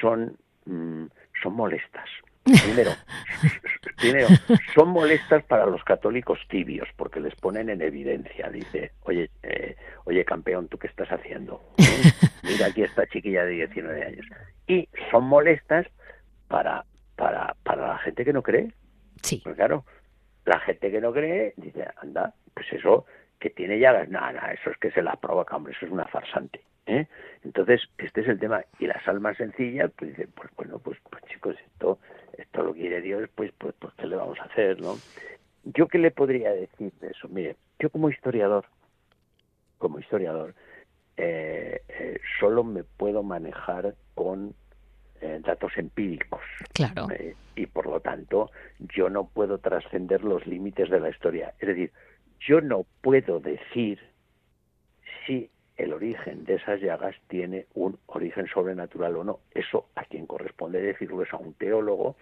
son, 0.00 0.36
mm, 0.66 1.06
son 1.42 1.54
molestas. 1.54 2.08
Primero, 2.44 2.92
primero, 3.96 4.28
son 4.74 4.90
molestas 4.90 5.42
para 5.44 5.66
los 5.66 5.82
católicos 5.82 6.38
tibios 6.48 6.88
porque 6.96 7.18
les 7.18 7.34
ponen 7.34 7.70
en 7.70 7.82
evidencia. 7.82 8.48
Dice, 8.50 8.92
oye, 9.02 9.30
eh, 9.42 9.76
oye 10.04 10.24
campeón, 10.24 10.68
¿tú 10.68 10.78
qué 10.78 10.86
estás 10.86 11.08
haciendo? 11.10 11.60
Mira 12.44 12.66
aquí 12.66 12.82
esta 12.82 13.06
chiquilla 13.08 13.44
de 13.44 13.52
19 13.52 14.04
años. 14.04 14.26
Y 14.68 14.88
son 15.10 15.24
molestas 15.24 15.86
para, 16.46 16.84
para, 17.16 17.56
para 17.64 17.88
la 17.88 17.98
gente 17.98 18.24
que 18.24 18.32
no 18.32 18.42
cree. 18.42 18.72
Sí. 19.22 19.40
Pues 19.42 19.56
claro, 19.56 19.84
la 20.44 20.60
gente 20.60 20.92
que 20.92 21.00
no 21.00 21.12
cree 21.12 21.54
dice, 21.56 21.84
anda, 22.00 22.32
pues 22.54 22.72
eso 22.72 23.06
que 23.46 23.54
tiene 23.54 23.78
llagas, 23.78 24.08
nada, 24.08 24.32
no, 24.32 24.52
eso 24.52 24.70
es 24.70 24.76
que 24.78 24.90
se 24.90 25.02
la 25.02 25.14
provoca, 25.16 25.56
hombre, 25.56 25.72
eso 25.72 25.86
es 25.86 25.92
una 25.92 26.06
farsante. 26.06 26.62
¿eh? 26.86 27.06
Entonces, 27.44 27.82
este 27.98 28.22
es 28.22 28.28
el 28.28 28.40
tema. 28.40 28.64
Y 28.80 28.86
las 28.86 29.06
almas 29.06 29.36
sencillas, 29.36 29.90
pues 29.96 30.10
dice, 30.10 30.28
pues 30.34 30.50
bueno, 30.56 30.78
pues, 30.80 30.98
pues 31.08 31.22
chicos, 31.26 31.56
esto, 31.64 31.98
esto 32.36 32.62
lo 32.64 32.74
quiere 32.74 33.00
Dios, 33.00 33.28
pues, 33.34 33.52
pues, 33.56 33.74
pues, 33.78 33.94
¿qué 33.94 34.06
le 34.06 34.16
vamos 34.16 34.38
a 34.40 34.44
hacer, 34.44 34.80
no? 34.80 34.96
¿Yo 35.64 35.86
qué 35.86 35.98
le 35.98 36.10
podría 36.10 36.50
decir 36.50 36.92
de 37.00 37.08
eso? 37.08 37.28
Mire, 37.28 37.56
yo 37.78 37.90
como 37.90 38.10
historiador, 38.10 38.64
como 39.78 40.00
historiador, 40.00 40.54
eh, 41.16 41.82
eh, 41.88 42.20
solo 42.40 42.64
me 42.64 42.82
puedo 42.82 43.22
manejar 43.22 43.94
con 44.14 44.54
eh, 45.20 45.40
datos 45.44 45.72
empíricos. 45.76 46.42
Claro. 46.72 47.06
y 47.54 47.66
por 47.66 47.86
lo 47.86 48.00
tanto, 48.00 48.50
yo 48.78 49.08
no 49.08 49.28
puedo 49.28 49.58
trascender 49.58 50.24
los 50.24 50.46
límites 50.46 50.90
de 50.90 51.00
la 51.00 51.10
historia. 51.10 51.54
Es 51.58 51.68
decir, 51.68 51.92
yo 52.40 52.60
no 52.60 52.86
puedo 53.00 53.40
decir 53.40 54.00
si 55.26 55.50
el 55.76 55.92
origen 55.92 56.44
de 56.44 56.54
esas 56.54 56.80
llagas 56.80 57.14
tiene 57.28 57.66
un 57.74 57.98
origen 58.06 58.46
sobrenatural 58.46 59.16
o 59.16 59.24
no. 59.24 59.40
Eso 59.52 59.88
a 59.94 60.04
quien 60.04 60.26
corresponde 60.26 60.80
decirlo 60.80 61.22
es 61.22 61.32
a 61.32 61.36
un 61.36 61.54
teólogo 61.54 62.16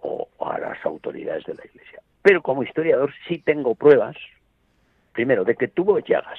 o 0.00 0.28
a 0.40 0.58
las 0.58 0.84
autoridades 0.84 1.44
de 1.44 1.54
la 1.54 1.64
Iglesia. 1.64 2.00
Pero 2.22 2.42
como 2.42 2.62
historiador 2.62 3.12
sí 3.28 3.38
tengo 3.38 3.74
pruebas, 3.74 4.16
primero, 5.12 5.44
de 5.44 5.56
que 5.56 5.68
tuvo 5.68 5.98
llagas 5.98 6.38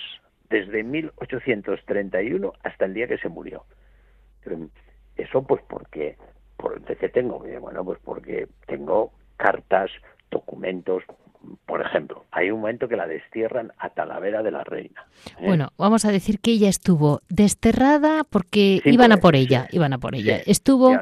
desde 0.50 0.84
1831 0.84 2.54
hasta 2.64 2.86
el 2.86 2.94
día 2.94 3.08
que 3.08 3.18
se 3.18 3.30
murió. 3.30 3.66
Eso 5.18 5.44
pues 5.44 5.62
porque, 5.68 6.16
por, 6.56 6.82
¿de 6.82 6.96
qué 6.96 7.10
tengo? 7.10 7.40
Bueno, 7.40 7.84
pues 7.84 8.00
porque 8.04 8.48
tengo 8.66 9.12
cartas, 9.36 9.92
documentos, 10.32 11.04
por 11.66 11.82
ejemplo, 11.82 12.26
hay 12.32 12.52
un 12.52 12.62
momento 12.62 12.88
que 12.88 12.96
la 12.96 13.08
destierran 13.08 13.72
a 13.78 13.90
Talavera 13.90 14.44
de 14.44 14.52
la 14.52 14.64
Reina. 14.64 15.06
¿eh? 15.40 15.46
Bueno, 15.46 15.70
vamos 15.78 16.06
a 16.06 16.12
decir 16.12 16.40
que 16.40 16.52
ella 16.52 16.70
estuvo 16.70 17.22
desterrada 17.30 18.24
porque 18.24 18.82
iban 18.86 19.12
a 19.12 19.18
por 19.18 19.36
ella, 19.36 19.68
iban 19.72 19.94
a 19.94 19.98
por 19.98 20.16
ella. 20.16 20.38
estuvo 20.46 20.98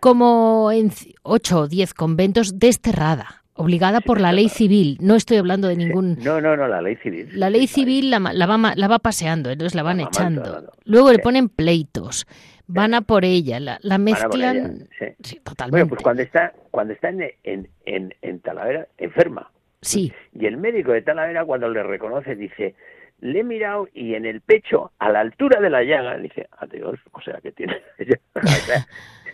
como 0.00 0.70
en 0.72 0.90
ocho 1.22 1.60
o 1.60 1.68
diez 1.68 1.94
conventos 1.94 2.58
desterrada 2.58 3.40
obligada 3.60 4.00
por 4.00 4.20
la 4.20 4.32
ley 4.32 4.48
civil. 4.48 4.96
No 5.00 5.14
estoy 5.16 5.36
hablando 5.36 5.68
de 5.68 5.76
ningún. 5.76 6.16
No, 6.22 6.40
no, 6.40 6.56
no, 6.56 6.66
la 6.66 6.80
ley 6.80 6.96
civil. 6.96 7.28
La 7.34 7.50
ley 7.50 7.66
civil 7.66 8.10
la, 8.10 8.18
la, 8.18 8.46
va, 8.46 8.72
la 8.74 8.88
va 8.88 8.98
paseando, 8.98 9.50
entonces 9.50 9.74
la 9.74 9.82
van 9.82 10.00
echando. 10.00 10.72
Luego 10.84 11.12
le 11.12 11.18
ponen 11.18 11.50
pleitos. 11.50 12.26
Van 12.66 12.94
a 12.94 13.00
por 13.02 13.24
ella, 13.24 13.58
la, 13.58 13.78
la 13.82 13.98
mezclan. 13.98 14.88
sí. 15.22 15.40
totalmente. 15.40 15.70
Bueno, 15.70 15.88
pues 15.88 16.02
cuando 16.02 16.22
está, 16.22 16.54
cuando 16.70 16.94
está 16.94 17.08
en, 17.08 17.68
en, 17.84 18.14
en 18.22 18.40
Talavera, 18.40 18.86
enferma. 18.96 19.50
Sí. 19.82 20.12
Y 20.34 20.46
el 20.46 20.56
médico 20.56 20.92
de 20.92 21.02
Talavera 21.02 21.44
cuando 21.44 21.68
le 21.68 21.82
reconoce 21.82 22.34
dice, 22.36 22.74
le 23.20 23.40
he 23.40 23.44
mirado 23.44 23.88
y 23.92 24.14
en 24.14 24.26
el 24.26 24.40
pecho, 24.40 24.92
a 24.98 25.10
la 25.10 25.20
altura 25.20 25.60
de 25.60 25.70
la 25.70 25.82
llaga, 25.82 26.16
dice, 26.18 26.48
adiós, 26.58 26.98
o 27.12 27.20
sea, 27.20 27.40
que 27.40 27.52
tiene... 27.52 27.80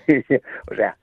o, 0.70 0.74
sea, 0.74 0.96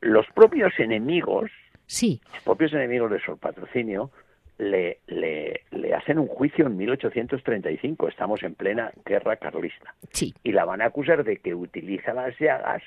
los 0.00 0.26
propios 0.34 0.78
enemigos, 0.78 1.50
sí. 1.86 2.20
los 2.32 2.42
propios 2.42 2.72
enemigos 2.74 3.10
de 3.10 3.20
Sor 3.20 3.38
Patrocinio, 3.38 4.10
le, 4.58 5.00
le, 5.06 5.62
le, 5.70 5.94
hacen 5.94 6.18
un 6.18 6.28
juicio 6.28 6.66
en 6.66 6.76
1835, 6.76 8.08
estamos 8.08 8.42
en 8.42 8.54
plena 8.54 8.90
guerra 9.04 9.36
carlista, 9.36 9.94
sí. 10.12 10.34
y 10.42 10.52
la 10.52 10.64
van 10.64 10.80
a 10.80 10.86
acusar 10.86 11.24
de 11.24 11.38
que 11.38 11.54
utiliza 11.54 12.14
las 12.14 12.38
llagas 12.38 12.82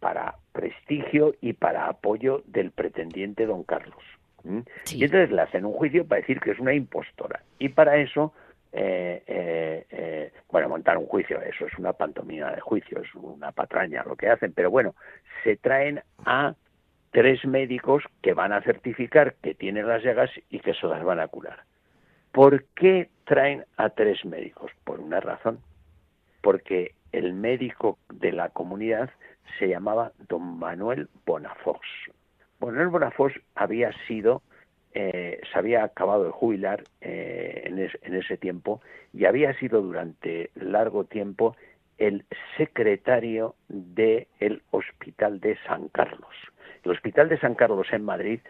para 0.00 0.36
prestigio 0.52 1.34
y 1.40 1.52
para 1.52 1.86
apoyo 1.88 2.42
del 2.46 2.72
pretendiente 2.72 3.46
don 3.46 3.62
Carlos. 3.62 4.02
Y 4.92 5.04
entonces 5.04 5.30
le 5.30 5.42
hacen 5.42 5.64
un 5.64 5.72
juicio 5.72 6.06
para 6.06 6.20
decir 6.20 6.40
que 6.40 6.50
es 6.50 6.58
una 6.58 6.74
impostora. 6.74 7.42
Y 7.58 7.70
para 7.70 7.96
eso, 7.96 8.32
eh, 8.72 9.22
eh, 9.26 9.86
eh, 9.90 10.32
bueno, 10.50 10.68
montar 10.68 10.98
un 10.98 11.06
juicio, 11.06 11.40
eso 11.40 11.66
es 11.66 11.78
una 11.78 11.92
pantomima 11.92 12.50
de 12.50 12.60
juicio, 12.60 13.00
es 13.00 13.14
una 13.14 13.52
patraña 13.52 14.04
lo 14.04 14.16
que 14.16 14.28
hacen, 14.28 14.52
pero 14.52 14.70
bueno, 14.70 14.94
se 15.42 15.56
traen 15.56 16.02
a 16.24 16.54
tres 17.10 17.44
médicos 17.44 18.02
que 18.20 18.34
van 18.34 18.52
a 18.52 18.60
certificar 18.62 19.34
que 19.40 19.54
tienen 19.54 19.86
las 19.86 20.02
llagas 20.02 20.30
y 20.50 20.58
que 20.58 20.74
se 20.74 20.86
las 20.86 21.02
van 21.04 21.20
a 21.20 21.28
curar. 21.28 21.62
¿Por 22.32 22.64
qué 22.74 23.10
traen 23.24 23.64
a 23.76 23.90
tres 23.90 24.24
médicos? 24.24 24.72
Por 24.82 24.98
una 24.98 25.20
razón. 25.20 25.60
Porque 26.40 26.94
el 27.12 27.32
médico 27.32 27.98
de 28.12 28.32
la 28.32 28.48
comunidad 28.48 29.10
se 29.58 29.68
llamaba 29.68 30.10
don 30.28 30.58
Manuel 30.58 31.08
Bonafox. 31.24 31.80
Manuel 32.66 32.88
Bonafós 32.88 33.32
había 33.54 33.92
sido, 34.06 34.42
eh, 34.94 35.40
se 35.52 35.58
había 35.58 35.84
acabado 35.84 36.24
de 36.24 36.30
jubilar 36.30 36.84
eh, 37.00 37.62
en, 37.66 38.14
ese 38.14 38.36
tiempo 38.36 38.80
y 39.12 39.24
había 39.24 39.52
sido 39.58 39.82
durante 39.82 40.50
largo 40.54 41.04
tiempo 41.04 41.56
el 41.98 42.24
secretario 42.56 43.54
del 43.68 44.62
Hospital 44.70 45.40
de 45.40 45.56
San 45.66 45.88
Carlos. 45.88 46.34
El 46.84 46.92
Hospital 46.92 47.28
de 47.28 47.38
San 47.38 47.54
Carlos 47.54 47.86
en 47.92 48.04
Madrid 48.04 48.40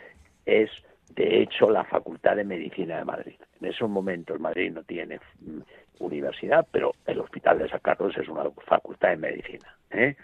es, 0.46 0.70
de 1.14 1.42
hecho, 1.42 1.70
la 1.70 1.84
Facultad 1.84 2.36
de 2.36 2.44
Medicina 2.44 2.98
de 2.98 3.04
Madrid. 3.04 3.36
En 3.60 3.68
esos 3.68 3.88
momentos 3.88 4.40
Madrid 4.40 4.72
no 4.72 4.82
tiene 4.82 5.20
mm, 5.40 5.60
universidad, 6.00 6.66
pero 6.70 6.92
el 7.06 7.20
Hospital 7.20 7.58
de 7.58 7.68
San 7.68 7.80
Carlos 7.80 8.16
es 8.16 8.28
una 8.28 8.50
facultad 8.66 9.10
de 9.10 9.16
medicina. 9.16 9.76
¿eh? 9.90 10.16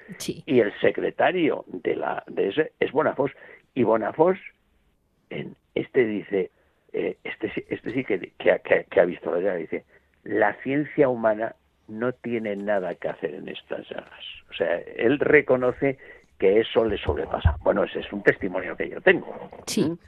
Y 0.46 0.60
el 0.60 0.72
secretario 0.80 1.64
de, 1.68 1.96
la, 1.96 2.22
de 2.26 2.48
ese 2.48 2.72
es 2.80 2.92
Bonafós. 2.92 3.32
Y 3.74 3.82
Bonafós, 3.84 4.38
en 5.30 5.56
este 5.74 6.04
dice, 6.04 6.50
eh, 6.92 7.16
este, 7.24 7.52
este 7.68 7.92
sí 7.92 8.04
que, 8.04 8.32
que, 8.38 9.00
ha 9.00 9.04
visto 9.04 9.32
la 9.32 9.40
llaga, 9.40 9.56
dice, 9.56 9.84
la 10.24 10.54
ciencia 10.62 11.08
humana 11.08 11.54
no 11.88 12.12
tiene 12.12 12.56
nada 12.56 12.94
que 12.94 13.08
hacer 13.08 13.34
en 13.34 13.48
estas 13.48 13.88
llagas. 13.88 14.24
O 14.50 14.54
sea, 14.54 14.78
él 14.78 15.18
reconoce 15.18 15.98
que 16.38 16.60
eso 16.60 16.84
le 16.84 16.98
sobrepasa. 16.98 17.56
Bueno, 17.62 17.84
ese 17.84 18.00
es 18.00 18.12
un 18.12 18.22
testimonio 18.22 18.76
que 18.76 18.88
yo 18.88 19.00
tengo. 19.00 19.50
Sí. 19.66 19.88
¿Mm? 19.88 19.98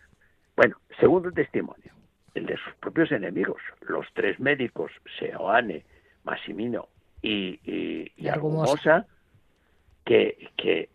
Bueno, 0.57 0.77
segundo 0.99 1.31
testimonio, 1.33 1.93
el 2.35 2.47
de 2.47 2.57
sus 2.57 2.75
propios 2.75 3.13
enemigos, 3.13 3.61
los 3.83 4.07
tres 4.15 4.39
médicos, 4.41 4.93
Seoane, 5.19 5.85
Massimino 6.25 6.89
y, 7.21 7.59
y, 7.65 8.13
y 8.17 8.29
Argumosa, 8.29 9.07
que, 10.05 10.51
que 10.57 10.89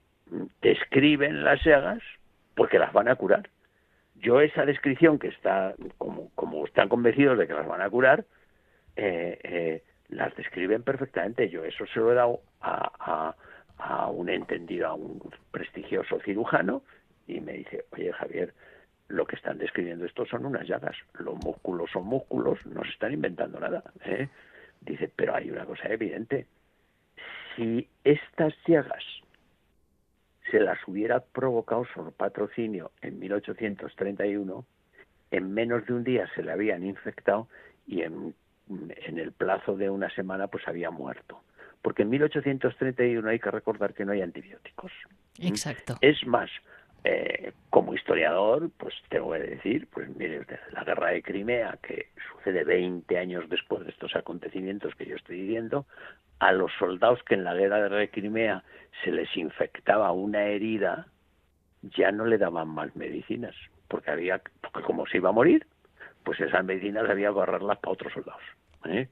describen 0.61 1.43
las 1.43 1.63
llagas 1.63 2.01
porque 2.57 2.79
las 2.79 2.91
van 2.91 3.07
a 3.07 3.15
curar. 3.15 3.47
Yo 4.15 4.41
esa 4.41 4.65
descripción 4.65 5.19
que 5.19 5.27
está, 5.27 5.75
como, 5.99 6.31
como 6.33 6.65
están 6.65 6.89
convencidos 6.89 7.37
de 7.37 7.47
que 7.47 7.53
las 7.53 7.67
van 7.67 7.81
a 7.81 7.89
curar, 7.89 8.25
eh, 8.95 9.39
eh, 9.43 9.83
las 10.09 10.35
describen 10.35 10.81
perfectamente. 10.81 11.49
Yo 11.49 11.63
eso 11.63 11.85
se 11.85 11.99
lo 11.99 12.11
he 12.11 12.15
dado 12.15 12.41
a, 12.59 13.35
a, 13.77 14.07
un 14.09 14.27
entendido, 14.29 14.87
a 14.87 14.95
un 14.95 15.21
prestigioso 15.51 16.19
cirujano, 16.21 16.81
y 17.27 17.39
me 17.41 17.53
dice, 17.53 17.85
oye 17.91 18.11
Javier, 18.11 18.53
lo 19.07 19.27
que 19.27 19.35
están 19.35 19.59
describiendo 19.59 20.05
estos 20.05 20.27
son 20.27 20.45
unas 20.45 20.67
llagas. 20.67 20.95
Los 21.19 21.35
músculos 21.35 21.91
son 21.91 22.05
músculos, 22.05 22.65
no 22.65 22.83
se 22.83 22.89
están 22.89 23.13
inventando 23.13 23.59
nada. 23.59 23.83
¿eh? 24.03 24.29
Dice, 24.81 25.11
pero 25.15 25.35
hay 25.35 25.51
una 25.51 25.65
cosa 25.65 25.89
evidente. 25.89 26.47
Si 27.55 27.87
estas 28.03 28.55
llagas 28.65 29.03
se 30.51 30.59
las 30.59 30.77
hubiera 30.87 31.19
provocado 31.19 31.85
su 31.93 32.11
patrocinio 32.11 32.91
en 33.01 33.19
1831, 33.19 34.65
en 35.31 35.53
menos 35.53 35.85
de 35.85 35.93
un 35.93 36.03
día 36.03 36.27
se 36.35 36.43
le 36.43 36.51
habían 36.51 36.83
infectado 36.85 37.47
y 37.85 38.01
en, 38.01 38.33
en 38.69 39.17
el 39.17 39.31
plazo 39.31 39.75
de 39.75 39.89
una 39.89 40.09
semana 40.11 40.47
pues 40.47 40.67
había 40.67 40.91
muerto. 40.91 41.41
Porque 41.81 42.03
en 42.03 42.09
1831 42.09 43.29
hay 43.29 43.39
que 43.39 43.51
recordar 43.51 43.93
que 43.93 44.03
no 44.03 44.11
hay 44.11 44.21
antibióticos. 44.21 44.91
Exacto. 45.39 45.97
Es 46.01 46.25
más, 46.25 46.49
eh, 47.03 47.53
como 47.69 47.93
historiador, 47.93 48.69
pues 48.77 48.93
tengo 49.09 49.31
que 49.31 49.39
decir, 49.39 49.87
pues 49.93 50.09
mire 50.15 50.45
la 50.73 50.83
guerra 50.83 51.11
de 51.11 51.21
Crimea, 51.21 51.77
que 51.81 52.09
sucede 52.33 52.63
20 52.63 53.17
años 53.17 53.47
después 53.49 53.85
de 53.85 53.91
estos 53.91 54.15
acontecimientos 54.15 54.95
que 54.95 55.05
yo 55.05 55.15
estoy 55.15 55.41
diciendo, 55.41 55.85
a 56.39 56.51
los 56.51 56.71
soldados 56.77 57.23
que 57.23 57.35
en 57.35 57.43
la 57.43 57.53
guerra 57.53 57.89
de 57.89 58.09
Crimea 58.09 58.63
se 59.03 59.11
les 59.11 59.35
infectaba 59.35 60.11
una 60.11 60.43
herida, 60.45 61.07
ya 61.81 62.11
no 62.11 62.25
le 62.25 62.37
daban 62.37 62.67
más 62.69 62.95
medicinas, 62.95 63.55
porque 63.87 64.11
había, 64.11 64.41
porque 64.61 64.81
como 64.81 65.05
se 65.07 65.17
iba 65.17 65.29
a 65.29 65.33
morir, 65.33 65.65
pues 66.23 66.39
esas 66.39 66.63
medicinas 66.65 67.09
había 67.09 67.29
que 67.29 67.35
agarrarlas 67.35 67.79
para 67.79 67.93
otros 67.93 68.13
soldados. 68.13 68.41
¿eh? 68.85 69.07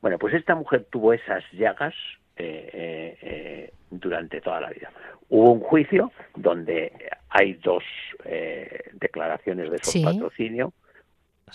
Bueno, 0.00 0.18
pues 0.18 0.34
esta 0.34 0.54
mujer 0.54 0.86
tuvo 0.90 1.12
esas 1.12 1.42
llagas 1.52 1.94
eh, 2.36 3.16
eh, 3.22 3.72
durante 3.90 4.40
toda 4.40 4.60
la 4.60 4.70
vida. 4.70 4.90
Hubo 5.28 5.52
un 5.52 5.60
juicio 5.60 6.12
donde 6.36 6.92
hay 7.30 7.54
dos 7.54 7.82
declaraciones 8.92 9.70
de 9.70 9.78
su 9.78 10.02
patrocinio, 10.02 10.72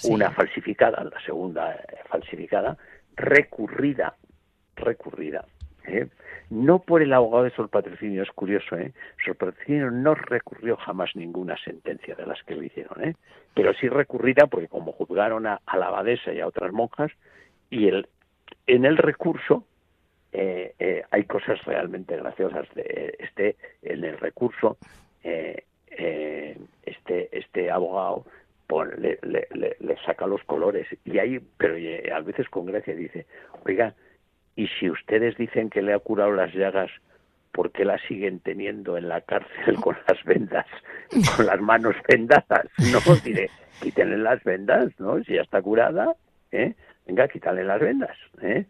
una 0.06 0.32
falsificada, 0.32 1.04
la 1.04 1.20
segunda 1.22 1.80
falsificada, 2.10 2.78
recurrida, 3.16 4.16
recurrida. 4.84 5.46
No 6.50 6.80
por 6.80 7.02
el 7.02 7.14
abogado 7.14 7.46
de 7.46 7.52
Sol 7.52 7.70
Patrocinio, 7.70 8.24
es 8.24 8.32
curioso, 8.32 8.78
¿eh? 8.78 8.94
Sol 9.26 9.36
Patrocinio 9.36 9.90
no 9.92 10.14
recurrió 10.14 10.78
jamás 10.78 11.16
ninguna 11.16 11.58
sentencia 11.58 12.16
de 12.16 12.26
las 12.26 12.42
que 12.44 12.56
lo 12.56 12.64
hicieron, 12.64 13.04
¿eh? 13.04 13.16
Pero 13.54 13.74
sí 13.74 13.90
recurrida 13.90 14.48
porque 14.48 14.68
como 14.68 14.92
juzgaron 14.92 15.48
a, 15.48 15.62
la 15.78 15.88
abadesa 15.88 16.32
y 16.32 16.40
a 16.42 16.48
otras 16.48 16.72
monjas, 16.72 17.12
y 17.70 17.88
el, 17.88 18.08
en 18.68 18.86
el 18.86 18.98
recurso 18.98 19.66
eh, 20.32 20.74
eh, 20.80 21.04
hay 21.12 21.24
cosas 21.26 21.64
realmente 21.66 22.16
graciosas. 22.18 22.68
De, 22.76 23.16
este, 23.20 23.56
en 23.82 24.04
el 24.04 24.18
recurso, 24.18 24.78
eh, 25.24 25.64
este, 26.86 27.30
este 27.38 27.72
abogado 27.72 28.26
le, 28.98 29.20
le, 29.22 29.48
le, 29.80 29.98
saca 30.06 30.26
los 30.26 30.44
colores 30.44 30.88
y 31.06 31.20
hay, 31.20 31.40
pero 31.58 31.76
a 32.16 32.20
veces 32.22 32.50
con 32.50 32.66
gracia 32.66 32.96
dice, 32.96 33.28
oiga, 33.66 33.94
y 34.56 34.68
si 34.80 34.90
ustedes 34.90 35.38
dicen 35.38 35.70
que 35.70 35.82
le 35.82 35.94
ha 35.94 36.00
curado 36.00 36.32
las 36.32 36.54
llagas, 36.54 36.92
¿por 37.52 37.72
qué 37.72 37.86
la 37.86 37.98
siguen 38.08 38.40
teniendo 38.40 38.98
en 38.98 39.08
la 39.08 39.22
cárcel 39.22 39.76
con 39.82 39.98
las 40.08 40.24
vendas, 40.24 40.66
con 41.36 41.46
las 41.46 41.62
manos 41.62 41.96
vendadas? 42.08 42.68
No, 42.92 43.16
diré, 43.24 43.50
quítenle 43.82 44.18
las 44.18 44.44
vendas, 44.44 44.92
¿no? 45.00 45.24
Si 45.24 45.34
ya 45.34 45.42
está 45.42 45.62
curada, 45.62 46.14
¿eh? 46.52 46.74
Venga, 47.06 47.28
quítale 47.28 47.64
las 47.64 47.82
vendas, 47.82 48.18
¿eh? 48.42 48.66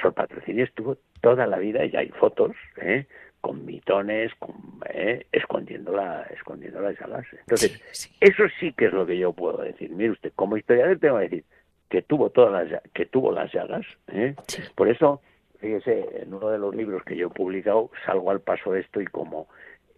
Sol 0.00 0.12
Patrocinio 0.12 0.64
estuvo 0.64 0.96
toda 1.20 1.46
la 1.46 1.58
vida, 1.58 1.84
y 1.84 1.94
hay 1.96 2.08
fotos, 2.08 2.52
¿eh? 2.80 3.06
con 3.40 3.64
mitones, 3.66 4.34
con, 4.36 4.54
¿eh? 4.88 5.26
escondiendo, 5.30 5.94
la, 5.94 6.22
escondiendo 6.34 6.80
las 6.80 6.98
llagas. 6.98 7.26
Entonces, 7.40 7.78
eso 8.18 8.44
sí 8.58 8.72
que 8.72 8.86
es 8.86 8.92
lo 8.92 9.04
que 9.04 9.18
yo 9.18 9.34
puedo 9.34 9.58
decir. 9.58 9.90
Mire 9.90 10.12
usted, 10.12 10.32
como 10.34 10.56
historiador 10.56 10.98
tengo 10.98 11.18
que 11.18 11.24
decir 11.24 11.44
que 11.88 12.02
tuvo 12.02 12.30
todas 12.30 12.70
las, 12.70 12.82
que 12.92 13.06
tuvo 13.06 13.32
las 13.32 13.52
llagas. 13.52 13.86
¿eh? 14.08 14.34
Por 14.74 14.88
eso, 14.88 15.20
fíjese, 15.58 16.22
en 16.22 16.34
uno 16.34 16.48
de 16.48 16.58
los 16.58 16.74
libros 16.74 17.02
que 17.04 17.16
yo 17.16 17.28
he 17.28 17.30
publicado 17.30 17.90
salgo 18.06 18.30
al 18.30 18.40
paso 18.40 18.72
de 18.72 18.80
esto 18.80 19.00
y 19.00 19.06
como 19.06 19.48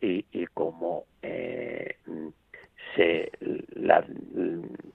y, 0.00 0.24
y 0.32 0.46
como 0.46 1.04
eh, 1.22 1.96
se 2.94 3.30
la, 3.74 4.04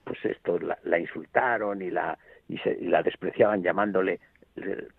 pues 0.04 0.24
esto 0.24 0.58
la, 0.58 0.98
insultaron 0.98 1.82
y 1.82 1.90
la 1.90 2.18
y, 2.48 2.58
se, 2.58 2.78
la 2.80 3.02
despreciaban 3.02 3.62
llamándole 3.62 4.20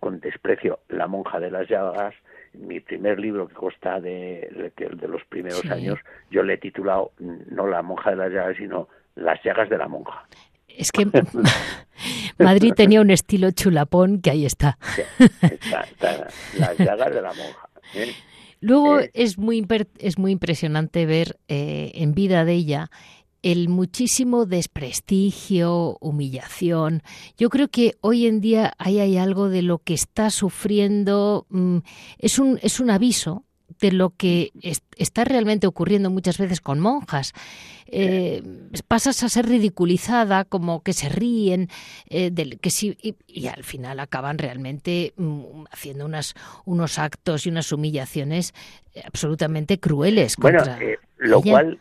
con 0.00 0.20
desprecio 0.20 0.80
la 0.88 1.06
monja 1.06 1.38
de 1.38 1.50
las 1.50 1.68
llagas 1.68 2.14
mi 2.54 2.80
primer 2.80 3.20
libro 3.20 3.46
que 3.46 3.54
consta 3.54 4.00
de, 4.00 4.72
de, 4.76 5.08
los 5.08 5.24
primeros 5.24 5.64
años 5.70 5.98
yo 6.30 6.42
le 6.42 6.54
he 6.54 6.58
titulado 6.58 7.12
no 7.18 7.66
la 7.66 7.82
monja 7.82 8.10
de 8.10 8.16
las 8.16 8.32
llagas 8.32 8.56
sino 8.56 8.88
las 9.14 9.42
llagas 9.44 9.68
de 9.68 9.78
la 9.78 9.86
monja 9.86 10.26
es 10.76 10.92
que 10.92 11.06
Madrid 12.38 12.72
tenía 12.74 13.00
un 13.00 13.10
estilo 13.10 13.50
chulapón 13.50 14.20
que 14.20 14.30
ahí 14.30 14.44
está. 14.44 14.78
las 16.58 16.78
llagas 16.78 17.14
de 17.14 17.22
la 17.22 17.32
monja. 17.32 17.68
¿eh? 17.94 18.12
Luego 18.60 19.00
eh. 19.00 19.10
es, 19.14 19.38
muy, 19.38 19.66
es 19.98 20.18
muy 20.18 20.32
impresionante 20.32 21.06
ver 21.06 21.38
eh, 21.48 21.92
en 21.94 22.12
vida 22.14 22.44
de 22.44 22.54
ella 22.54 22.90
el 23.42 23.68
muchísimo 23.68 24.46
desprestigio, 24.46 25.98
humillación. 26.00 27.02
Yo 27.36 27.50
creo 27.50 27.68
que 27.68 27.94
hoy 28.00 28.26
en 28.26 28.40
día 28.40 28.72
ahí 28.78 29.00
hay 29.00 29.18
algo 29.18 29.50
de 29.50 29.60
lo 29.60 29.80
que 29.80 29.92
está 29.92 30.30
sufriendo. 30.30 31.46
Mm, 31.50 31.78
es, 32.18 32.38
un, 32.38 32.58
es 32.62 32.80
un 32.80 32.88
aviso 32.88 33.44
de 33.84 33.92
lo 33.92 34.14
que 34.16 34.50
está 34.96 35.24
realmente 35.24 35.66
ocurriendo 35.66 36.08
muchas 36.08 36.38
veces 36.38 36.62
con 36.62 36.80
monjas. 36.80 37.34
Eh, 37.86 38.42
pasas 38.88 39.22
a 39.22 39.28
ser 39.28 39.44
ridiculizada, 39.44 40.46
como 40.46 40.82
que 40.82 40.94
se 40.94 41.10
ríen, 41.10 41.68
eh, 42.08 42.32
que 42.62 42.70
sí, 42.70 42.96
y, 43.26 43.46
al 43.48 43.62
final 43.62 44.00
acaban 44.00 44.38
realmente 44.38 45.12
mm, 45.16 45.64
haciendo 45.70 46.06
unas, 46.06 46.34
unos 46.64 46.98
actos 46.98 47.46
y 47.46 47.50
unas 47.50 47.70
humillaciones 47.72 48.54
absolutamente 49.04 49.78
crueles. 49.78 50.36
Bueno, 50.38 50.62
eh, 50.80 50.98
lo, 51.18 51.42
cual, 51.42 51.78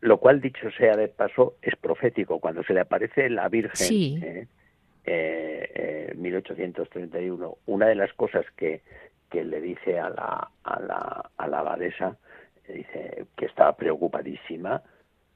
lo 0.00 0.18
cual, 0.18 0.40
dicho 0.40 0.70
sea 0.78 0.94
de 0.96 1.08
paso, 1.08 1.56
es 1.62 1.74
profético. 1.74 2.38
Cuando 2.38 2.62
se 2.62 2.74
le 2.74 2.80
aparece 2.82 3.28
la 3.28 3.48
Virgen, 3.48 4.48
en 5.04 6.22
1831, 6.22 7.56
una 7.66 7.86
de 7.88 7.96
las 7.96 8.12
cosas 8.12 8.46
que 8.56 8.82
que 9.30 9.44
le 9.44 9.60
dice 9.60 9.98
a 9.98 10.10
la, 10.10 10.50
a 10.64 10.80
la, 10.80 11.30
a 11.36 11.48
la 11.48 11.58
abadesa, 11.60 12.16
dice 12.68 13.26
que 13.36 13.46
estaba 13.46 13.76
preocupadísima 13.76 14.82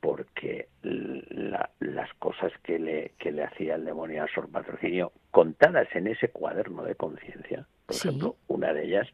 porque 0.00 0.68
las 0.82 2.12
cosas 2.18 2.52
que 2.62 2.78
le, 2.78 3.12
que 3.18 3.32
le 3.32 3.44
hacía 3.44 3.76
el 3.76 3.86
demonio 3.86 4.22
a 4.22 4.28
Sor 4.28 4.50
Patrocinio, 4.50 5.12
contadas 5.30 5.88
en 5.94 6.08
ese 6.08 6.28
cuaderno 6.28 6.82
de 6.84 6.94
conciencia, 6.94 7.66
por 7.86 7.96
ejemplo, 7.96 8.36
una 8.48 8.72
de 8.74 8.84
ellas 8.84 9.08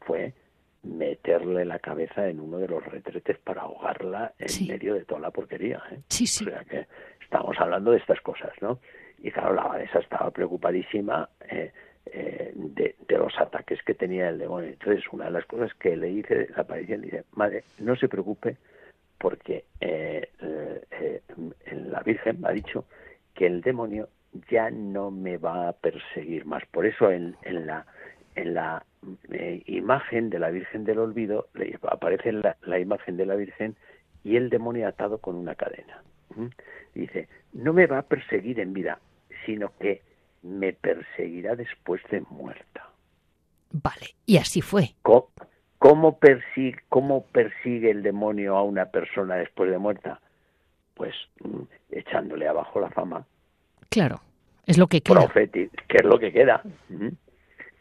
fue 0.00 0.34
meterle 0.82 1.64
la 1.64 1.78
cabeza 1.78 2.28
en 2.28 2.40
uno 2.40 2.58
de 2.58 2.68
los 2.68 2.84
retretes 2.84 3.38
para 3.38 3.62
ahogarla 3.62 4.34
en 4.38 4.68
medio 4.68 4.94
de 4.94 5.04
toda 5.04 5.20
la 5.20 5.30
porquería. 5.30 5.82
¿eh? 5.90 6.00
Sí, 6.08 6.26
sí. 6.26 6.44
O 6.46 6.50
sea 6.50 6.62
que 6.64 6.86
estamos 7.22 7.58
hablando 7.58 7.92
de 7.92 7.98
estas 7.98 8.20
cosas, 8.20 8.52
¿no? 8.60 8.80
Y 9.18 9.30
claro, 9.30 9.54
la 9.54 9.62
abadesa 9.62 10.00
estaba 10.00 10.30
preocupadísima. 10.30 11.28
Eh, 11.48 11.72
eh, 12.06 12.52
de, 12.54 12.94
los 13.08 13.38
ataques 13.38 13.82
que 13.82 13.94
tenía 13.94 14.28
el 14.28 14.38
demonio. 14.38 14.70
Entonces, 14.70 15.04
una 15.12 15.26
de 15.26 15.30
las 15.30 15.46
cosas 15.46 15.72
que 15.74 15.96
le 15.96 16.08
dice 16.08 16.48
la 16.54 16.62
aparición, 16.62 17.00
dice, 17.00 17.24
madre, 17.32 17.64
no 17.78 17.96
se 17.96 18.08
preocupe 18.08 18.56
porque 19.18 19.64
eh, 19.80 20.28
eh, 20.40 21.22
la 21.72 22.00
Virgen 22.00 22.40
me 22.40 22.48
ha 22.48 22.52
dicho 22.52 22.84
que 23.34 23.46
el 23.46 23.62
demonio 23.62 24.08
ya 24.50 24.70
no 24.70 25.10
me 25.10 25.38
va 25.38 25.68
a 25.68 25.72
perseguir 25.72 26.44
más. 26.44 26.64
Por 26.66 26.86
eso 26.86 27.10
en, 27.10 27.36
la 27.42 27.86
en 28.34 28.54
la 28.54 28.84
imagen 29.66 30.28
de 30.28 30.38
la 30.40 30.50
Virgen 30.50 30.84
del 30.84 30.98
Olvido 30.98 31.46
le 31.54 31.78
aparece 31.88 32.32
la, 32.32 32.56
la, 32.62 32.78
imagen 32.78 33.16
de 33.16 33.26
la 33.26 33.36
Virgen 33.36 33.76
y 34.24 34.36
el 34.36 34.50
demonio 34.50 34.88
atado 34.88 35.18
con 35.18 35.36
una 35.36 35.54
cadena. 35.54 36.02
Dice, 36.94 37.28
no 37.52 37.72
me 37.72 37.86
va 37.86 37.98
a 37.98 38.08
perseguir 38.08 38.58
en 38.60 38.72
vida, 38.72 38.98
sino 39.46 39.72
que 39.78 40.02
me 40.44 40.74
perseguirá 40.74 41.56
después 41.56 42.02
de 42.10 42.20
muerta. 42.30 42.88
Vale, 43.72 44.14
y 44.26 44.36
así 44.36 44.60
fue. 44.60 44.94
¿Cómo, 45.02 46.18
persigue, 46.18 46.78
¿Cómo 46.88 47.24
persigue 47.26 47.90
el 47.90 48.02
demonio 48.02 48.56
a 48.56 48.62
una 48.62 48.86
persona 48.86 49.36
después 49.36 49.70
de 49.70 49.78
muerta? 49.78 50.20
Pues 50.94 51.14
mm, 51.40 51.62
echándole 51.90 52.46
abajo 52.46 52.78
la 52.80 52.90
fama. 52.90 53.26
Claro, 53.88 54.20
es 54.66 54.78
lo 54.78 54.86
que 54.86 55.00
queda. 55.00 55.26
que 55.32 55.70
es 55.96 56.04
lo 56.04 56.18
que 56.18 56.32
queda. 56.32 56.62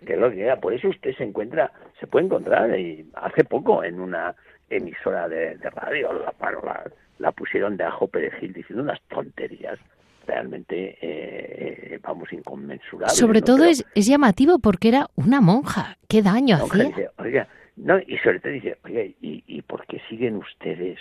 Que 0.05 0.13
es 0.13 0.19
lo 0.19 0.29
que 0.29 0.37
queda. 0.37 0.59
Por 0.59 0.73
eso 0.73 0.89
usted 0.89 1.15
se 1.15 1.23
encuentra, 1.23 1.71
se 1.99 2.07
puede 2.07 2.25
encontrar, 2.25 2.77
y 2.79 3.09
hace 3.15 3.43
poco 3.43 3.83
en 3.83 3.99
una 3.99 4.35
emisora 4.69 5.27
de, 5.27 5.55
radio, 5.55 6.11
la, 6.13 6.33
la, 6.41 6.91
la 7.19 7.31
pusieron 7.31 7.77
de 7.77 7.83
ajo 7.83 8.07
perejil 8.07 8.53
diciendo 8.53 8.83
unas 8.83 9.01
tonterías 9.03 9.79
realmente, 10.25 10.97
eh, 11.01 11.99
vamos, 12.01 12.31
inconmensurable. 12.31 13.13
Sobre 13.13 13.41
todo 13.41 13.63
es, 13.65 13.85
es, 13.95 14.05
llamativo 14.05 14.59
porque 14.59 14.89
era 14.89 15.09
una 15.15 15.41
monja. 15.41 15.97
¿Qué 16.07 16.21
daño 16.21 16.57
hacía? 16.57 17.11
oiga, 17.17 17.47
no, 17.75 17.99
y 17.99 18.17
sobre 18.19 18.39
todo 18.39 18.53
dice, 18.53 18.77
oiga, 18.83 19.03
¿y, 19.03 19.43
¿y 19.47 19.61
por 19.63 19.85
qué 19.87 20.01
siguen 20.09 20.37
ustedes 20.37 20.99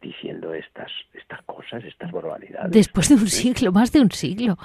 diciendo 0.00 0.54
estas, 0.54 0.90
estas 1.14 1.42
cosas, 1.42 1.84
estas 1.84 2.12
barbaridades? 2.12 2.70
Después 2.70 3.08
de 3.08 3.16
un 3.16 3.28
siglo, 3.28 3.72
más 3.72 3.92
de 3.92 4.00
un 4.00 4.10
siglo. 4.10 4.56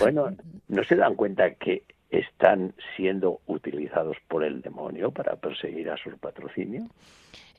Bueno, 0.00 0.34
¿no 0.68 0.84
se 0.84 0.96
dan 0.96 1.14
cuenta 1.14 1.54
que 1.54 1.82
están 2.10 2.72
siendo 2.96 3.40
utilizados 3.46 4.16
por 4.28 4.44
el 4.44 4.62
demonio 4.62 5.10
para 5.10 5.36
perseguir 5.36 5.90
a 5.90 5.96
su 5.98 6.10
patrocinio? 6.18 6.88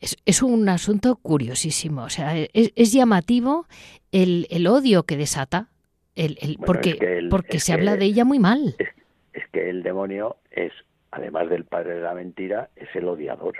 Es, 0.02 0.42
un 0.42 0.70
asunto 0.70 1.18
curiosísimo, 1.18 2.04
o 2.04 2.10
sea, 2.10 2.34
es, 2.38 2.94
llamativo 2.94 3.68
el, 4.14 4.48
el, 4.50 4.66
odio 4.68 5.04
que 5.04 5.18
desata, 5.18 5.68
el, 6.16 6.38
el 6.42 6.58
porque, 6.58 7.28
porque 7.30 7.60
se 7.60 7.74
habla 7.74 7.98
de 7.98 8.06
ella 8.06 8.24
muy 8.24 8.40
mal. 8.40 8.76
Es, 9.34 9.44
que 9.52 9.70
el 9.70 9.84
demonio 9.84 10.38
es, 10.52 10.72
además 11.12 11.50
del 11.50 11.66
padre 11.66 11.96
de 11.96 12.02
la 12.02 12.14
mentira, 12.14 12.70
es 12.78 12.88
el 12.96 13.10
odiador. 13.10 13.56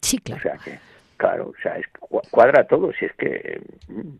Sí, 0.00 0.18
claro. 0.18 0.40
O 0.40 0.42
sea 0.42 0.58
que, 0.64 0.78
claro, 1.16 1.48
o 1.56 1.62
sea, 1.62 1.78
es, 1.78 1.86
cuadra 2.30 2.66
todo, 2.66 2.92
si 2.98 3.04
es 3.04 3.12
que... 3.12 3.62
Mm, 3.88 4.16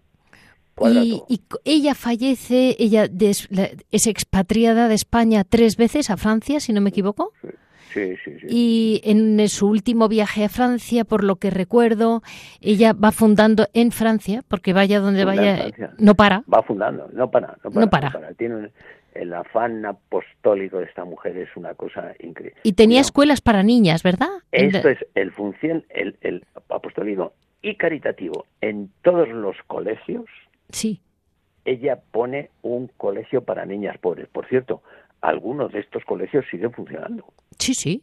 y, 0.93 1.23
y, 1.29 1.41
ella 1.65 1.95
fallece, 1.95 2.77
ella 2.79 3.09
es 3.91 4.07
expatriada 4.07 4.89
de 4.89 4.95
España 4.95 5.45
tres 5.45 5.77
veces 5.77 6.11
a 6.11 6.17
Francia, 6.17 6.61
si 6.61 6.73
no 6.73 6.81
me 6.81 6.91
equivoco. 6.91 7.33
Sí, 7.43 7.49
sí, 7.95 8.39
sí. 8.41 8.47
Y 8.49 9.01
en 9.05 9.49
su 9.49 9.69
último 9.69 10.09
viaje 10.09 10.45
a 10.45 10.49
Francia, 10.49 11.05
por 11.05 11.25
lo 11.25 11.37
que 11.37 11.51
recuerdo, 11.51 12.23
ella 12.61 12.93
va 12.93 13.13
fundando 13.13 13.67
en 13.73 13.93
Francia, 13.93 14.43
porque 14.49 14.73
vaya 14.73 15.01
donde 15.01 15.25
vaya, 15.25 15.71
no 15.99 16.15
para. 16.15 16.43
Va 16.53 16.63
fundando, 16.63 17.09
no 17.13 17.31
para, 17.31 17.57
no 17.73 17.89
para. 17.89 18.13
Tiene 18.37 18.71
el 19.15 19.33
afán 19.33 19.87
apostólico 19.87 20.79
de 20.79 20.87
esta 20.87 21.05
mujer 21.05 21.37
es 21.37 21.57
una 21.57 21.75
cosa 21.75 22.15
increíble. 22.19 22.61
Y 22.65 22.73
tenía 22.73 23.01
escuelas 23.01 23.41
para 23.41 23.63
niñas, 23.63 24.03
¿verdad? 24.03 24.29
Esto 24.51 24.89
es 24.89 24.99
el 25.15 25.31
función, 25.31 25.85
el, 25.91 26.17
el 26.21 26.45
apostólico 26.69 27.33
y 27.63 27.77
caritativo 27.77 28.47
en 28.61 28.91
todos 29.03 29.29
los 29.29 29.57
colegios 29.69 30.27
Sí. 30.71 31.01
Ella 31.65 32.01
pone 32.11 32.51
un 32.63 32.89
colegio 32.89 33.45
para 33.45 33.65
niñas 33.65 33.97
pobres. 33.99 34.29
Por 34.29 34.47
cierto, 34.49 34.83
algunos 35.25 35.73
de 35.73 35.81
estos 35.81 36.05
colegios 36.05 36.45
siguen 36.51 36.73
funcionando. 36.73 37.25
Sí, 37.59 37.75
sí. 37.75 38.03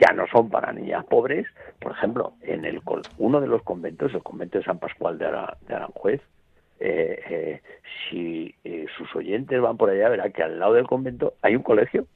Ya 0.00 0.12
no 0.12 0.26
son 0.28 0.48
para 0.48 0.72
niñas 0.72 1.04
pobres. 1.04 1.46
Por 1.78 1.92
ejemplo, 1.92 2.34
en 2.42 2.64
el 2.64 2.80
uno 3.18 3.40
de 3.40 3.46
los 3.46 3.62
conventos, 3.62 4.12
el 4.14 4.22
convento 4.22 4.58
de 4.58 4.64
San 4.64 4.78
Pascual 4.78 5.18
de, 5.18 5.26
Aranjuez, 5.26 6.20
eh, 6.80 7.20
eh, 7.28 7.62
si 8.08 8.54
eh, 8.64 8.86
sus 8.96 9.14
oyentes 9.14 9.60
van 9.60 9.76
por 9.76 9.90
allá, 9.90 10.08
verán 10.08 10.32
que 10.32 10.42
al 10.42 10.58
lado 10.58 10.74
del 10.74 10.86
convento 10.86 11.34
hay 11.42 11.54
un 11.54 11.62
colegio, 11.62 12.06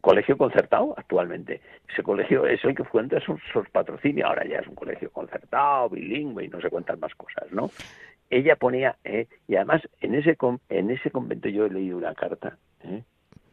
colegio 0.00 0.38
concertado 0.38 0.94
actualmente. 0.96 1.60
Ese 1.92 2.02
colegio 2.02 2.46
es 2.46 2.64
el 2.64 2.74
que 2.74 2.84
fue 2.84 3.02
antes 3.02 3.22
sus, 3.24 3.40
sus 3.52 3.68
patrocinio, 3.70 4.26
ahora 4.26 4.46
ya 4.46 4.58
es 4.58 4.68
un 4.68 4.74
colegio 4.74 5.10
concertado, 5.10 5.90
bilingüe 5.90 6.44
y 6.44 6.48
no 6.48 6.60
sé 6.60 6.70
cuántas 6.70 6.98
más 6.98 7.14
cosas, 7.16 7.50
¿no? 7.52 7.70
ella 8.32 8.56
ponía, 8.56 8.96
eh, 9.04 9.26
y 9.46 9.56
además 9.56 9.82
en 10.00 10.14
ese, 10.14 10.36
en 10.70 10.90
ese 10.90 11.10
convento 11.10 11.50
yo 11.50 11.66
he 11.66 11.70
leído 11.70 11.98
una 11.98 12.14
carta, 12.14 12.56
eh, 12.82 13.02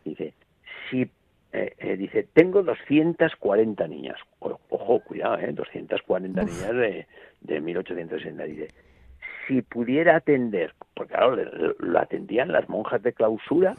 dice, 0.03 0.33
si, 0.89 1.09
eh, 1.51 1.95
dice, 1.97 2.27
tengo 2.33 2.63
240 2.63 3.87
niñas, 3.87 4.17
ojo, 4.39 4.99
cuidado, 5.01 5.39
eh, 5.39 5.51
240 5.51 6.43
niñas 6.43 6.73
de, 6.73 7.07
de 7.41 7.61
1860, 7.61 8.43
dice, 8.43 8.67
si 9.47 9.61
pudiera 9.61 10.15
atender, 10.15 10.73
porque 10.93 11.13
claro, 11.13 11.35
lo 11.79 11.99
atendían 11.99 12.51
las 12.51 12.69
monjas 12.69 13.01
de 13.01 13.13
clausura, 13.13 13.75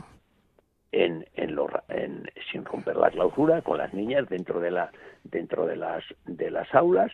en, 0.92 1.26
en, 1.35 1.54
lo, 1.54 1.68
en, 1.88 2.28
sin 2.50 2.64
romper 2.64 2.96
la 2.96 3.11
clausura 3.11 3.62
con 3.62 3.78
las 3.78 3.94
niñas 3.94 4.28
dentro 4.28 4.61
de 4.61 4.70
la 4.70 4.90
dentro 5.24 5.66
de 5.66 5.76
las 5.76 6.04
de 6.26 6.50
las 6.50 6.74
aulas. 6.74 7.12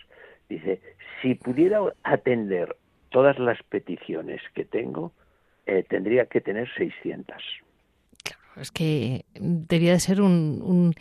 Dice 0.49 0.81
si 1.21 1.35
pudiera 1.35 1.81
atender 2.03 2.77
todas 3.11 3.39
las 3.39 3.63
peticiones 3.65 4.41
que 4.55 4.65
tengo, 4.65 5.13
eh, 5.67 5.85
tendría 5.89 6.27
que 6.27 6.41
tener 6.41 6.69
600. 6.75 7.37
Es 8.61 8.71
que 8.71 9.25
debía 9.35 9.93
de 9.93 10.01
ser 10.01 10.21
un, 10.21 10.95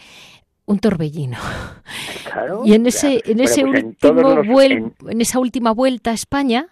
un, 0.66 0.80
torbellino. 0.80 1.38
Claro, 2.32 2.64
y 2.66 2.74
en 2.74 2.86
ese, 2.86 3.22
en 3.26 3.40
ese 3.40 3.62
pues 3.64 3.84
último 3.84 4.62
en... 4.62 5.22
esa 5.22 5.40
última 5.40 5.72
vuelta 5.72 6.12
a 6.12 6.14
España, 6.14 6.68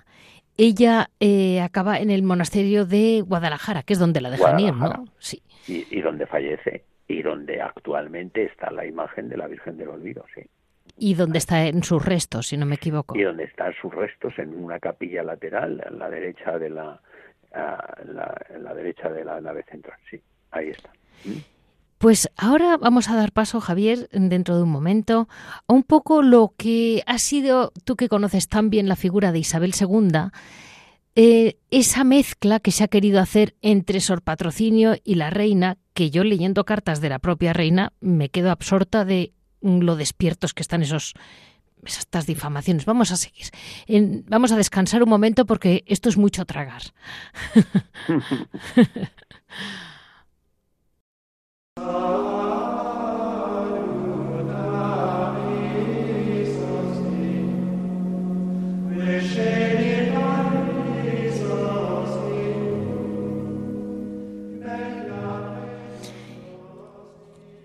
ella 0.57 1.09
eh, 1.19 1.61
acaba 1.61 1.99
en 1.99 2.11
el 2.11 2.23
monasterio 2.23 2.85
de 2.85 3.21
Guadalajara, 3.25 3.83
que 3.83 3.93
es 3.93 3.99
donde 3.99 4.19
la 4.19 4.29
dejan 4.29 4.59
ir, 4.59 4.73
¿no? 4.73 5.05
Sí. 5.19 5.41
Y, 5.67 5.85
y 5.89 6.01
donde 6.01 6.25
fallece, 6.25 6.83
y 7.07 7.21
donde 7.21 7.61
actualmente 7.61 8.43
está 8.43 8.71
la 8.71 8.85
imagen 8.85 9.29
de 9.29 9.37
la 9.37 9.47
Virgen 9.47 9.77
del 9.77 9.89
Olvido, 9.89 10.25
sí. 10.35 10.41
Y 10.97 11.15
dónde 11.15 11.39
está 11.39 11.65
en 11.65 11.83
sus 11.83 12.05
restos, 12.05 12.47
si 12.47 12.57
no 12.57 12.65
me 12.65 12.75
equivoco. 12.75 13.17
Y 13.17 13.23
donde 13.23 13.45
están 13.45 13.73
sus 13.81 13.93
restos 13.93 14.37
en 14.37 14.53
una 14.53 14.79
capilla 14.79 15.23
lateral, 15.23 15.81
a 15.85 15.89
la 15.89 16.09
derecha 16.09 16.59
de 16.59 16.69
la, 16.69 17.01
la, 17.53 18.73
derecha 18.75 19.09
de 19.09 19.25
la 19.25 19.41
nave 19.41 19.63
central. 19.63 19.97
Sí, 20.09 20.21
ahí 20.53 20.69
está. 20.69 20.89
¿Mm? 21.25 21.39
Pues 21.97 22.29
ahora 22.35 22.75
vamos 22.75 23.09
a 23.09 23.15
dar 23.15 23.31
paso, 23.31 23.61
Javier, 23.61 24.09
dentro 24.11 24.57
de 24.57 24.63
un 24.63 24.69
momento, 24.69 25.29
a 25.67 25.73
un 25.73 25.83
poco 25.83 26.21
lo 26.21 26.53
que 26.57 27.01
ha 27.05 27.17
sido, 27.17 27.71
tú 27.85 27.95
que 27.95 28.09
conoces 28.09 28.49
tan 28.49 28.69
bien 28.69 28.89
la 28.89 28.97
figura 28.97 29.31
de 29.31 29.39
Isabel 29.39 29.73
II, 29.79 30.31
eh, 31.15 31.55
esa 31.71 32.03
mezcla 32.03 32.59
que 32.59 32.71
se 32.71 32.83
ha 32.83 32.89
querido 32.89 33.21
hacer 33.21 33.55
entre 33.61 34.01
Sor 34.01 34.21
Patrocinio 34.21 34.97
y 35.05 35.15
la 35.15 35.29
reina, 35.29 35.77
que 35.93 36.09
yo 36.09 36.25
leyendo 36.25 36.65
cartas 36.65 36.99
de 36.99 37.07
la 37.07 37.19
propia 37.19 37.53
reina 37.53 37.93
me 38.01 38.27
quedo 38.27 38.51
absorta 38.51 39.05
de 39.05 39.31
lo 39.61 39.95
despiertos 39.95 40.53
que 40.53 40.61
están 40.61 40.81
esos 40.81 41.13
estas 41.85 42.25
difamaciones. 42.25 42.85
Vamos 42.85 43.11
a 43.11 43.17
seguir. 43.17 43.47
vamos 44.27 44.51
a 44.51 44.57
descansar 44.57 45.03
un 45.03 45.09
momento 45.09 45.45
porque 45.45 45.83
esto 45.87 46.09
es 46.09 46.17
mucho 46.17 46.45
tragar. 46.45 46.81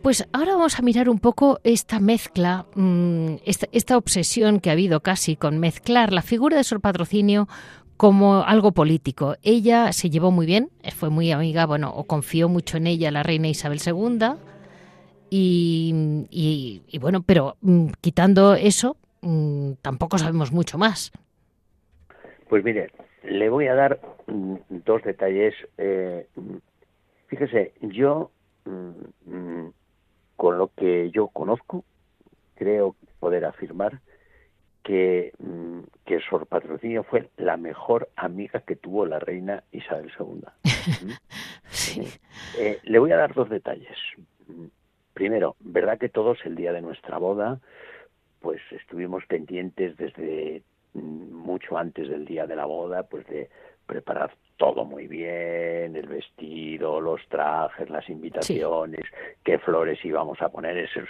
Pues 0.02 0.28
ahora 0.32 0.52
vamos 0.52 0.78
a 0.78 0.82
mirar 0.82 1.08
un 1.08 1.18
poco 1.18 1.58
esta 1.64 1.98
mezcla, 1.98 2.66
mm, 2.76 3.36
esta, 3.44 3.96
obsesión 3.96 4.60
que 4.60 4.70
ha 4.70 4.74
habido 4.74 5.00
casi 5.00 5.34
con 5.34 5.58
mezclar 5.58 6.12
la 6.12 6.22
figura 6.22 6.56
de 6.56 6.64
Sor 6.64 6.80
Patrocinio 6.80 7.48
como 7.96 8.44
algo 8.44 8.72
político. 8.72 9.34
Ella 9.42 9.92
se 9.92 10.08
llevó 10.08 10.30
muy 10.30 10.46
bien, 10.46 10.70
fue 10.94 11.10
muy 11.10 11.32
amiga, 11.32 11.66
bueno, 11.66 11.92
o 11.92 12.04
confió 12.04 12.48
mucho 12.48 12.76
en 12.76 12.86
ella 12.86 13.10
la 13.10 13.24
reina 13.24 13.48
Isabel 13.48 13.80
II. 13.84 14.36
Y, 15.30 16.80
bueno, 17.00 17.22
pero 17.22 17.56
mm, 17.60 17.88
quitando 18.00 18.54
eso, 18.54 18.96
mm, 19.22 19.72
tampoco 19.82 20.16
sabemos 20.16 20.52
mucho 20.52 20.78
más. 20.78 21.10
Pues 22.48 22.62
mire, 22.64 22.92
le 23.24 23.50
voy 23.50 23.66
a 23.66 23.74
dar 23.74 24.00
dos 24.26 25.02
detalles. 25.02 25.54
Eh, 25.76 26.28
fíjese, 27.26 27.72
yo 27.80 28.30
con 30.38 30.56
lo 30.56 30.68
que 30.68 31.10
yo 31.10 31.26
conozco, 31.26 31.84
creo 32.54 32.94
poder 33.18 33.44
afirmar 33.44 34.00
que, 34.84 35.32
mm, 35.38 35.80
que 36.06 36.20
Sor 36.20 36.46
Patrocinio 36.46 37.02
fue 37.02 37.28
la 37.36 37.56
mejor 37.56 38.08
amiga 38.14 38.60
que 38.60 38.76
tuvo 38.76 39.04
la 39.04 39.18
reina 39.18 39.64
Isabel 39.72 40.12
II. 40.16 40.44
sí. 41.70 42.08
Eh, 42.56 42.78
le 42.84 42.98
voy 43.00 43.10
a 43.10 43.16
dar 43.16 43.34
dos 43.34 43.50
detalles. 43.50 43.98
Primero, 45.12 45.56
¿verdad 45.58 45.98
que 45.98 46.08
todos 46.08 46.38
el 46.44 46.54
día 46.54 46.72
de 46.72 46.82
nuestra 46.82 47.18
boda, 47.18 47.58
pues 48.38 48.60
estuvimos 48.70 49.26
pendientes 49.26 49.96
desde 49.96 50.62
mm, 50.94 51.32
mucho 51.34 51.76
antes 51.76 52.08
del 52.08 52.24
día 52.24 52.46
de 52.46 52.54
la 52.54 52.64
boda, 52.64 53.02
pues 53.02 53.26
de 53.26 53.50
preparar 53.86 54.30
todo 54.58 54.84
muy 54.84 55.06
bien, 55.06 55.96
el 55.96 56.08
vestido, 56.08 57.00
los 57.00 57.26
trajes, 57.28 57.88
las 57.88 58.10
invitaciones, 58.10 59.06
qué 59.44 59.58
flores 59.60 60.04
íbamos 60.04 60.42
a 60.42 60.48
poner, 60.48 60.76
eso 60.76 61.00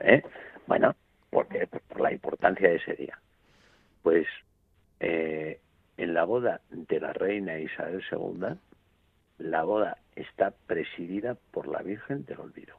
¿eh? 0.00 0.22
bueno, 0.66 0.94
porque 1.30 1.66
por 1.66 2.00
la 2.00 2.12
importancia 2.12 2.68
de 2.68 2.76
ese 2.76 2.92
día. 2.94 3.18
Pues 4.02 4.26
eh, 5.00 5.58
en 5.96 6.14
la 6.14 6.24
boda 6.24 6.60
de 6.70 7.00
la 7.00 7.14
reina 7.14 7.58
Isabel 7.58 8.04
II, 8.12 8.58
la 9.38 9.64
boda 9.64 9.96
está 10.14 10.52
presidida 10.66 11.34
por 11.50 11.68
la 11.68 11.80
Virgen 11.82 12.26
del 12.26 12.40
Olvido. 12.40 12.76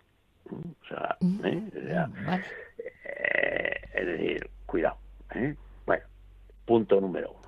O 0.49 0.61
sea, 0.87 1.17
mm. 1.19 1.45
¿eh? 1.45 1.63
eh 1.73 2.05
es 3.93 4.05
decir, 4.05 4.49
cuidado. 4.67 4.97
Bueno, 5.85 6.05
punto 6.65 7.01
número 7.01 7.31
uno. 7.31 7.46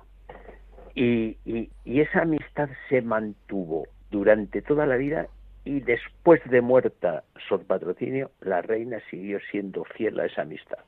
Y, 0.94 1.36
esa 1.84 2.22
amistad 2.22 2.68
se 2.88 3.02
mantuvo 3.02 3.86
durante 4.10 4.62
toda 4.62 4.86
la 4.86 4.96
vida 4.96 5.28
y 5.64 5.80
después 5.80 6.40
de 6.48 6.60
muerta 6.60 7.24
Sor 7.48 7.64
Patrocinio, 7.64 8.30
la 8.40 8.62
reina 8.62 8.98
siguió 9.10 9.38
siendo 9.50 9.84
fiel 9.84 10.18
a 10.20 10.26
esa 10.26 10.42
amistad. 10.42 10.78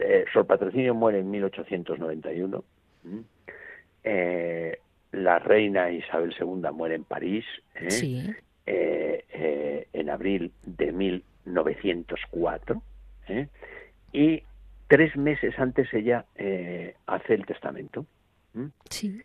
Eh, 0.00 0.24
Sor 0.32 0.46
Patrocinio 0.46 0.94
muere 0.94 1.20
en 1.20 1.30
1891. 1.30 2.64
Eh, 4.04 4.78
la 5.12 5.38
reina 5.38 5.90
Isabel 5.90 6.34
II 6.38 6.70
muere 6.72 6.96
en 6.96 7.04
París 7.04 7.44
eh, 8.66 9.86
en 9.92 10.10
abril 10.10 10.52
de 10.64 10.92
1904. 10.92 12.82
Y 14.12 14.42
tres 14.92 15.16
meses 15.16 15.58
antes 15.58 15.92
ella 15.94 16.26
eh, 16.36 16.94
hace 17.06 17.32
el 17.32 17.46
testamento. 17.46 18.04
Sí. 18.90 19.22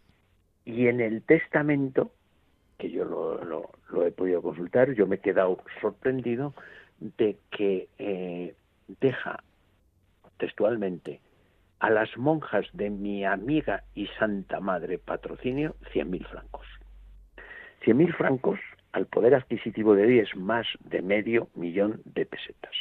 Y 0.66 0.88
en 0.88 1.02
el 1.02 1.22
testamento, 1.24 2.12
que 2.78 2.92
yo 2.92 3.06
lo, 3.06 3.44
lo, 3.92 4.06
he 4.06 4.12
podido 4.12 4.42
consultar, 4.42 4.94
yo 4.94 5.08
me 5.08 5.16
he 5.16 5.20
quedado 5.20 5.58
sorprendido 5.82 6.54
de 7.00 7.38
que 7.52 7.88
eh, 7.98 8.56
deja 9.00 9.44
textualmente 10.38 11.22
a 11.80 11.90
las 11.90 12.18
monjas 12.18 12.66
de 12.74 12.90
mi 12.90 13.24
amiga 13.24 13.84
y 13.94 14.08
santa 14.20 14.60
madre 14.60 14.98
patrocinio 14.98 15.76
cien 15.92 16.10
mil 16.10 16.26
francos. 16.26 16.66
Cien 17.84 17.98
mil 17.98 18.14
francos 18.14 18.60
al 18.92 19.06
poder 19.06 19.36
adquisitivo 19.36 19.94
de 19.96 20.04
hoy 20.06 20.20
es 20.20 20.36
más 20.36 20.66
de 20.80 21.02
medio 21.02 21.50
millón 21.54 22.02
de 22.06 22.26
pesetas. 22.26 22.74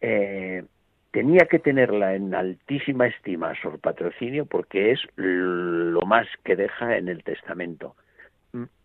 Eh, 0.00 0.64
tenía 1.10 1.46
que 1.46 1.58
tenerla 1.58 2.14
en 2.14 2.34
altísima 2.34 3.06
estima 3.06 3.54
Sor 3.60 3.78
Patrocinio 3.78 4.46
porque 4.46 4.92
es 4.92 5.00
lo 5.16 6.02
más 6.02 6.26
que 6.44 6.56
deja 6.56 6.96
en 6.96 7.08
el 7.08 7.22
testamento. 7.24 7.96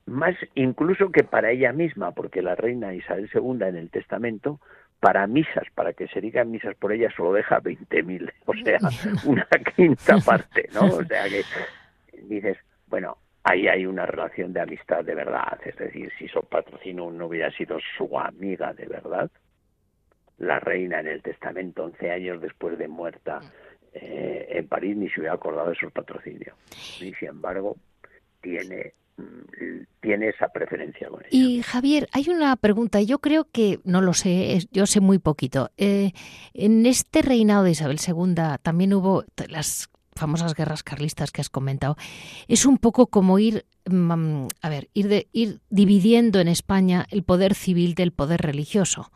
Más 0.05 0.36
incluso 0.55 1.11
que 1.11 1.24
para 1.24 1.51
ella 1.51 1.71
misma, 1.71 2.11
porque 2.11 2.41
la 2.41 2.55
reina 2.55 2.93
Isabel 2.93 3.30
II 3.34 3.65
en 3.67 3.78
el 3.78 3.89
testamento, 3.89 4.59
para 4.99 5.28
misas, 5.28 5.65
para 5.76 5.93
que 5.93 6.07
se 6.07 6.19
digan 6.19 6.51
misas 6.51 6.76
por 6.76 6.91
ella, 6.91 7.09
solo 7.15 7.34
deja 7.34 7.61
20.000, 7.61 8.32
o 8.45 8.53
sea, 8.53 8.80
una 9.26 9.47
quinta 9.76 10.17
parte, 10.17 10.69
¿no? 10.74 10.88
O 10.88 11.03
sea 11.03 11.24
que 11.30 11.43
dices, 12.24 12.57
bueno, 12.88 13.17
ahí 13.43 13.67
hay 13.67 13.86
una 13.86 14.05
relación 14.05 14.53
de 14.53 14.61
amistad 14.61 15.03
de 15.03 15.15
verdad, 15.15 15.59
es 15.65 15.76
decir, 15.78 16.11
si 16.17 16.28
Sor 16.28 16.45
Patrocinio 16.45 17.09
no 17.11 17.28
hubiera 17.28 17.51
sido 17.51 17.78
su 17.97 18.17
amiga 18.19 18.74
de 18.74 18.86
verdad, 18.86 19.30
la 20.44 20.60
reina 20.60 21.00
en 21.00 21.08
el 21.08 21.22
testamento 21.22 21.84
11 21.86 22.12
años 22.12 22.41
después 22.41 22.78
de 22.78 22.88
muerta 22.88 23.41
eh, 23.94 24.48
en 24.50 24.68
París 24.68 24.98
ni 24.98 25.10
se 25.10 25.20
hubiera 25.20 25.36
acordado 25.36 25.70
de 25.70 25.76
su 25.76 25.89
patrocinio. 25.91 26.54
Y 27.00 27.14
sin 27.14 27.30
embargo, 27.30 27.78
tiene 28.41 28.94
mm, 29.18 29.84
tiene 30.02 30.30
esa 30.30 30.50
preferencia 30.50 31.08
con 31.08 31.22
ella. 31.22 31.30
Y 31.32 31.62
Javier, 31.62 32.10
hay 32.12 32.30
una 32.30 32.56
pregunta, 32.58 33.02
yo 33.02 33.20
creo 33.20 33.48
que, 33.52 33.80
no 33.86 34.02
lo 34.02 34.14
sé, 34.14 34.60
yo 34.72 34.86
sé 34.86 35.00
muy 35.00 35.20
poquito. 35.20 35.72
Eh, 35.78 36.12
en 36.54 36.86
este 36.86 37.22
reinado 37.22 37.64
de 37.64 37.72
Isabel 37.72 38.00
II 38.06 38.36
también 38.62 38.94
hubo 38.94 39.24
las 39.48 39.89
famosas 40.16 40.56
guerras 40.56 40.84
carlistas 40.84 41.32
que 41.32 41.41
has 41.41 41.50
comentado. 41.50 41.96
Es 42.48 42.66
un 42.66 42.78
poco 42.78 43.08
como 43.08 43.39
ir, 43.39 43.66
mm, 43.86 44.48
a 44.62 44.70
ver, 44.70 44.89
ir, 44.94 45.08
de, 45.08 45.28
ir 45.32 45.62
dividiendo 45.70 46.39
en 46.39 46.48
España 46.48 47.06
el 47.10 47.24
poder 47.24 47.56
civil 47.56 47.96
del 47.96 48.12
poder 48.12 48.41
religioso. 48.41 49.12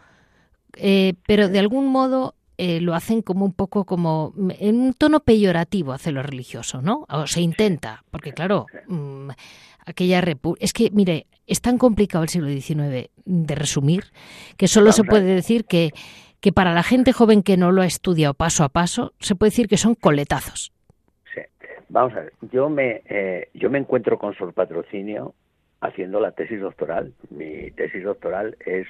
Eh, 0.80 1.14
pero 1.26 1.50
de 1.50 1.60
algún 1.60 1.88
modo 1.88 2.36
eh, 2.58 2.82
lo 2.82 2.94
hacen 2.94 3.22
como 3.22 3.46
un 3.46 3.54
poco 3.54 3.86
como 3.86 4.34
en 4.60 4.80
un 4.80 4.94
tono 4.94 5.20
peyorativo 5.20 5.94
hace 5.94 6.12
lo 6.12 6.24
religioso, 6.24 6.82
¿no? 6.82 7.06
O 7.10 7.28
se 7.28 7.42
intenta, 7.42 8.04
porque 8.12 8.34
claro, 8.34 8.66
mm, 8.88 9.30
aquella 9.86 10.24
es 10.60 10.74
que 10.74 10.90
mire, 10.92 11.28
es 11.46 11.62
tan 11.62 11.78
complicado 11.78 12.24
el 12.24 12.30
siglo 12.30 12.50
XIX 12.50 13.10
de 13.26 13.56
resumir 13.56 14.06
que 14.58 14.68
solo 14.68 14.92
se 14.92 15.04
puede 15.04 15.36
decir 15.36 15.66
que 15.66 15.92
que 16.40 16.52
para 16.52 16.74
la 16.74 16.84
gente 16.84 17.14
joven 17.14 17.44
que 17.44 17.58
no 17.58 17.72
lo 17.72 17.82
ha 17.82 17.86
estudiado 17.86 18.34
paso 18.34 18.64
a 18.64 18.70
paso, 18.70 19.14
se 19.20 19.36
puede 19.36 19.50
decir 19.50 19.68
que 19.68 19.78
son 19.78 19.96
coletazos. 19.96 20.72
Sí. 21.34 21.42
Vamos 21.90 22.14
a 22.14 22.22
ver, 22.22 22.34
yo 22.52 22.70
me, 22.70 23.02
eh, 23.10 23.50
yo 23.54 23.70
me 23.70 23.80
encuentro 23.80 24.20
con 24.20 24.36
su 24.36 24.52
patrocinio 24.54 25.34
haciendo 25.82 26.20
la 26.20 26.32
tesis 26.32 26.60
doctoral. 26.60 27.14
Mi 27.30 27.72
tesis 27.72 28.04
doctoral 28.04 28.58
es 28.66 28.88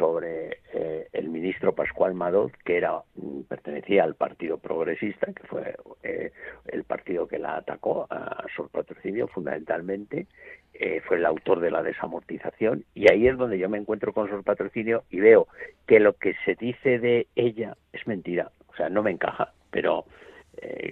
sobre 0.00 0.60
eh, 0.72 1.08
el 1.12 1.28
ministro 1.28 1.74
Pascual 1.74 2.14
Madot, 2.14 2.50
que 2.64 2.78
era 2.78 3.02
mm, 3.16 3.42
pertenecía 3.42 4.02
al 4.02 4.14
Partido 4.14 4.56
Progresista, 4.56 5.30
que 5.34 5.46
fue 5.46 5.76
eh, 6.02 6.32
el 6.68 6.84
partido 6.84 7.28
que 7.28 7.38
la 7.38 7.56
atacó 7.58 8.06
a 8.08 8.46
Sor 8.56 8.70
Patrocinio 8.70 9.28
fundamentalmente, 9.28 10.26
eh, 10.72 11.02
fue 11.06 11.18
el 11.18 11.26
autor 11.26 11.60
de 11.60 11.70
la 11.70 11.82
desamortización, 11.82 12.86
y 12.94 13.12
ahí 13.12 13.28
es 13.28 13.36
donde 13.36 13.58
yo 13.58 13.68
me 13.68 13.76
encuentro 13.76 14.14
con 14.14 14.30
Sor 14.30 14.42
Patrocinio 14.42 15.04
y 15.10 15.20
veo 15.20 15.48
que 15.86 16.00
lo 16.00 16.14
que 16.14 16.34
se 16.46 16.54
dice 16.54 16.98
de 16.98 17.26
ella 17.36 17.76
es 17.92 18.06
mentira, 18.06 18.50
o 18.68 18.76
sea, 18.76 18.88
no 18.88 19.02
me 19.02 19.10
encaja, 19.10 19.52
pero 19.70 20.06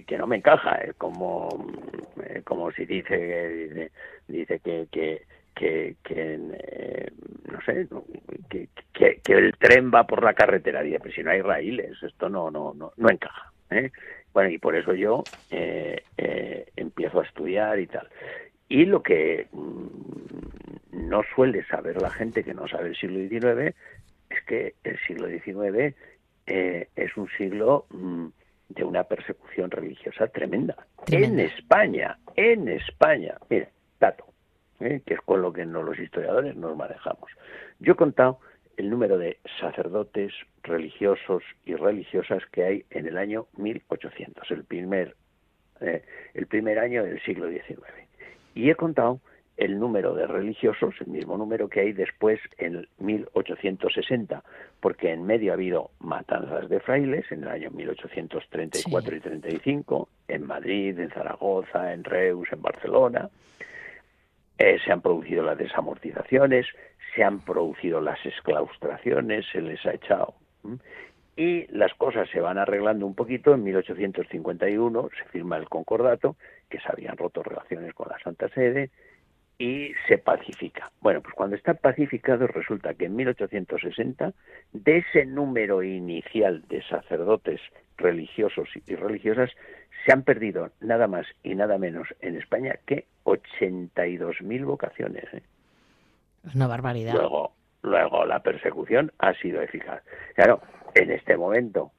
que 0.07 0.17
no 0.17 0.25
me 0.25 0.37
encaja, 0.37 0.79
como, 0.97 1.47
como 2.43 2.71
si 2.71 2.85
dice, 2.85 3.91
dice 4.27 4.59
que, 4.61 4.87
que 4.91 5.21
que, 5.59 5.97
que 6.01 6.39
eh, 6.53 7.11
no 7.51 7.61
sé, 7.65 7.85
que, 8.49 8.69
que, 8.93 9.33
el 9.33 9.53
tren 9.57 9.91
va 9.93 10.07
por 10.07 10.23
la 10.23 10.33
carretera. 10.33 10.81
Dice, 10.81 10.99
pero 11.01 11.13
si 11.13 11.21
no 11.21 11.31
hay 11.31 11.41
raíles, 11.41 12.01
esto 12.01 12.29
no, 12.29 12.49
no, 12.49 12.73
no, 12.73 12.93
no 12.95 13.09
encaja. 13.09 13.51
¿eh? 13.69 13.91
Bueno, 14.31 14.49
y 14.49 14.57
por 14.57 14.77
eso 14.77 14.93
yo 14.93 15.21
eh, 15.51 16.01
empiezo 16.77 17.19
a 17.19 17.25
estudiar 17.25 17.77
y 17.77 17.87
tal. 17.87 18.07
Y 18.69 18.85
lo 18.85 19.03
que 19.03 19.47
mm, 19.51 21.07
no 21.09 21.23
suele 21.35 21.65
saber 21.65 22.01
la 22.01 22.09
gente 22.09 22.45
que 22.45 22.53
no 22.53 22.65
sabe 22.69 22.89
el 22.89 22.95
siglo 22.95 23.19
XIX 23.27 23.75
es 24.29 24.41
que 24.47 24.75
el 24.85 24.97
siglo 24.99 25.27
XIX 25.27 25.93
es 26.45 27.17
un 27.17 27.27
siglo 27.37 27.85
mm, 27.89 28.27
de 28.69 28.83
una 28.85 29.03
persecución 29.03 29.69
religiosa 29.69 30.27
tremenda. 30.27 30.87
En 31.11 31.37
España, 31.37 32.17
en 32.37 32.69
España. 32.69 33.35
Mire, 33.49 33.67
dato. 33.99 34.28
¿Eh? 34.79 35.01
que 35.05 35.15
es 35.15 35.21
con 35.21 35.41
lo 35.41 35.53
que 35.53 35.65
los 35.65 35.99
historiadores 35.99 36.55
nos 36.55 36.75
manejamos. 36.75 37.29
Yo 37.79 37.93
he 37.93 37.95
contado 37.95 38.39
el 38.77 38.89
número 38.89 39.17
de 39.17 39.37
sacerdotes 39.59 40.31
religiosos 40.63 41.43
y 41.65 41.75
religiosas 41.75 42.43
que 42.51 42.63
hay 42.63 42.85
en 42.91 43.07
el 43.07 43.17
año 43.17 43.47
1800, 43.57 44.49
el 44.51 44.63
primer, 44.63 45.15
eh, 45.81 46.03
el 46.33 46.47
primer 46.47 46.79
año 46.79 47.03
del 47.03 47.21
siglo 47.23 47.49
XIX. 47.49 47.81
Y 48.55 48.69
he 48.69 48.75
contado 48.75 49.19
el 49.59 49.77
número 49.77 50.15
de 50.15 50.25
religiosos, 50.25 50.95
el 51.01 51.07
mismo 51.07 51.37
número 51.37 51.67
que 51.67 51.81
hay 51.81 51.91
después 51.91 52.39
en 52.57 52.87
1860, 52.99 54.41
porque 54.79 55.11
en 55.11 55.25
medio 55.25 55.51
ha 55.51 55.55
habido 55.55 55.91
matanzas 55.99 56.69
de 56.69 56.79
frailes 56.79 57.29
en 57.33 57.43
el 57.43 57.49
año 57.49 57.69
1834 57.71 59.15
y 59.17 59.19
35, 59.19 60.09
en 60.29 60.47
Madrid, 60.47 60.97
en 60.97 61.09
Zaragoza, 61.09 61.91
en 61.91 62.05
Reus, 62.05 62.47
en 62.53 62.61
Barcelona, 62.61 63.29
eh, 64.59 64.77
se 64.83 64.91
han 64.91 65.01
producido 65.01 65.41
las 65.41 65.57
desamortizaciones, 65.57 66.67
se 67.15 67.23
han 67.23 67.39
producido 67.39 68.01
las 68.01 68.23
exclaustraciones, 68.25 69.45
se 69.51 69.61
les 69.61 69.83
ha 69.85 69.93
echado. 69.93 70.33
Y 71.37 71.65
las 71.67 71.93
cosas 71.93 72.29
se 72.29 72.41
van 72.41 72.57
arreglando 72.57 73.05
un 73.05 73.15
poquito. 73.15 73.53
En 73.53 73.63
1851 73.63 75.09
se 75.17 75.29
firma 75.29 75.55
el 75.55 75.69
concordato, 75.69 76.35
que 76.69 76.79
se 76.79 76.91
habían 76.91 77.15
roto 77.15 77.41
relaciones 77.41 77.93
con 77.93 78.09
la 78.09 78.19
Santa 78.19 78.49
Sede, 78.49 78.91
y 79.57 79.93
se 80.07 80.17
pacifica. 80.17 80.91
Bueno, 81.01 81.21
pues 81.21 81.33
cuando 81.35 81.55
está 81.55 81.73
pacificado 81.73 82.45
resulta 82.47 82.93
que 82.93 83.05
en 83.05 83.15
1860, 83.15 84.33
de 84.73 84.97
ese 84.97 85.25
número 85.25 85.83
inicial 85.83 86.63
de 86.67 86.81
sacerdotes 86.83 87.61
religiosos 87.97 88.69
y 88.87 88.95
religiosas, 88.95 89.51
se 90.05 90.13
han 90.13 90.23
perdido 90.23 90.71
nada 90.79 91.07
más 91.07 91.25
y 91.43 91.55
nada 91.55 91.77
menos 91.77 92.07
en 92.21 92.35
España 92.35 92.75
que 92.85 93.05
82.000 93.25 94.65
vocaciones. 94.65 95.25
¿eh? 95.33 95.43
Es 96.45 96.55
una 96.55 96.67
barbaridad. 96.67 97.13
Luego, 97.13 97.53
luego 97.81 98.25
la 98.25 98.41
persecución 98.41 99.11
ha 99.19 99.33
sido 99.33 99.61
eficaz. 99.61 100.03
Claro, 100.35 100.61
en 100.95 101.11
este 101.11 101.37
momento 101.37 101.91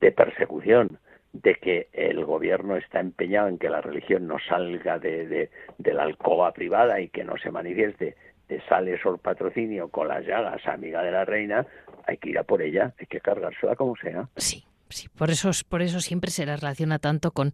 de 0.00 0.12
persecución, 0.12 0.98
de 1.32 1.54
que 1.54 1.88
el 1.92 2.24
gobierno 2.24 2.76
está 2.76 3.00
empeñado 3.00 3.48
en 3.48 3.58
que 3.58 3.70
la 3.70 3.80
religión 3.80 4.26
no 4.26 4.36
salga 4.38 4.98
de, 4.98 5.48
de, 5.78 5.94
la 5.94 6.02
alcoba 6.02 6.52
privada 6.52 7.00
y 7.00 7.08
que 7.08 7.24
no 7.24 7.38
se 7.38 7.50
manifieste, 7.50 8.16
de 8.48 8.60
sale 8.68 9.00
Sol 9.00 9.18
Patrocinio 9.18 9.88
con 9.88 10.08
las 10.08 10.26
llagas, 10.26 10.66
amiga 10.66 11.02
de 11.02 11.10
la 11.10 11.24
reina, 11.24 11.66
hay 12.06 12.18
que 12.18 12.30
ir 12.30 12.38
a 12.38 12.42
por 12.42 12.60
ella, 12.60 12.92
hay 12.98 13.06
que 13.06 13.20
cargársela 13.20 13.76
como 13.76 13.96
sea. 13.96 14.28
Sí, 14.36 14.64
Sí, 14.92 15.08
por 15.08 15.30
eso, 15.30 15.50
por 15.68 15.82
eso 15.82 16.00
siempre 16.00 16.30
se 16.30 16.46
la 16.46 16.56
relaciona 16.56 16.98
tanto 16.98 17.30
con, 17.30 17.52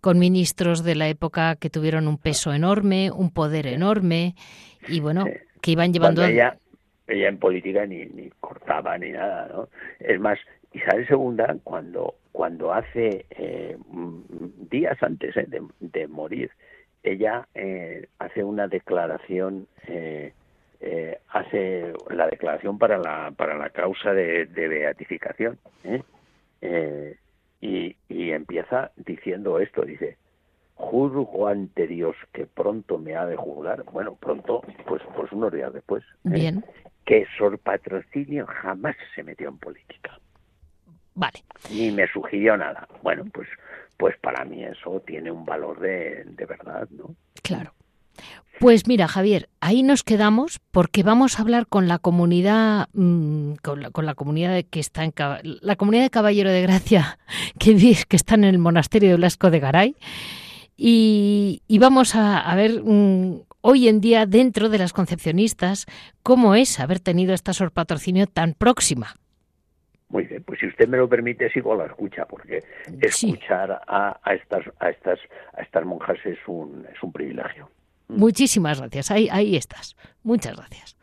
con 0.00 0.18
ministros 0.18 0.84
de 0.84 0.94
la 0.94 1.08
época 1.08 1.56
que 1.56 1.70
tuvieron 1.70 2.08
un 2.08 2.18
peso 2.18 2.52
enorme, 2.52 3.10
un 3.10 3.30
poder 3.32 3.66
enorme 3.66 4.34
y 4.88 5.00
bueno, 5.00 5.24
que 5.60 5.72
iban 5.72 5.92
llevando... 5.92 6.24
ella, 6.24 6.56
ella 7.06 7.28
en 7.28 7.38
política 7.38 7.86
ni, 7.86 8.06
ni 8.06 8.30
cortaba 8.40 8.96
ni 8.98 9.10
nada, 9.10 9.48
¿no? 9.52 9.68
Es 10.00 10.20
más, 10.20 10.38
Isabel 10.72 11.06
II 11.10 11.60
cuando, 11.64 12.14
cuando 12.32 12.72
hace 12.72 13.26
eh, 13.30 13.76
días 14.70 15.02
antes 15.02 15.36
eh, 15.36 15.46
de, 15.80 16.06
morir, 16.08 16.50
ella 17.02 17.48
eh, 17.54 18.08
hace 18.18 18.44
una 18.44 18.68
declaración 18.68 19.66
hace 21.28 21.92
la 22.10 22.26
declaración 22.28 22.78
para 22.78 22.98
la 22.98 23.32
para 23.36 23.56
la 23.56 23.70
causa 23.70 24.12
de, 24.12 24.46
de 24.46 24.68
beatificación 24.68 25.58
eh, 25.84 26.02
y, 26.60 27.96
empieza 28.08 28.92
diciendo 28.96 29.58
esto, 29.58 29.82
dice, 29.82 30.18
juzgo 30.74 31.48
ante 31.48 31.86
Dios 31.86 32.16
que 32.32 32.46
pronto 32.46 32.98
me 32.98 33.16
ha 33.16 33.24
de 33.26 33.36
juzgar, 33.36 33.84
bueno, 33.84 34.14
pronto, 34.16 34.62
pues, 34.86 35.02
pues 35.14 35.32
unos 35.32 35.52
días 35.52 35.72
después, 35.72 36.04
¿eh? 36.24 36.30
Bien. 36.30 36.64
que 37.04 37.26
Sor 37.38 37.58
Patrocinio 37.58 38.46
jamás 38.46 38.96
se 39.14 39.22
metió 39.22 39.48
en 39.48 39.58
política. 39.58 40.18
vale. 41.14 41.44
Ni 41.70 41.90
me 41.90 42.06
sugirió 42.08 42.56
nada. 42.56 42.86
Bueno, 43.02 43.24
pues, 43.32 43.48
pues 43.96 44.16
para 44.18 44.44
mí 44.44 44.64
eso 44.64 45.00
tiene 45.06 45.30
un 45.30 45.44
valor 45.44 45.80
de, 45.80 46.24
de 46.24 46.46
verdad, 46.46 46.88
¿no? 46.90 47.14
Claro. 47.42 47.72
Pues 48.58 48.86
mira, 48.86 49.06
Javier, 49.06 49.50
ahí 49.60 49.82
nos 49.82 50.02
quedamos 50.02 50.60
porque 50.70 51.02
vamos 51.02 51.38
a 51.38 51.42
hablar 51.42 51.66
con 51.66 51.88
la 51.88 51.98
comunidad, 51.98 52.88
mm, 52.94 53.56
con, 53.62 53.82
la, 53.82 53.90
con, 53.90 54.06
la, 54.06 54.14
comunidad 54.14 54.62
que 54.70 54.80
está 54.80 55.04
en 55.04 55.12
la 55.42 55.76
comunidad 55.76 56.04
de 56.04 56.10
Caballero 56.10 56.50
de 56.50 56.62
Gracia 56.62 57.18
que, 57.58 57.76
que 58.08 58.16
está 58.16 58.34
en 58.34 58.44
el 58.44 58.58
monasterio 58.58 59.10
de 59.10 59.16
Blasco 59.16 59.50
de 59.50 59.60
Garay 59.60 59.96
y, 60.76 61.78
vamos 61.80 62.14
a, 62.14 62.54
ver 62.54 62.82
mm, 62.82 63.40
hoy 63.62 63.88
en 63.88 64.00
día 64.00 64.26
dentro 64.26 64.68
de 64.68 64.78
las 64.78 64.92
concepcionistas 64.92 65.86
cómo 66.22 66.54
es 66.54 66.80
haber 66.80 67.00
tenido 67.00 67.34
esta 67.34 67.52
Sor 67.52 67.72
Patrocinio 67.72 68.26
tan 68.26 68.54
próxima. 68.54 69.16
Muy 70.08 70.24
bien, 70.24 70.42
pues 70.44 70.60
si 70.60 70.66
usted 70.66 70.86
me 70.86 70.98
lo 70.98 71.08
permite 71.08 71.50
sigo 71.50 71.74
la 71.74 71.86
escucha 71.86 72.26
porque 72.26 72.62
escuchar 73.00 73.82
a, 73.88 74.20
a, 74.22 74.34
estas 74.34 74.64
a 74.78 74.90
estas 74.90 75.18
a 75.52 75.62
estas 75.62 75.84
monjas 75.84 76.18
es 76.24 76.38
un 76.46 76.86
es 76.92 77.02
un 77.02 77.12
privilegio. 77.12 77.68
Mm. 78.08 78.18
Muchísimas 78.18 78.78
gracias. 78.78 79.10
Ahí, 79.10 79.28
ahí 79.30 79.56
estás. 79.56 79.96
Muchas 80.22 80.56
gracias. 80.56 80.96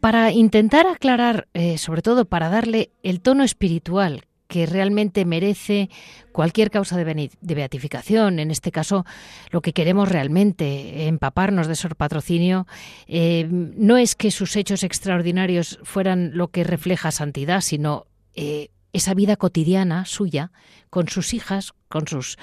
Para, 0.00 0.32
intentar 0.32 0.86
aclarar, 0.86 1.48
eh, 1.54 1.78
sobre 1.78 2.02
todo 2.02 2.24
para 2.24 2.48
darle 2.48 2.90
el 3.02 3.20
tono 3.20 3.44
espiritual 3.44 4.24
que 4.52 4.66
realmente 4.66 5.24
merece 5.24 5.88
cualquier 6.30 6.70
causa 6.70 6.98
de, 6.98 7.30
beatificación. 7.40 8.38
En 8.38 8.50
este 8.50 8.70
caso, 8.70 9.06
lo 9.50 9.62
que 9.62 9.72
queremos 9.72 10.10
realmente, 10.10 11.06
empaparnos 11.08 11.68
de 11.68 11.74
Sor 11.74 11.96
Patrocinio, 11.96 12.66
eh, 13.06 13.46
no 13.48 13.96
es 13.96 14.14
que 14.14 14.30
sus 14.30 14.54
hechos 14.56 14.82
extraordinarios 14.82 15.78
fueran 15.84 16.32
lo 16.34 16.48
que 16.48 16.64
refleja 16.64 17.12
santidad, 17.12 17.62
sino 17.62 18.04
eh, 18.34 18.68
esa 18.92 19.14
vida 19.14 19.36
cotidiana 19.36 20.04
suya, 20.04 20.52
con 20.90 21.08
sus 21.08 21.32
hijas, 21.32 21.72
con 21.88 22.06
sus 22.06 22.36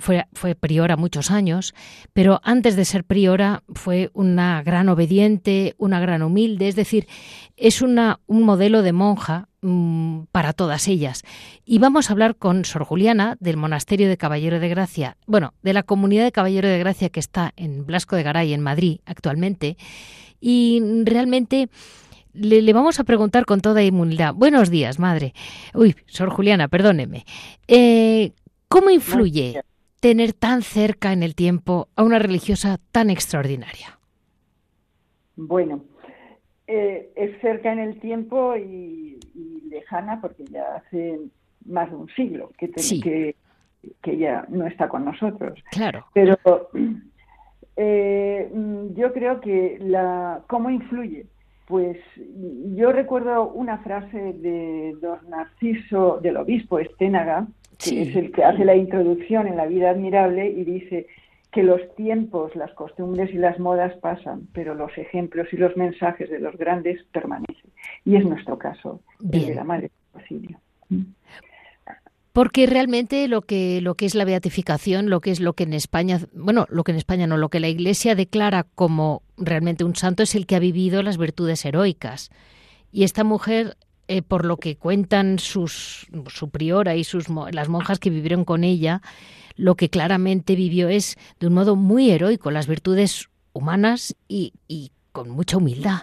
fue, 0.00 0.54
priora 0.56 0.96
muchos 0.96 1.30
años, 1.30 1.74
pero 2.12 2.40
antes 2.42 2.76
de 2.76 2.84
ser 2.84 3.04
priora 3.04 3.62
fue 3.72 4.10
una 4.14 4.62
gran 4.62 4.88
obediente, 4.88 5.74
una 5.78 6.00
gran 6.00 6.22
humilde, 6.22 6.68
es 6.68 6.76
decir, 6.76 7.06
es 7.56 7.80
una, 7.80 8.20
un 8.26 8.42
modelo 8.42 8.82
de 8.82 8.92
monja 8.92 9.48
mm, 9.62 10.22
para 10.32 10.52
todas 10.52 10.88
ellas. 10.88 11.22
Y 11.64 11.78
vamos 11.78 12.10
a 12.10 12.12
hablar 12.12 12.36
con 12.36 12.64
Sor 12.64 12.84
Juliana 12.84 13.36
del 13.38 13.56
Monasterio 13.56 14.08
de 14.08 14.16
Caballero 14.16 14.58
de 14.58 14.68
Gracia, 14.68 15.16
bueno, 15.26 15.54
de 15.62 15.72
la 15.72 15.84
comunidad 15.84 16.24
de 16.24 16.32
Caballero 16.32 16.68
de 16.68 16.78
Gracia 16.78 17.10
que 17.10 17.20
está 17.20 17.52
en 17.56 17.86
Blasco 17.86 18.16
de 18.16 18.24
Garay, 18.24 18.52
en 18.52 18.60
Madrid, 18.60 19.00
actualmente, 19.06 19.76
y 20.40 20.82
realmente... 21.04 21.68
Le, 22.32 22.72
vamos 22.72 23.00
a 23.00 23.04
preguntar 23.04 23.44
con 23.44 23.60
toda 23.60 23.82
humildad. 23.82 24.32
Buenos 24.34 24.70
días, 24.70 25.00
madre. 25.00 25.34
Uy, 25.74 25.96
Sor 26.06 26.30
Juliana, 26.30 26.68
perdóneme. 26.68 27.26
Eh, 27.66 28.30
¿Cómo 28.70 28.88
influye 28.90 29.62
tener 29.98 30.32
tan 30.32 30.62
cerca 30.62 31.12
en 31.12 31.24
el 31.24 31.34
tiempo 31.34 31.88
a 31.96 32.04
una 32.04 32.20
religiosa 32.20 32.78
tan 32.92 33.10
extraordinaria? 33.10 33.98
Bueno, 35.34 35.82
eh, 36.68 37.10
es 37.16 37.40
cerca 37.40 37.72
en 37.72 37.80
el 37.80 37.98
tiempo 37.98 38.56
y, 38.56 39.18
lejana 39.68 40.20
porque 40.20 40.44
ya 40.44 40.76
hace 40.76 41.18
más 41.66 41.90
de 41.90 41.96
un 41.96 42.08
siglo 42.10 42.52
que, 42.56 42.70
que, 42.70 43.34
que, 44.02 44.12
ella 44.12 44.44
no 44.48 44.66
está 44.68 44.88
con 44.88 45.04
nosotros. 45.04 45.58
Claro. 45.72 46.06
Pero 46.14 46.38
eh, 47.74 48.50
yo 48.94 49.12
creo 49.12 49.40
que 49.40 49.78
la 49.80 50.42
cómo 50.46 50.70
influye. 50.70 51.26
Pues 51.70 51.98
yo 52.74 52.90
recuerdo 52.90 53.52
una 53.52 53.78
frase 53.78 54.32
de 54.32 54.92
don 55.00 55.20
Narciso, 55.30 56.18
del 56.20 56.38
obispo 56.38 56.80
Esténaga, 56.80 57.46
que 57.78 58.02
es 58.02 58.16
el 58.16 58.32
que 58.32 58.42
hace 58.42 58.64
la 58.64 58.74
introducción 58.74 59.46
en 59.46 59.56
la 59.56 59.66
vida 59.66 59.90
admirable 59.90 60.50
y 60.50 60.64
dice 60.64 61.06
que 61.52 61.62
los 61.62 61.80
tiempos, 61.94 62.56
las 62.56 62.72
costumbres 62.72 63.32
y 63.32 63.38
las 63.38 63.60
modas 63.60 63.96
pasan, 63.98 64.48
pero 64.52 64.74
los 64.74 64.90
ejemplos 64.98 65.46
y 65.52 65.58
los 65.58 65.76
mensajes 65.76 66.28
de 66.28 66.40
los 66.40 66.56
grandes 66.56 67.04
permanecen. 67.12 67.70
Y 68.04 68.16
es 68.16 68.24
nuestro 68.24 68.58
caso, 68.58 69.00
el 69.32 69.46
de 69.46 69.54
la 69.54 69.62
Madre 69.62 69.92
Patrocinio. 70.10 70.58
Porque 72.32 72.66
realmente 72.66 73.28
lo 73.28 73.42
que, 73.42 73.80
lo 73.80 73.94
que 73.94 74.06
es 74.06 74.16
la 74.16 74.24
beatificación, 74.24 75.08
lo 75.08 75.20
que 75.20 75.30
es 75.30 75.40
lo 75.40 75.52
que 75.52 75.64
en 75.64 75.72
España, 75.72 76.18
bueno, 76.32 76.66
lo 76.68 76.82
que 76.82 76.92
en 76.92 76.98
España 76.98 77.28
no, 77.28 77.36
lo 77.36 77.48
que 77.48 77.60
la 77.60 77.68
Iglesia 77.68 78.16
declara 78.16 78.66
como 78.74 79.22
realmente 79.40 79.84
un 79.84 79.96
santo 79.96 80.22
es 80.22 80.34
el 80.34 80.46
que 80.46 80.56
ha 80.56 80.60
vivido 80.60 81.02
las 81.02 81.18
virtudes 81.18 81.64
heroicas. 81.64 82.30
Y 82.92 83.04
esta 83.04 83.24
mujer 83.24 83.76
eh, 84.12 84.22
por 84.22 84.44
lo 84.44 84.56
que 84.56 84.76
cuentan 84.76 85.38
sus, 85.38 86.08
su 86.26 86.50
priora 86.50 86.96
y 86.96 87.04
sus, 87.04 87.28
las 87.52 87.68
monjas 87.68 88.00
que 88.00 88.10
vivieron 88.10 88.44
con 88.44 88.64
ella, 88.64 89.02
lo 89.54 89.76
que 89.76 89.88
claramente 89.88 90.56
vivió 90.56 90.88
es 90.88 91.16
de 91.38 91.46
un 91.46 91.54
modo 91.54 91.76
muy 91.76 92.10
heroico 92.10 92.50
las 92.50 92.66
virtudes 92.66 93.30
humanas 93.52 94.16
y, 94.26 94.52
y 94.66 94.90
con 95.12 95.30
mucha 95.30 95.58
humildad. 95.58 96.02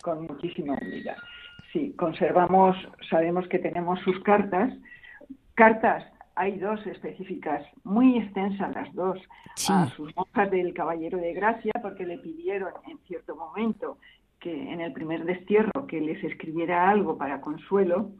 Con 0.00 0.26
muchísima 0.26 0.78
humildad. 0.80 1.16
Sí, 1.74 1.92
conservamos, 1.98 2.74
sabemos 3.10 3.46
que 3.48 3.58
tenemos 3.58 4.00
sus 4.00 4.18
cartas. 4.22 4.72
Cartas, 5.54 6.04
hay 6.36 6.58
dos 6.58 6.86
específicas, 6.86 7.64
muy 7.82 8.18
extensas 8.18 8.74
las 8.74 8.94
dos, 8.94 9.18
a 9.68 9.88
sus 9.96 10.14
monjas 10.14 10.50
del 10.50 10.74
Caballero 10.74 11.16
de 11.18 11.32
Gracia, 11.32 11.72
porque 11.80 12.04
le 12.04 12.18
pidieron 12.18 12.72
en 12.86 12.98
cierto 13.06 13.34
momento 13.34 13.98
que 14.38 14.70
en 14.70 14.82
el 14.82 14.92
primer 14.92 15.24
destierro 15.24 15.86
que 15.88 15.98
les 15.98 16.22
escribiera 16.22 16.90
algo 16.90 17.16
para 17.16 17.40
consuelo. 17.40 18.10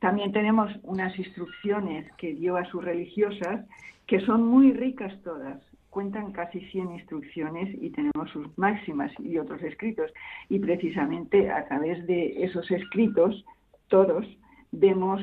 También 0.00 0.32
tenemos 0.32 0.70
unas 0.82 1.16
instrucciones 1.18 2.10
que 2.16 2.34
dio 2.34 2.56
a 2.56 2.64
sus 2.64 2.82
religiosas 2.82 3.66
que 4.06 4.20
son 4.20 4.46
muy 4.46 4.72
ricas 4.72 5.12
todas. 5.22 5.60
Cuentan 5.90 6.32
casi 6.32 6.60
100 6.60 6.92
instrucciones 6.92 7.74
y 7.80 7.90
tenemos 7.90 8.30
sus 8.30 8.56
máximas 8.56 9.12
y 9.18 9.36
otros 9.38 9.62
escritos. 9.62 10.10
Y 10.48 10.58
precisamente 10.58 11.50
a 11.50 11.66
través 11.66 12.06
de 12.06 12.42
esos 12.44 12.70
escritos, 12.70 13.44
todos, 13.88 14.26
vemos 14.72 15.20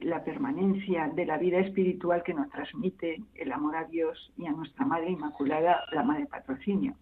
la 0.00 0.24
permanencia 0.24 1.08
de 1.08 1.26
la 1.26 1.38
vida 1.38 1.58
espiritual 1.58 2.22
que 2.22 2.34
nos 2.34 2.50
transmite 2.50 3.22
el 3.34 3.52
amor 3.52 3.76
a 3.76 3.84
Dios 3.84 4.32
y 4.36 4.46
a 4.46 4.52
nuestra 4.52 4.84
Madre 4.84 5.10
Inmaculada, 5.10 5.80
la 5.92 6.02
Madre 6.02 6.26
Patrocinio 6.26 6.94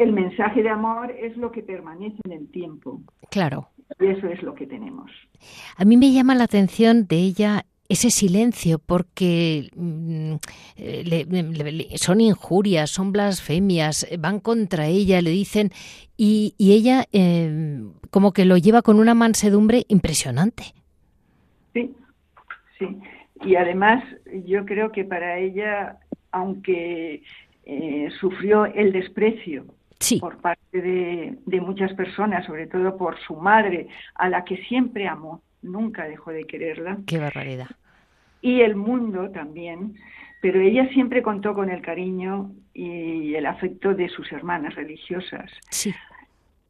el 0.00 0.12
mensaje 0.12 0.62
de 0.62 0.70
amor 0.70 1.10
es 1.10 1.36
lo 1.36 1.52
que 1.52 1.62
permanece 1.62 2.16
en 2.24 2.32
el 2.32 2.50
tiempo. 2.50 3.02
Claro. 3.30 3.68
Y 4.00 4.06
eso 4.06 4.28
es 4.28 4.42
lo 4.42 4.54
que 4.54 4.66
tenemos. 4.66 5.10
A 5.76 5.84
mí 5.84 5.98
me 5.98 6.12
llama 6.12 6.34
la 6.34 6.44
atención 6.44 7.06
de 7.06 7.16
ella 7.16 7.66
ese 7.90 8.10
silencio, 8.10 8.78
porque 8.78 9.68
mm, 9.74 10.36
son 11.96 12.20
injurias, 12.20 12.88
son 12.88 13.12
blasfemias, 13.12 14.06
van 14.18 14.38
contra 14.40 14.86
ella, 14.86 15.20
le 15.20 15.30
dicen, 15.30 15.70
y, 16.16 16.54
ella 16.58 17.04
em, 17.12 17.92
como 18.10 18.32
que 18.32 18.44
lo 18.44 18.56
lleva 18.56 18.82
con 18.82 19.00
una 19.00 19.14
mansedumbre 19.14 19.84
impresionante. 19.88 20.72
Sí, 21.72 21.94
sí. 22.78 22.98
Y 23.42 23.56
además 23.56 24.04
yo 24.44 24.64
creo 24.64 24.92
que 24.92 25.04
para 25.04 25.38
ella, 25.38 25.98
aunque 26.30 27.22
eh, 27.64 28.08
sufrió 28.18 28.66
el 28.66 28.92
desprecio 28.92 29.64
por 30.18 30.38
parte 30.38 30.80
de, 30.80 31.60
muchas 31.60 31.92
personas, 31.94 32.46
sobre 32.46 32.66
todo 32.66 32.96
por 32.96 33.18
su 33.20 33.36
madre, 33.36 33.88
a 34.14 34.28
la 34.28 34.44
que 34.44 34.56
siempre 34.64 35.06
amó, 35.06 35.42
nunca 35.62 36.04
dejó 36.08 36.32
de 36.32 36.44
quererla. 36.44 36.98
Qué 37.06 37.18
barbaridad. 37.18 37.68
Y 38.40 38.62
el 38.62 38.76
mundo 38.76 39.30
también, 39.30 39.94
pero 40.40 40.60
ella 40.60 40.88
siempre 40.88 41.22
contó 41.22 41.54
con 41.54 41.70
el 41.70 41.82
cariño 41.82 42.50
y 42.72 43.34
el 43.34 43.44
afecto 43.44 43.94
de 43.94 44.08
sus 44.08 44.32
hermanas 44.32 44.74
religiosas. 44.74 45.50
Sí. 45.68 45.94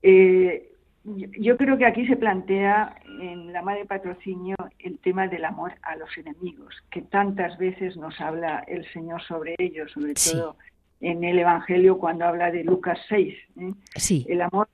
Eh, 0.02 0.69
yo 1.04 1.56
creo 1.56 1.78
que 1.78 1.86
aquí 1.86 2.06
se 2.06 2.16
plantea 2.16 2.94
en 3.20 3.52
la 3.52 3.62
Madre 3.62 3.86
Patrocinio 3.86 4.56
el 4.78 4.98
tema 4.98 5.28
del 5.28 5.44
amor 5.44 5.72
a 5.82 5.96
los 5.96 6.16
enemigos, 6.18 6.74
que 6.90 7.02
tantas 7.02 7.56
veces 7.58 7.96
nos 7.96 8.20
habla 8.20 8.64
el 8.68 8.84
Señor 8.92 9.22
sobre 9.22 9.54
ellos, 9.58 9.90
sobre 9.92 10.14
todo 10.14 10.56
en 11.00 11.24
el 11.24 11.38
Evangelio 11.38 11.98
cuando 11.98 12.26
habla 12.26 12.50
de 12.50 12.64
Lucas 12.64 12.98
6. 13.08 13.34
¿eh? 13.60 13.72
Sí. 13.96 14.26
El 14.28 14.42
amor. 14.42 14.68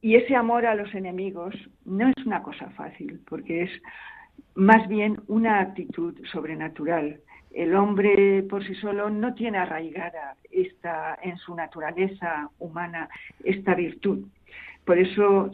Y 0.00 0.14
ese 0.14 0.36
amor 0.36 0.64
a 0.64 0.76
los 0.76 0.94
enemigos 0.94 1.54
no 1.84 2.08
es 2.08 2.24
una 2.24 2.42
cosa 2.42 2.70
fácil, 2.70 3.20
porque 3.28 3.62
es 3.64 3.70
más 4.54 4.86
bien 4.88 5.20
una 5.26 5.60
actitud 5.60 6.14
sobrenatural. 6.32 7.20
el 7.50 7.74
hombre 7.74 8.44
por 8.44 8.64
sí 8.64 8.74
solo 8.76 9.10
no 9.10 9.34
tiene 9.34 9.58
arraigada 9.58 10.36
esta, 10.50 11.18
en 11.22 11.36
su 11.38 11.54
naturaleza 11.56 12.50
humana 12.60 13.08
esta 13.42 13.74
virtud. 13.74 14.26
Por 14.88 14.98
eso 14.98 15.50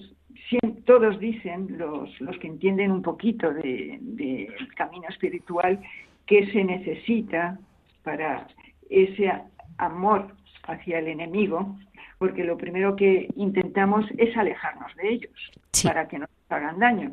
todos 0.85 1.19
dicen, 1.19 1.77
los, 1.77 2.21
los 2.21 2.39
que 2.39 2.47
entienden 2.47 2.93
un 2.93 3.03
poquito 3.03 3.53
del 3.53 3.99
de, 4.17 4.49
camino 4.77 5.09
espiritual, 5.09 5.81
que 6.25 6.47
se 6.53 6.63
necesita 6.63 7.59
para 8.05 8.47
ese 8.89 9.33
amor 9.79 10.29
hacia 10.69 11.01
el 11.01 11.09
enemigo, 11.09 11.77
porque 12.19 12.45
lo 12.45 12.57
primero 12.57 12.95
que 12.95 13.27
intentamos 13.35 14.07
es 14.19 14.37
alejarnos 14.37 14.95
de 14.95 15.15
ellos 15.15 15.51
para 15.83 16.07
que 16.07 16.21
no 16.21 16.27
nos 16.27 16.51
hagan 16.57 16.79
daño. 16.79 17.11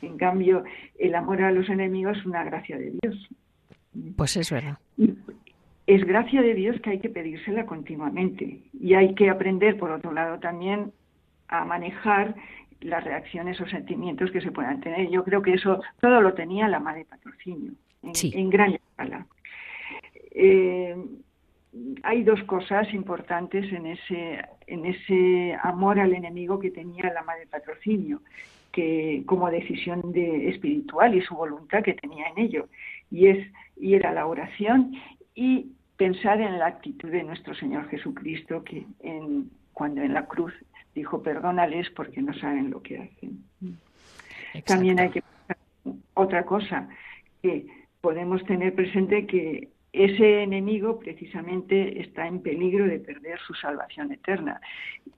En 0.00 0.16
cambio, 0.16 0.62
el 0.96 1.16
amor 1.16 1.42
a 1.42 1.50
los 1.50 1.68
enemigos 1.68 2.18
es 2.18 2.24
una 2.24 2.44
gracia 2.44 2.78
de 2.78 2.92
Dios. 3.02 3.28
Pues 4.16 4.36
es 4.36 4.48
verdad. 4.48 4.78
Es 5.88 6.04
gracia 6.04 6.40
de 6.40 6.54
Dios 6.54 6.80
que 6.82 6.90
hay 6.90 7.00
que 7.00 7.08
pedírsela 7.08 7.66
continuamente 7.66 8.60
y 8.80 8.94
hay 8.94 9.16
que 9.16 9.28
aprender, 9.28 9.76
por 9.76 9.90
otro 9.90 10.12
lado, 10.12 10.38
también 10.38 10.92
a 11.48 11.64
manejar 11.64 12.34
las 12.80 13.02
reacciones 13.02 13.60
o 13.60 13.66
sentimientos 13.66 14.30
que 14.30 14.40
se 14.40 14.52
puedan 14.52 14.80
tener. 14.80 15.08
Yo 15.10 15.24
creo 15.24 15.42
que 15.42 15.54
eso 15.54 15.80
todo 16.00 16.20
lo 16.20 16.34
tenía 16.34 16.68
la 16.68 16.80
madre 16.80 17.04
patrocinio 17.04 17.72
en, 18.02 18.50
gran 18.50 18.74
escala. 18.74 19.26
Eh, 20.30 20.96
hay 22.02 22.22
dos 22.22 22.42
cosas 22.44 22.92
importantes 22.92 23.72
en 23.72 23.86
ese, 23.86 24.44
en 24.66 24.86
ese 24.86 25.56
amor 25.62 25.98
al 25.98 26.12
enemigo 26.12 26.58
que 26.58 26.70
tenía 26.70 27.12
la 27.12 27.22
madre 27.22 27.46
patrocinio, 27.46 28.20
que 28.72 29.22
como 29.26 29.50
decisión 29.50 30.12
de, 30.12 30.48
espiritual 30.48 31.14
y 31.14 31.22
su 31.22 31.34
voluntad 31.34 31.82
que 31.82 31.94
tenía 31.94 32.26
en 32.28 32.38
ello, 32.38 32.68
y 33.10 33.28
es 33.28 33.46
y 33.76 33.94
era 33.94 34.12
la 34.12 34.26
oración 34.26 34.92
y 35.34 35.72
pensar 35.96 36.40
en 36.40 36.58
la 36.58 36.66
actitud 36.66 37.10
de 37.10 37.22
nuestro 37.22 37.54
Señor 37.54 37.88
Jesucristo 37.88 38.62
que 38.62 38.86
en, 39.00 39.50
cuando 39.72 40.02
en 40.02 40.14
la 40.14 40.26
cruz 40.26 40.52
dijo 40.94 41.22
perdónales 41.22 41.90
porque 41.90 42.22
no 42.22 42.34
saben 42.34 42.70
lo 42.70 42.82
que 42.82 42.98
hacen. 42.98 43.44
También 44.64 45.00
hay 45.00 45.10
que 45.10 45.22
pensar 45.22 45.56
otra 46.14 46.44
cosa 46.44 46.88
que 47.42 47.66
podemos 48.00 48.44
tener 48.44 48.74
presente 48.74 49.26
que 49.26 49.70
ese 49.92 50.42
enemigo 50.42 50.98
precisamente 50.98 52.00
está 52.00 52.26
en 52.26 52.40
peligro 52.40 52.84
de 52.86 52.98
perder 52.98 53.38
su 53.46 53.54
salvación 53.54 54.12
eterna 54.12 54.60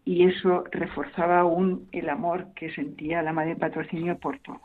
y 0.05 0.25
eso 0.25 0.65
reforzaba 0.71 1.41
aún 1.41 1.89
el 1.93 2.11
amor 2.11 2.49
que 2.55 2.71
sentía 2.75 3.23
la 3.23 3.33
Madre 3.33 3.57
Patrocinio 3.57 4.19
por 4.19 4.39
todos. 4.41 4.61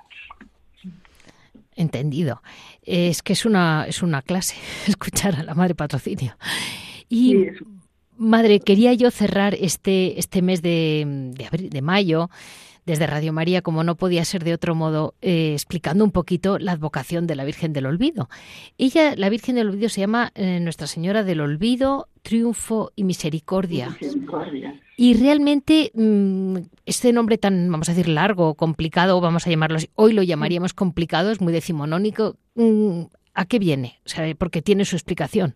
Entendido. 1.75 2.41
Es 2.83 3.23
que 3.23 3.33
es 3.33 3.45
una, 3.45 3.85
es 3.87 4.03
una 4.03 4.21
clase 4.21 4.55
escuchar 4.87 5.35
a 5.35 5.43
la 5.43 5.55
Madre 5.55 5.75
Patrocinio. 5.75 6.35
Y, 7.07 7.47
Madre, 8.21 8.59
quería 8.59 8.93
yo 8.93 9.09
cerrar 9.09 9.55
este, 9.55 10.19
este 10.19 10.43
mes 10.43 10.61
de, 10.61 11.33
de, 11.33 11.69
de 11.69 11.81
mayo 11.81 12.29
desde 12.85 13.07
Radio 13.07 13.33
María, 13.33 13.63
como 13.63 13.83
no 13.83 13.95
podía 13.95 14.23
ser 14.25 14.43
de 14.43 14.53
otro 14.53 14.75
modo, 14.75 15.15
eh, 15.21 15.53
explicando 15.53 16.03
un 16.03 16.11
poquito 16.11 16.59
la 16.59 16.73
advocación 16.73 17.25
de 17.25 17.35
la 17.35 17.45
Virgen 17.45 17.73
del 17.73 17.87
Olvido. 17.87 18.29
Ella, 18.77 19.15
la 19.15 19.29
Virgen 19.29 19.55
del 19.55 19.69
Olvido, 19.69 19.89
se 19.89 20.01
llama 20.01 20.31
eh, 20.35 20.59
Nuestra 20.59 20.85
Señora 20.85 21.23
del 21.23 21.41
Olvido, 21.41 22.09
Triunfo 22.21 22.91
y 22.95 23.03
Misericordia. 23.03 23.97
Y 24.97 25.15
realmente 25.15 25.91
mm, 25.95 26.57
este 26.85 27.13
nombre 27.13 27.39
tan, 27.39 27.71
vamos 27.71 27.89
a 27.89 27.93
decir, 27.93 28.07
largo, 28.07 28.53
complicado, 28.53 29.19
vamos 29.19 29.47
a 29.47 29.49
llamarlo 29.49 29.79
hoy 29.95 30.13
lo 30.13 30.21
llamaríamos 30.21 30.73
complicado, 30.73 31.31
es 31.31 31.41
muy 31.41 31.53
decimonónico. 31.53 32.35
Mm, 32.53 33.03
¿A 33.33 33.45
qué 33.45 33.57
viene? 33.57 33.99
O 34.05 34.09
sea, 34.09 34.35
porque 34.35 34.61
tiene 34.61 34.85
su 34.85 34.95
explicación. 34.95 35.55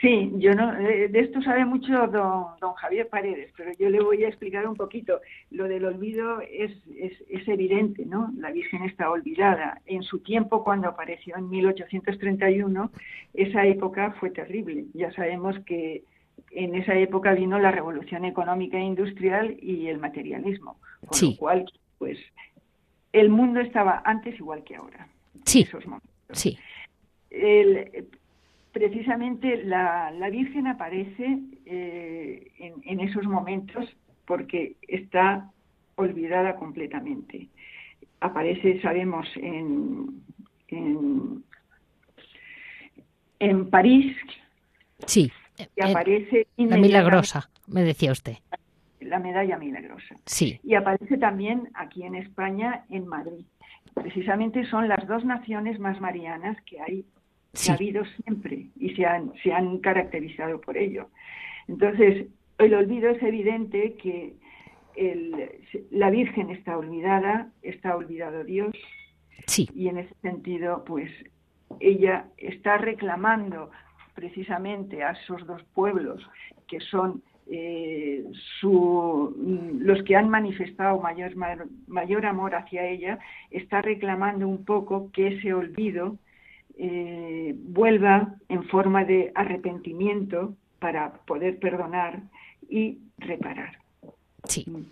Sí, 0.00 0.30
yo 0.36 0.54
no, 0.54 0.72
de 0.74 1.10
esto 1.12 1.42
sabe 1.42 1.64
mucho 1.64 1.92
don, 2.06 2.46
don, 2.60 2.74
Javier 2.74 3.08
Paredes, 3.08 3.52
pero 3.56 3.72
yo 3.78 3.90
le 3.90 4.00
voy 4.00 4.22
a 4.22 4.28
explicar 4.28 4.66
un 4.68 4.76
poquito. 4.76 5.20
Lo 5.50 5.64
del 5.64 5.84
olvido 5.84 6.40
es, 6.40 6.70
es, 6.96 7.48
evidente, 7.48 8.06
¿no? 8.06 8.32
La 8.36 8.52
Virgen 8.52 8.84
está 8.84 9.10
olvidada. 9.10 9.80
En 9.86 10.04
su 10.04 10.20
tiempo, 10.20 10.62
cuando 10.62 10.88
apareció 10.88 11.36
en 11.36 11.48
1831, 11.48 12.92
esa 13.34 13.66
época 13.66 14.14
fue 14.20 14.30
terrible. 14.30 14.84
Ya 14.94 15.10
sabemos 15.12 15.58
que 15.66 16.04
en 16.52 16.76
esa 16.76 16.94
época 16.94 17.34
vino 17.34 17.58
la 17.58 17.72
revolución 17.72 18.24
económica 18.24 18.78
e 18.78 18.82
industrial 18.82 19.56
y 19.60 19.88
el 19.88 19.98
materialismo, 19.98 20.78
con 21.06 21.18
lo 21.20 21.36
cual, 21.36 21.64
pues, 21.98 22.18
el 23.12 23.30
mundo 23.30 23.58
estaba 23.60 24.02
antes 24.04 24.38
igual 24.38 24.62
que 24.62 24.76
ahora. 24.76 25.08
Sí. 25.44 25.62
esos 25.62 25.84
momentos. 25.86 26.08
Sí. 26.32 26.56
El, 27.30 28.08
precisamente 28.78 29.64
la, 29.64 30.12
Virgen 30.30 30.68
aparece 30.68 31.40
eh, 31.66 32.52
en, 32.84 33.00
esos 33.00 33.24
momentos 33.24 33.84
porque 34.24 34.76
está 34.86 35.50
olvidada 35.96 36.54
completamente. 36.54 37.48
Aparece, 38.20 38.80
sabemos, 38.80 39.26
en, 39.36 40.22
en, 43.40 43.70
París. 43.70 44.16
Sí. 45.06 45.32
Y 45.74 45.82
aparece 45.82 46.46
la 46.56 46.76
milagrosa, 46.76 47.50
me 47.66 47.82
decía 47.82 48.12
usted. 48.12 48.36
La 49.00 49.18
medalla 49.18 49.58
milagrosa. 49.58 50.16
Sí. 50.24 50.60
Y 50.62 50.74
aparece 50.74 51.18
también 51.18 51.68
aquí 51.74 52.04
en 52.04 52.14
España, 52.14 52.84
en 52.90 53.08
Madrid. 53.08 53.44
Precisamente 53.94 54.64
son 54.66 54.86
las 54.86 55.04
dos 55.08 55.24
naciones 55.24 55.80
más 55.80 56.00
marianas 56.00 56.56
que 56.62 56.80
hay 56.80 57.04
ha 57.68 57.72
habido 57.74 58.04
siempre 58.22 58.66
y 58.78 58.94
se 58.94 59.06
han, 59.06 59.32
se 59.42 59.52
han 59.52 59.78
caracterizado 59.78 60.60
por 60.60 60.76
ello. 60.76 61.08
Entonces, 61.66 62.26
el 62.58 62.74
olvido 62.74 63.10
es 63.10 63.22
evidente 63.22 63.94
que 63.94 64.34
la 65.90 66.10
Virgen 66.10 66.50
está 66.50 66.76
olvidada, 66.76 67.52
está 67.62 67.96
olvidado 67.96 68.42
Dios, 68.44 68.74
sí. 69.46 69.68
y 69.74 69.88
en 69.88 69.98
ese 69.98 70.14
sentido, 70.22 70.84
pues 70.84 71.10
ella 71.80 72.26
está 72.36 72.78
reclamando 72.78 73.70
precisamente 74.14 75.04
a 75.04 75.12
esos 75.12 75.46
dos 75.46 75.62
pueblos 75.74 76.28
que 76.66 76.80
son 76.80 77.22
eh, 77.50 78.24
su, 78.60 79.34
los 79.80 80.02
que 80.02 80.16
han 80.16 80.28
manifestado 80.28 81.00
mayor, 81.00 81.34
mayor 81.86 82.26
amor 82.26 82.54
hacia 82.54 82.86
ella, 82.86 83.18
está 83.50 83.80
reclamando 83.80 84.48
un 84.48 84.64
poco 84.64 85.10
que 85.12 85.28
ese 85.28 85.54
olvido 85.54 86.18
eh, 86.78 87.54
vuelva 87.56 88.34
en 88.48 88.62
forma 88.64 89.04
de 89.04 89.32
arrepentimiento 89.34 90.54
para 90.78 91.12
poder 91.26 91.58
perdonar 91.58 92.22
y 92.68 92.98
reparar. 93.18 93.78
Sí. 94.44 94.64
Mm. 94.66 94.84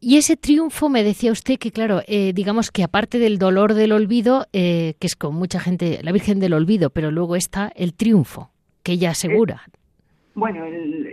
Y 0.00 0.16
ese 0.16 0.36
triunfo 0.36 0.88
me 0.88 1.02
decía 1.02 1.32
usted 1.32 1.58
que, 1.58 1.72
claro, 1.72 2.02
eh, 2.06 2.32
digamos 2.32 2.70
que 2.70 2.84
aparte 2.84 3.18
del 3.18 3.38
dolor 3.38 3.74
del 3.74 3.92
olvido, 3.92 4.46
eh, 4.52 4.94
que 5.00 5.08
es 5.08 5.16
con 5.16 5.34
mucha 5.34 5.58
gente, 5.58 6.00
la 6.02 6.12
Virgen 6.12 6.38
del 6.38 6.52
Olvido, 6.52 6.90
pero 6.90 7.10
luego 7.10 7.34
está 7.34 7.72
el 7.74 7.94
triunfo, 7.94 8.50
que 8.84 8.92
ella 8.92 9.10
asegura. 9.10 9.62
bueno, 10.34 10.64
el, 10.66 11.07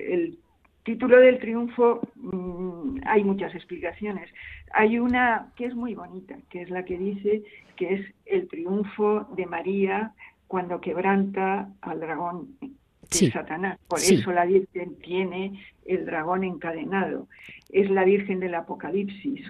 título 0.86 1.20
del 1.20 1.40
triunfo 1.40 2.00
mm, 2.16 3.00
hay 3.06 3.24
muchas 3.24 3.54
explicaciones. 3.54 4.30
Hay 4.72 5.00
una 5.00 5.52
que 5.58 5.66
es 5.66 5.76
muy 5.76 5.96
bonita, 5.96 6.38
que 6.50 6.62
es 6.62 6.70
la 6.70 6.86
que 6.86 6.98
dice 6.98 7.44
que 7.76 7.96
es 7.96 8.14
el 8.26 8.48
triunfo 8.48 9.28
de 9.36 9.46
María 9.48 10.14
cuando 10.48 10.80
quebranta 10.80 11.70
al 11.82 12.00
dragón 12.00 12.56
de 12.62 13.32
Satanás. 13.32 13.80
Por 13.88 14.00
eso 14.00 14.32
la 14.32 14.46
Virgen 14.46 14.96
tiene 15.00 15.60
el 15.86 16.06
dragón 16.06 16.44
encadenado. 16.44 17.28
Es 17.70 17.90
la 17.90 18.06
Virgen 18.06 18.40
del 18.40 18.56
Apocalipsis, 18.56 19.42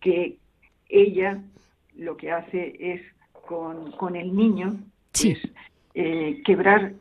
que 0.00 0.38
ella 0.88 1.42
lo 1.96 2.16
que 2.16 2.30
hace 2.30 2.76
es 2.78 3.02
con, 3.32 4.16
el 4.16 4.34
niño 4.34 4.78
pues, 5.12 5.38
eh, 5.94 6.40
quebrar 6.44 6.92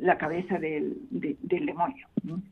la 0.00 0.18
cabeza 0.18 0.58
del, 0.58 0.96
del 1.10 1.66
demonio. 1.66 2.06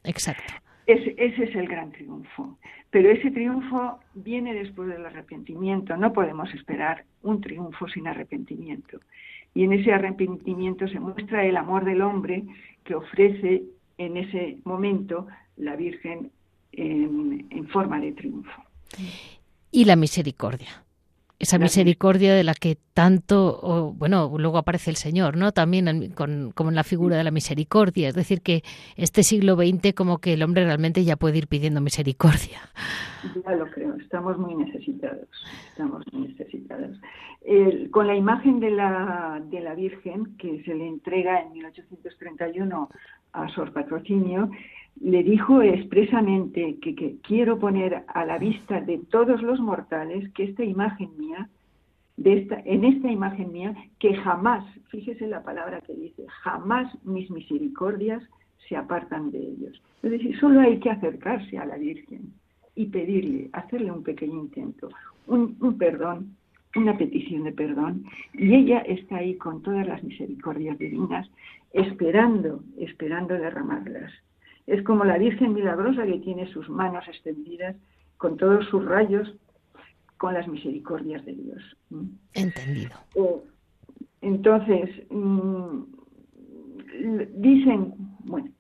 Exacto. 0.05 0.53
Ese 0.87 1.15
es 1.17 1.55
el 1.55 1.67
gran 1.67 1.93
triunfo. 1.93 2.59
Pero 2.91 3.11
ese 3.11 3.31
triunfo 3.31 3.99
viene 4.15 4.55
después 4.55 4.89
del 4.89 5.05
arrepentimiento. 5.05 5.97
No 5.97 6.13
podemos 6.13 6.53
esperar 6.55 7.05
un 7.23 7.41
triunfo 7.41 7.89
sin 7.89 8.07
arrepentimiento. 8.07 9.01
Y 9.55 9.65
en 9.65 9.73
ese 9.73 9.93
arrepentimiento 9.93 10.87
se 10.89 11.01
muestra 11.01 11.45
el 11.45 11.57
amor 11.57 11.85
del 11.85 12.03
hombre 12.03 12.45
que 12.85 12.95
ofrece 12.95 13.65
en 13.99 14.17
ese 14.17 14.59
momento 14.65 15.27
la 15.57 15.77
Virgen 15.77 16.31
en, 16.73 17.69
forma 17.69 18.01
de 18.01 18.13
triunfo. 18.13 18.63
Y 19.71 19.85
la 19.85 19.97
misericordia. 19.97 20.84
Esa 21.45 21.59
misericordia 21.59 22.35
de 22.35 22.43
la 22.45 22.55
que 22.55 22.77
tanto, 22.93 23.95
bueno, 23.97 24.33
luego 24.37 24.59
aparece 24.59 24.91
el 24.91 24.97
Señor, 24.97 25.37
¿no? 25.37 25.53
También 25.53 26.13
con, 26.13 26.53
como 26.53 26.71
en 26.71 26.77
la 26.77 26.85
figura 26.85 27.17
de 27.17 27.25
la 27.25 27.31
misericordia. 27.31 28.09
Es 28.09 28.15
decir, 28.15 28.41
que 28.43 28.63
este 28.97 29.23
siglo 29.23 29.55
XX 29.57 29.95
como 29.95 30.19
que 30.19 30.35
el 30.35 30.43
hombre 30.43 30.65
realmente 30.65 31.05
ya 31.05 31.17
puede 31.17 31.39
ir 31.39 31.47
pidiendo 31.47 31.81
misericordia. 31.81 32.61
Ya 33.45 33.53
lo 33.53 33.67
creo, 33.71 33.95
estamos 33.97 34.37
muy 34.39 34.55
necesitados, 34.55 35.29
estamos 35.69 36.03
muy 36.13 36.29
necesitados. 36.29 36.99
con 37.91 38.07
la 38.07 38.15
imagen 38.15 38.61
de 38.61 38.71
la, 38.71 39.43
de 39.51 39.61
la 39.61 39.75
Virgen 39.75 40.37
que 40.37 40.63
se 40.65 40.75
le 40.75 40.87
entrega 40.87 41.41
en 41.41 41.53
1831 41.53 42.89
a 43.33 43.49
Sor 43.49 43.73
Patrocinio, 43.73 44.51
le 45.01 45.23
dijo 45.23 45.63
expresamente 45.63 46.79
que, 46.81 47.17
quiero 47.23 47.59
poner 47.59 48.05
a 48.07 48.25
la 48.25 48.39
vista 48.39 48.81
de 48.81 48.99
todos 49.11 49.43
los 49.43 49.61
mortales 49.61 50.31
que 50.33 50.45
esta 50.45 50.65
imagen 50.65 51.11
mía, 51.19 51.49
de 52.17 52.39
esta, 52.39 52.61
en 52.65 52.85
esta 52.85 53.11
imagen 53.11 53.53
mía, 53.53 53.75
que 53.99 54.15
jamás, 54.15 54.65
fíjese 54.89 55.27
la 55.27 55.43
palabra 55.43 55.81
que 55.81 55.95
dice, 55.95 56.25
jamás 56.29 56.93
mis 57.05 57.31
misericordias 57.31 58.23
se 58.69 58.77
apartan 58.77 59.31
de 59.31 59.39
ellos. 59.39 59.83
Es 60.03 60.11
decir, 60.11 60.39
solo 60.39 60.61
hay 60.61 60.79
que 60.79 60.91
acercarse 60.91 61.59
a 61.59 61.67
la 61.67 61.77
Virgen 61.77 62.33
y 62.77 62.87
pedirle, 62.87 63.51
hacerle 63.53 63.91
un 63.91 64.03
pequeño 64.03 64.41
intento, 64.41 64.89
un, 65.27 65.57
un 65.61 65.77
perdón, 65.77 66.37
una 66.77 66.97
petición 66.97 67.45
de 67.45 67.53
perdón, 67.53 68.05
y 68.33 68.55
ella 68.55 68.79
está 68.81 69.17
ahí 69.17 69.37
con 69.37 69.63
todas 69.63 69.87
las 69.87 70.03
misericordias 70.03 70.79
divinas, 70.79 71.29
esperando, 71.73 72.63
esperando 72.79 73.35
derramarlas. 73.35 74.13
Es 74.67 74.83
como 74.83 75.05
la 75.05 75.19
Virgen 75.19 75.55
Milagrosa 75.55 76.07
que 76.07 76.19
tiene 76.21 76.51
sus 76.53 76.69
manos 76.69 77.07
extendidas 77.09 77.77
con 78.17 78.37
todos 78.37 78.67
sus 78.67 78.85
rayos 78.85 79.35
con 80.17 80.35
las 80.35 80.49
misericordias 80.49 81.25
de 81.25 81.35
Dios. 81.35 81.77
Entendido. 82.33 82.93
Eh, 83.15 83.41
entonces, 84.23 84.91
mm, 85.11 85.83
dicen, 87.35 87.95
bueno, 88.21 88.51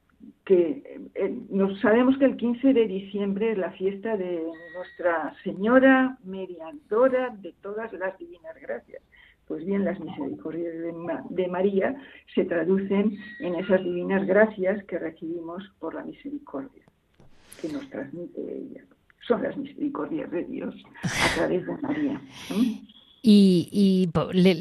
que 0.44 1.08
eh, 1.14 1.38
nos 1.48 1.80
sabemos 1.80 2.18
que 2.18 2.26
el 2.26 2.36
15 2.36 2.74
de 2.74 2.86
diciembre 2.86 3.52
es 3.52 3.58
la 3.58 3.70
fiesta 3.72 4.16
de 4.16 4.42
Nuestra 4.76 5.34
Señora 5.42 6.18
Mediadora 6.24 7.34
de 7.40 7.54
todas 7.62 7.92
las 7.94 8.18
divinas 8.18 8.54
gracias. 8.60 9.02
Pues 9.46 9.64
bien, 9.64 9.84
las 9.84 10.00
misericordias 10.00 10.72
de, 11.30 11.48
María 11.48 11.94
se 12.34 12.44
traducen 12.44 13.18
en 13.40 13.54
esas 13.56 13.82
divinas 13.84 14.26
gracias 14.26 14.82
que 14.84 14.98
recibimos 14.98 15.62
por 15.78 15.94
la 15.94 16.02
misericordia 16.02 16.82
que 17.60 17.68
nos 17.68 17.88
transmite 17.90 18.40
ella. 18.40 18.84
Son 19.26 19.42
las 19.42 19.56
misericordias 19.56 20.30
de 20.30 20.44
Dios 20.44 20.74
a 21.02 21.34
través 21.36 21.66
de 21.66 21.76
María. 21.78 22.20
Y, 23.26 24.10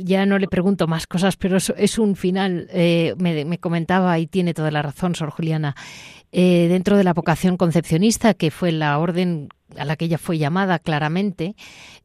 ya 0.06 0.26
no 0.26 0.40
le 0.40 0.48
pregunto 0.48 0.88
más 0.88 1.06
cosas, 1.06 1.36
pero 1.36 1.58
es, 1.58 2.00
un 2.00 2.16
final, 2.16 2.68
eh, 2.72 3.14
me, 3.18 3.58
comentaba 3.58 4.18
y 4.20 4.28
tiene 4.28 4.54
toda 4.54 4.72
la 4.72 4.82
razón, 4.82 5.16
Sor 5.16 5.32
Juliana, 5.32 5.76
eh, 6.32 6.68
dentro 6.70 6.96
de 6.96 7.04
la 7.04 7.14
vocación 7.14 7.58
concepcionista, 7.58 8.34
que 8.34 8.52
fue 8.52 8.72
la 8.72 9.00
orden 9.00 9.50
a 9.78 9.84
la 9.84 9.98
que 9.98 10.06
ella 10.06 10.18
fue 10.18 10.38
llamada 10.38 10.80
claramente, 10.80 11.56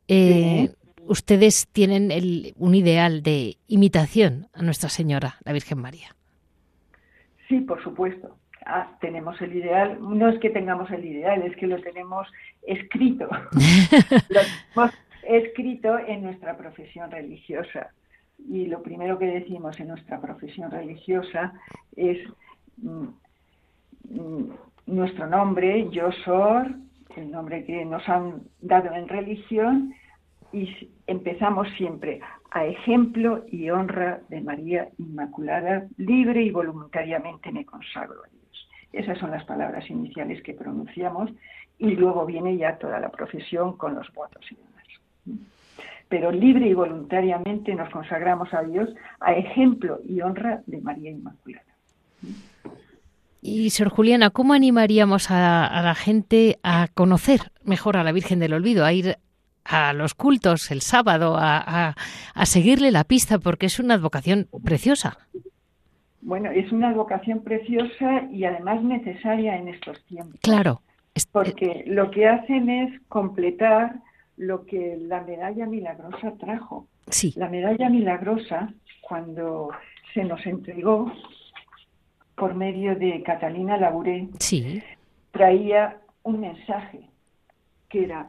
eh, 0.08 0.70
ustedes 1.08 1.68
tienen 1.72 2.10
un 2.56 2.74
ideal 2.74 3.22
de 3.22 3.56
imitación 3.66 4.46
a 4.52 4.62
Nuestra 4.62 4.88
Señora, 4.88 5.36
la 5.44 5.52
Virgen 5.52 5.78
María. 5.78 6.08
Sí, 7.48 7.60
por 7.60 7.82
supuesto. 7.82 8.36
Ah, 8.66 8.96
tenemos 9.00 9.40
el 9.40 9.56
ideal. 9.56 9.98
No 10.00 10.28
es 10.28 10.38
que 10.40 10.50
tengamos 10.50 10.90
el 10.90 11.04
ideal, 11.04 11.42
es 11.42 11.56
que 11.56 11.66
lo 11.66 11.80
tenemos 11.80 12.28
escrito. 12.62 13.28
lo 14.28 14.40
tenemos 14.40 14.94
escrito 15.22 15.98
en 15.98 16.22
nuestra 16.22 16.56
profesión 16.56 17.10
religiosa. 17.10 17.90
Y 18.48 18.66
lo 18.66 18.82
primero 18.82 19.18
que 19.18 19.26
decimos 19.26 19.80
en 19.80 19.88
nuestra 19.88 20.20
profesión 20.20 20.70
religiosa 20.70 21.54
es 21.96 22.18
mm, 22.76 23.08
mm, 24.10 24.50
nuestro 24.86 25.26
nombre, 25.26 25.88
yo 25.90 26.12
soy, 26.24 26.76
el 27.16 27.30
nombre 27.30 27.64
que 27.64 27.84
nos 27.84 28.08
han 28.08 28.42
dado 28.60 28.94
en 28.94 29.08
religión, 29.08 29.94
y 30.52 30.90
empezamos 31.06 31.68
siempre 31.76 32.20
a 32.50 32.64
ejemplo 32.64 33.44
y 33.50 33.70
honra 33.70 34.20
de 34.28 34.40
María 34.40 34.88
Inmaculada, 34.98 35.86
libre 35.96 36.42
y 36.42 36.50
voluntariamente 36.50 37.52
me 37.52 37.64
consagro 37.64 38.24
a 38.24 38.28
Dios. 38.28 38.68
Esas 38.92 39.18
son 39.18 39.30
las 39.30 39.44
palabras 39.44 39.88
iniciales 39.90 40.42
que 40.42 40.54
pronunciamos 40.54 41.30
y 41.78 41.90
luego 41.90 42.24
viene 42.24 42.56
ya 42.56 42.78
toda 42.78 42.98
la 43.00 43.10
profesión 43.10 43.76
con 43.76 43.94
los 43.94 44.10
votos 44.12 44.44
y 44.50 44.56
demás. 44.56 45.44
Pero 46.08 46.32
libre 46.32 46.68
y 46.68 46.74
voluntariamente 46.74 47.74
nos 47.74 47.90
consagramos 47.90 48.52
a 48.54 48.62
Dios 48.62 48.88
a 49.20 49.34
ejemplo 49.34 50.00
y 50.08 50.22
honra 50.22 50.62
de 50.66 50.80
María 50.80 51.10
Inmaculada. 51.10 51.64
Y, 53.40 53.70
Sor 53.70 53.90
Juliana, 53.90 54.30
¿cómo 54.30 54.54
animaríamos 54.54 55.30
a, 55.30 55.66
a, 55.66 55.82
la 55.82 55.94
gente 55.94 56.58
a 56.62 56.88
conocer 56.92 57.52
mejor 57.62 57.96
a 57.96 58.02
la 58.02 58.10
Virgen 58.10 58.40
del 58.40 58.54
Olvido, 58.54 58.84
a 58.84 58.92
ir 58.92 59.18
a 59.68 59.92
los 59.92 60.14
cultos 60.14 60.70
el 60.70 60.80
sábado, 60.80 61.36
a, 61.38 61.94
seguirle 62.44 62.90
la 62.90 63.04
pista, 63.04 63.38
porque 63.38 63.66
es 63.66 63.78
una 63.78 63.94
advocación 63.94 64.48
preciosa. 64.64 65.18
Bueno, 66.20 66.50
es 66.50 66.72
una 66.72 66.88
advocación 66.88 67.42
preciosa 67.42 68.24
y 68.32 68.44
además 68.44 68.82
necesaria 68.82 69.56
en 69.56 69.68
estos 69.68 70.02
tiempos. 70.06 70.40
Claro. 70.40 70.82
Porque 71.32 71.84
lo 71.86 72.10
que 72.10 72.26
hacen 72.26 72.70
es 72.70 73.00
completar 73.08 74.00
lo 74.36 74.64
que 74.64 74.96
la 75.00 75.22
medalla 75.22 75.66
milagrosa 75.66 76.32
trajo. 76.38 76.86
Sí. 77.08 77.34
La 77.36 77.48
medalla 77.48 77.88
milagrosa, 77.90 78.72
cuando 79.00 79.70
se 80.14 80.24
nos 80.24 80.44
entregó 80.46 81.12
por 82.36 82.54
medio 82.54 82.94
de 82.94 83.22
Catalina 83.22 83.76
Labouré, 83.76 84.28
sí. 84.38 84.82
traía 85.32 85.98
un 86.22 86.40
mensaje 86.40 87.08
que 87.88 88.04
era 88.04 88.28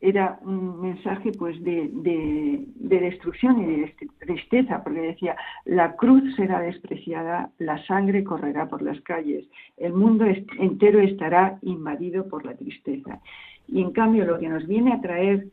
era 0.00 0.38
un 0.42 0.80
mensaje 0.80 1.32
pues 1.32 1.62
de, 1.64 1.90
de, 1.92 3.00
destrucción 3.00 3.60
y 3.60 3.66
de 3.66 3.94
tristeza, 4.20 4.82
porque 4.84 5.00
decía, 5.00 5.36
la 5.64 5.96
cruz 5.96 6.22
será 6.36 6.60
despreciada, 6.60 7.50
la 7.58 7.84
sangre 7.86 8.22
correrá 8.22 8.68
por 8.68 8.82
las 8.82 9.00
calles, 9.00 9.44
el 9.76 9.92
mundo 9.92 10.24
entero 10.58 11.00
estará 11.00 11.58
invadido 11.62 12.28
por 12.28 12.46
la 12.46 12.54
tristeza. 12.54 13.20
Y 13.66 13.82
en 13.82 13.90
cambio 13.92 14.24
lo 14.24 14.38
que 14.38 14.48
nos 14.48 14.66
viene 14.66 14.92
a 14.92 15.00
traer 15.00 15.48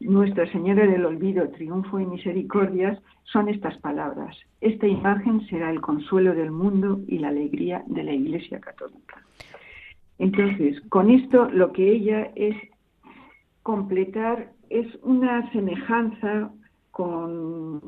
Nuestra 0.00 0.50
Señora 0.50 0.86
del 0.86 1.06
Olvido, 1.06 1.48
triunfo 1.50 2.00
y 2.00 2.06
misericordias, 2.06 3.00
son 3.24 3.48
estas 3.48 3.78
palabras. 3.78 4.36
Esta 4.60 4.86
imagen 4.86 5.46
será 5.46 5.70
el 5.70 5.80
consuelo 5.80 6.34
del 6.34 6.50
mundo 6.50 7.00
y 7.06 7.18
la 7.18 7.28
alegría 7.28 7.84
de 7.86 8.02
la 8.02 8.12
Iglesia 8.12 8.60
Católica. 8.60 9.22
Entonces, 10.18 10.80
con 10.88 11.10
esto 11.10 11.48
lo 11.50 11.72
que 11.72 11.90
ella 11.90 12.30
es 12.34 12.56
completar 13.64 14.52
es 14.68 14.86
una 15.02 15.50
semejanza 15.50 16.52
con, 16.92 17.80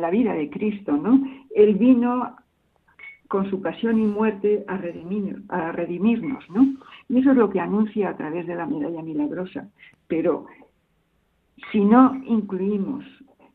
la 0.00 0.10
vida 0.10 0.32
de 0.32 0.50
Cristo, 0.50 0.96
¿no? 0.96 1.22
Él 1.54 1.74
vino 1.74 2.36
con 3.28 3.48
su 3.50 3.60
pasión 3.60 4.00
y 4.00 4.04
muerte 4.04 4.64
a, 4.66 4.78
redimir, 4.78 5.42
a 5.48 5.72
redimirnos, 5.72 6.48
¿no? 6.50 6.74
Y 7.08 7.18
eso 7.18 7.30
es 7.30 7.36
lo 7.36 7.50
que 7.50 7.60
anuncia 7.60 8.08
a 8.08 8.16
través 8.16 8.46
de 8.46 8.54
la 8.54 8.66
medalla 8.66 9.02
milagrosa. 9.02 9.68
Pero 10.06 10.46
si 11.72 11.80
no 11.80 12.14
incluimos 12.24 13.04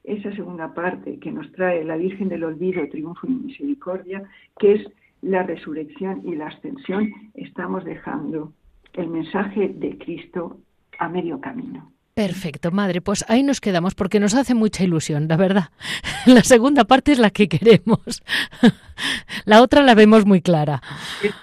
esa 0.04 0.32
segunda 0.36 0.74
parte 0.74 1.18
que 1.20 1.32
nos 1.32 1.52
trae 1.54 1.84
la 1.84 1.98
Virgen 1.98 2.30
del 2.30 2.44
Olvido, 2.44 2.88
Triunfo 2.88 3.26
y 3.28 3.32
Misericordia, 3.32 4.24
que 4.60 4.74
es 4.74 4.88
la 5.22 5.44
resurrección 5.44 6.22
y 6.26 6.36
la 6.36 6.48
ascensión, 6.48 7.10
estamos 7.34 7.84
dejando 7.84 8.52
el 8.94 9.08
mensaje 9.08 9.70
de 9.70 9.98
Cristo 9.98 10.58
a 11.00 11.10
medio 11.10 11.40
camino. 11.40 11.94
Perfecto, 12.14 12.70
madre. 12.72 13.02
Pues 13.02 13.26
ahí 13.28 13.42
nos 13.42 13.60
quedamos 13.60 13.96
porque 13.96 14.20
nos 14.20 14.36
hace 14.36 14.54
mucha 14.54 14.84
ilusión, 14.84 15.28
la 15.28 15.36
verdad. 15.36 15.70
La 16.26 16.44
segunda 16.44 16.84
parte 16.86 17.12
es 17.12 17.20
la 17.20 17.32
que 17.32 17.48
queremos. 17.50 18.24
La 19.46 19.62
otra 19.62 19.82
la 19.82 19.96
vemos 19.96 20.26
muy 20.26 20.42
clara. 20.42 20.82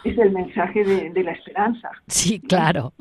Es, 0.04 0.16
el 0.16 0.30
mensaje 0.30 0.84
de, 0.84 1.22
la 1.22 1.32
esperanza. 1.32 1.90
Sí, 2.06 2.40
claro. 2.40 2.94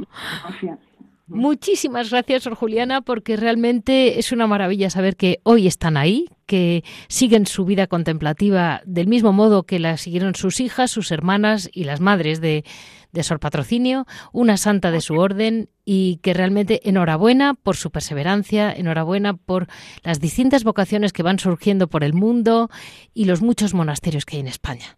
Muchísimas 1.27 2.09
gracias, 2.09 2.43
Sor 2.43 2.55
Juliana, 2.55 3.01
porque 3.01 3.37
realmente 3.37 4.19
es 4.19 4.31
una 4.31 4.47
maravilla 4.47 4.89
saber 4.89 5.15
que 5.15 5.39
hoy 5.43 5.67
están 5.67 5.95
ahí, 5.95 6.25
que 6.47 6.83
siguen 7.07 7.45
su 7.45 7.63
vida 7.65 7.85
contemplativa 7.85 8.81
del 8.85 9.07
mismo 9.07 9.31
modo 9.31 9.63
que 9.63 9.79
la 9.79 9.97
siguieron 9.97 10.33
sus 10.33 10.59
hijas, 10.59 10.89
sus 10.89 11.11
hermanas 11.11 11.69
y 11.71 11.83
las 11.83 12.01
madres 12.01 12.41
de, 12.41 12.65
de 13.11 13.23
Sor 13.23 13.39
Patrocinio, 13.39 14.05
una 14.31 14.57
santa 14.57 14.91
de 14.91 15.01
su 15.01 15.15
orden 15.15 15.69
y 15.85 16.17
que 16.17 16.33
realmente 16.33 16.87
enhorabuena 16.87 17.53
por 17.55 17.75
su 17.75 17.91
perseverancia, 17.91 18.71
enhorabuena 18.71 19.33
por 19.33 19.67
las 20.03 20.19
distintas 20.19 20.63
vocaciones 20.63 21.13
que 21.13 21.23
van 21.23 21.39
surgiendo 21.39 21.87
por 21.87 22.03
el 22.03 22.13
mundo 22.13 22.69
y 23.13 23.25
los 23.25 23.41
muchos 23.41 23.73
monasterios 23.73 24.25
que 24.25 24.35
hay 24.35 24.41
en 24.41 24.47
España. 24.47 24.97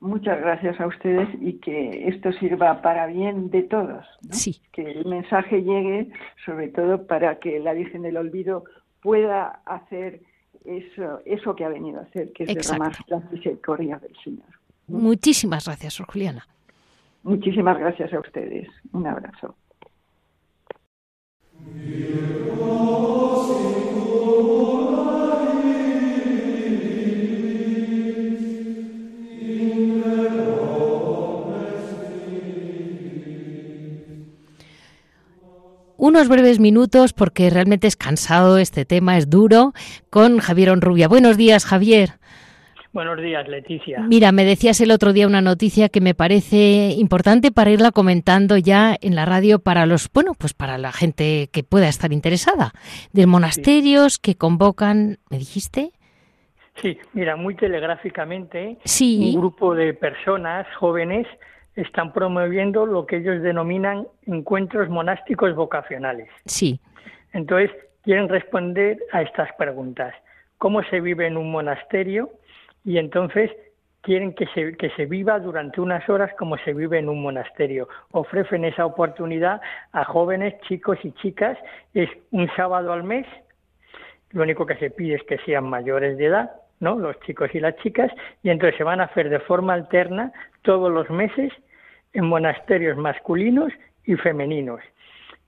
muchas 0.00 0.40
gracias 0.40 0.80
a 0.80 0.86
ustedes 0.86 1.28
y 1.40 1.54
que 1.54 2.08
esto 2.08 2.32
sirva 2.32 2.82
para 2.82 3.06
bien 3.06 3.50
de 3.50 3.62
todos. 3.62 4.04
Sí. 4.30 4.60
Que 4.72 4.82
el 4.82 5.06
mensaje 5.06 5.62
llegue, 5.62 6.10
sobre 6.44 6.68
todo, 6.68 7.06
para 7.06 7.38
que 7.38 7.58
la 7.60 7.72
Virgen 7.72 8.02
del 8.02 8.16
Olvido 8.16 8.64
pueda 9.00 9.60
hacer 9.64 10.22
eso, 10.64 11.20
eso 11.24 11.54
que 11.54 11.64
ha 11.64 11.68
venido 11.68 12.00
a 12.00 12.02
hacer, 12.02 12.32
que 12.32 12.44
es 12.44 12.54
derramar 12.54 12.92
la 13.06 13.20
misericordia 13.30 13.98
del 13.98 14.14
Señor. 14.22 14.46
Muchísimas 14.88 15.66
gracias, 15.66 15.98
Juliana. 16.06 16.46
Muchísimas 17.26 17.76
gracias 17.76 18.12
a 18.12 18.20
ustedes. 18.20 18.68
Un 18.92 19.04
abrazo. 19.04 19.56
unos 35.98 36.28
breves 36.28 36.60
minutos 36.60 37.12
porque 37.12 37.50
realmente 37.50 37.88
es 37.88 37.96
cansado 37.96 38.58
este 38.58 38.84
tema, 38.84 39.18
es 39.18 39.28
duro, 39.28 39.72
con 40.08 40.38
Javier 40.38 40.70
Onrubia. 40.70 41.08
Buenos 41.08 41.36
días, 41.36 41.64
Javier. 41.64 42.20
Buenos 42.96 43.20
días, 43.20 43.46
Leticia. 43.46 44.00
Mira, 44.08 44.32
me 44.32 44.42
decías 44.46 44.80
el 44.80 44.90
otro 44.90 45.12
día 45.12 45.26
una 45.26 45.42
noticia 45.42 45.90
que 45.90 46.00
me 46.00 46.14
parece 46.14 46.94
importante 46.96 47.52
para 47.52 47.68
irla 47.68 47.90
comentando 47.90 48.56
ya 48.56 48.96
en 48.98 49.14
la 49.14 49.26
radio 49.26 49.58
para 49.58 49.84
los, 49.84 50.10
bueno, 50.10 50.32
pues 50.32 50.54
para 50.54 50.78
la 50.78 50.92
gente 50.92 51.50
que 51.52 51.62
pueda 51.62 51.88
estar 51.88 52.10
interesada, 52.14 52.72
de 53.12 53.26
monasterios 53.26 54.18
que 54.18 54.34
convocan, 54.34 55.18
¿me 55.28 55.36
dijiste? 55.36 55.90
Sí, 56.80 56.96
mira, 57.12 57.36
muy 57.36 57.54
telegráficamente, 57.54 58.78
sí. 58.86 59.34
un 59.34 59.40
grupo 59.42 59.74
de 59.74 59.92
personas 59.92 60.66
jóvenes 60.76 61.26
están 61.74 62.14
promoviendo 62.14 62.86
lo 62.86 63.04
que 63.04 63.18
ellos 63.18 63.42
denominan 63.42 64.06
encuentros 64.24 64.88
monásticos 64.88 65.54
vocacionales. 65.54 66.30
Sí. 66.46 66.80
Entonces, 67.34 67.70
quieren 68.04 68.30
responder 68.30 68.96
a 69.12 69.20
estas 69.20 69.50
preguntas. 69.58 70.14
¿Cómo 70.56 70.82
se 70.84 71.02
vive 71.02 71.26
en 71.26 71.36
un 71.36 71.50
monasterio? 71.50 72.30
Y 72.86 72.98
entonces 72.98 73.50
quieren 74.00 74.32
que 74.32 74.46
se, 74.54 74.76
que 74.76 74.90
se 74.90 75.06
viva 75.06 75.40
durante 75.40 75.80
unas 75.80 76.08
horas 76.08 76.32
como 76.38 76.56
se 76.58 76.72
vive 76.72 77.00
en 77.00 77.08
un 77.08 77.20
monasterio. 77.20 77.88
Ofrecen 78.12 78.64
esa 78.64 78.86
oportunidad 78.86 79.60
a 79.90 80.04
jóvenes, 80.04 80.54
chicos 80.62 80.96
y 81.02 81.10
chicas. 81.12 81.58
Es 81.92 82.08
un 82.30 82.48
sábado 82.54 82.92
al 82.92 83.02
mes. 83.02 83.26
Lo 84.30 84.44
único 84.44 84.64
que 84.64 84.76
se 84.76 84.90
pide 84.90 85.16
es 85.16 85.22
que 85.24 85.38
sean 85.38 85.68
mayores 85.68 86.16
de 86.16 86.26
edad, 86.26 86.52
¿no? 86.78 86.96
Los 86.96 87.18
chicos 87.20 87.52
y 87.54 87.58
las 87.58 87.74
chicas. 87.78 88.12
Y 88.44 88.50
entonces 88.50 88.78
se 88.78 88.84
van 88.84 89.00
a 89.00 89.04
hacer 89.04 89.28
de 89.30 89.40
forma 89.40 89.74
alterna 89.74 90.32
todos 90.62 90.90
los 90.92 91.10
meses 91.10 91.52
en 92.12 92.26
monasterios 92.26 92.96
masculinos 92.96 93.72
y 94.04 94.14
femeninos. 94.14 94.80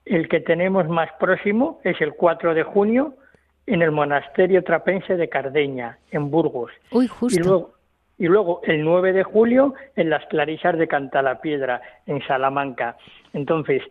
El 0.04 0.28
que 0.28 0.40
tenemos 0.40 0.88
más 0.88 1.10
próximo 1.20 1.80
es 1.84 2.00
el 2.00 2.14
4 2.14 2.54
de 2.54 2.64
junio 2.64 3.14
en 3.68 3.82
el 3.82 3.92
monasterio 3.92 4.64
trapense 4.64 5.16
de 5.16 5.28
Cardeña, 5.28 5.98
en 6.10 6.30
Burgos. 6.30 6.72
Uy, 6.90 7.06
justo. 7.06 7.38
Y 7.38 7.42
luego, 7.42 7.72
y 8.18 8.26
luego 8.26 8.60
el 8.64 8.84
9 8.84 9.12
de 9.12 9.22
julio 9.22 9.74
en 9.96 10.10
las 10.10 10.24
Clarisas 10.26 10.76
de 10.78 10.88
Cantalapiedra, 10.88 11.80
en 12.06 12.20
Salamanca. 12.26 12.96
Entonces, 13.32 13.82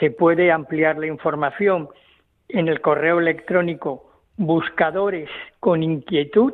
se 0.00 0.10
puede 0.10 0.50
ampliar 0.50 0.98
la 0.98 1.06
información 1.06 1.88
en 2.48 2.68
el 2.68 2.80
correo 2.80 3.18
electrónico 3.18 4.10
buscadores 4.36 5.28
con 5.60 5.82
inquietud, 5.82 6.52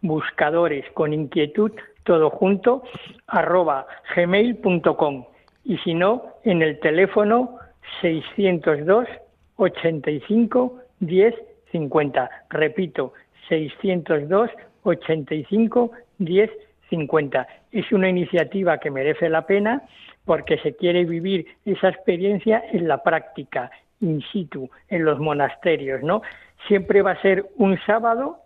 buscadores 0.00 0.84
con 0.92 1.12
inquietud 1.12 1.72
todo 2.06 2.30
junto, 2.30 2.84
arroba 3.26 3.86
gmail.com 4.14 5.24
y 5.64 5.76
si 5.78 5.92
no, 5.92 6.22
en 6.44 6.62
el 6.62 6.78
teléfono 6.78 7.58
602 8.00 9.08
85 9.56 10.80
10 11.00 11.34
50. 11.76 12.30
Repito, 12.50 13.12
602 13.48 14.50
85 14.82 15.90
10 16.18 16.50
50. 16.88 17.46
Es 17.72 17.92
una 17.92 18.08
iniciativa 18.08 18.78
que 18.78 18.90
merece 18.90 19.28
la 19.28 19.46
pena 19.46 19.82
porque 20.24 20.58
se 20.58 20.74
quiere 20.74 21.04
vivir 21.04 21.46
esa 21.64 21.88
experiencia 21.88 22.62
en 22.72 22.88
la 22.88 23.02
práctica, 23.02 23.70
in 24.00 24.22
situ, 24.32 24.70
en 24.88 25.04
los 25.04 25.18
monasterios, 25.18 26.02
¿no? 26.02 26.22
Siempre 26.66 27.02
va 27.02 27.12
a 27.12 27.22
ser 27.22 27.46
un 27.56 27.78
sábado 27.86 28.38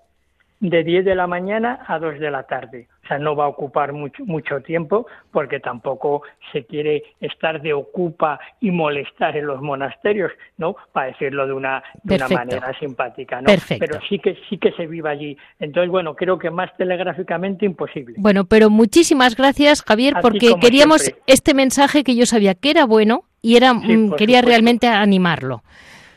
de 0.61 0.83
10 0.85 1.05
de 1.05 1.15
la 1.15 1.27
mañana 1.27 1.85
a 1.87 1.99
2 1.99 2.19
de 2.19 2.31
la 2.31 2.43
tarde. 2.45 2.89
Sea, 3.11 3.19
no 3.19 3.35
va 3.35 3.47
a 3.47 3.49
ocupar 3.49 3.93
mucho, 3.93 4.25
mucho 4.25 4.61
tiempo 4.61 5.07
porque 5.33 5.59
tampoco 5.59 6.23
se 6.53 6.65
quiere 6.65 7.03
estar 7.21 7.61
de 7.61 7.73
ocupa 7.73 8.39
y 8.61 8.71
molestar 8.71 9.37
en 9.37 9.47
los 9.47 9.61
monasterios, 9.61 10.31
¿no? 10.59 10.77
Para 10.93 11.09
decirlo 11.09 11.47
de 11.47 11.53
una, 11.53 11.83
de 12.05 12.15
una 12.15 12.29
manera 12.29 12.73
simpática, 12.79 13.41
¿no? 13.41 13.51
Pero 13.69 13.99
sí 14.09 14.21
que, 14.21 14.37
sí 14.49 14.59
que 14.59 14.71
se 14.73 14.87
viva 14.87 15.11
allí. 15.11 15.37
Entonces, 15.59 15.91
bueno, 15.91 16.15
creo 16.15 16.39
que 16.39 16.51
más 16.51 16.71
telegráficamente 16.77 17.67
imposible. 17.67 18.15
Bueno, 18.19 18.45
pero 18.45 18.71
muchísimas 18.71 19.37
gracias, 19.37 19.83
Javier, 19.83 20.15
porque 20.23 20.55
queríamos 20.61 21.13
este 21.27 21.53
mensaje 21.53 22.05
que 22.05 22.15
yo 22.15 22.27
sabía 22.27 22.55
que 22.55 22.71
era 22.71 22.85
bueno 22.85 23.25
y 23.43 23.57
era 23.57 23.75
mm, 23.75 24.15
quería 24.17 24.41
realmente 24.41 24.87
animarlo. 24.87 25.63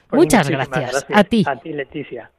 Pues 0.10 0.22
Muchas 0.22 0.48
gracias. 0.48 1.08
A 1.12 1.24
ti. 1.24 1.44
A 1.48 1.56
ti, 1.56 1.74
Leticia. 1.74 2.30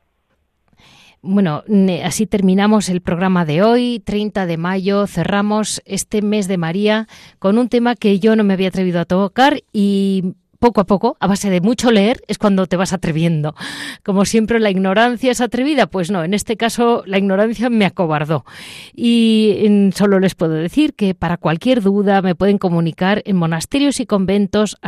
Bueno, 1.26 1.64
así 2.04 2.26
terminamos 2.26 2.90
el 2.90 3.00
programa 3.00 3.46
de 3.46 3.62
hoy, 3.62 4.02
30 4.04 4.44
de 4.44 4.58
mayo, 4.58 5.06
cerramos 5.06 5.80
este 5.86 6.20
mes 6.20 6.48
de 6.48 6.58
María 6.58 7.08
con 7.38 7.56
un 7.56 7.70
tema 7.70 7.94
que 7.94 8.18
yo 8.20 8.36
no 8.36 8.44
me 8.44 8.52
había 8.52 8.68
atrevido 8.68 9.00
a 9.00 9.06
tocar 9.06 9.62
y 9.72 10.34
poco 10.64 10.80
a 10.80 10.86
poco, 10.86 11.18
a 11.20 11.26
base 11.26 11.50
de 11.50 11.60
mucho 11.60 11.90
leer, 11.90 12.22
es 12.26 12.38
cuando 12.38 12.66
te 12.66 12.78
vas 12.78 12.94
atreviendo. 12.94 13.54
Como 14.02 14.24
siempre, 14.24 14.58
la 14.60 14.70
ignorancia 14.70 15.30
es 15.30 15.42
atrevida, 15.42 15.88
pues 15.88 16.10
no, 16.10 16.24
en 16.24 16.32
este 16.32 16.56
caso 16.56 17.02
la 17.04 17.18
ignorancia 17.18 17.68
me 17.68 17.84
acobardó. 17.84 18.46
Y 18.94 19.90
solo 19.94 20.20
les 20.20 20.34
puedo 20.34 20.54
decir 20.54 20.94
que 20.94 21.14
para 21.14 21.36
cualquier 21.36 21.82
duda 21.82 22.22
me 22.22 22.34
pueden 22.34 22.56
comunicar 22.56 23.20
en 23.26 23.36
monasterios 23.36 24.00
y 24.00 24.06
conventos 24.06 24.78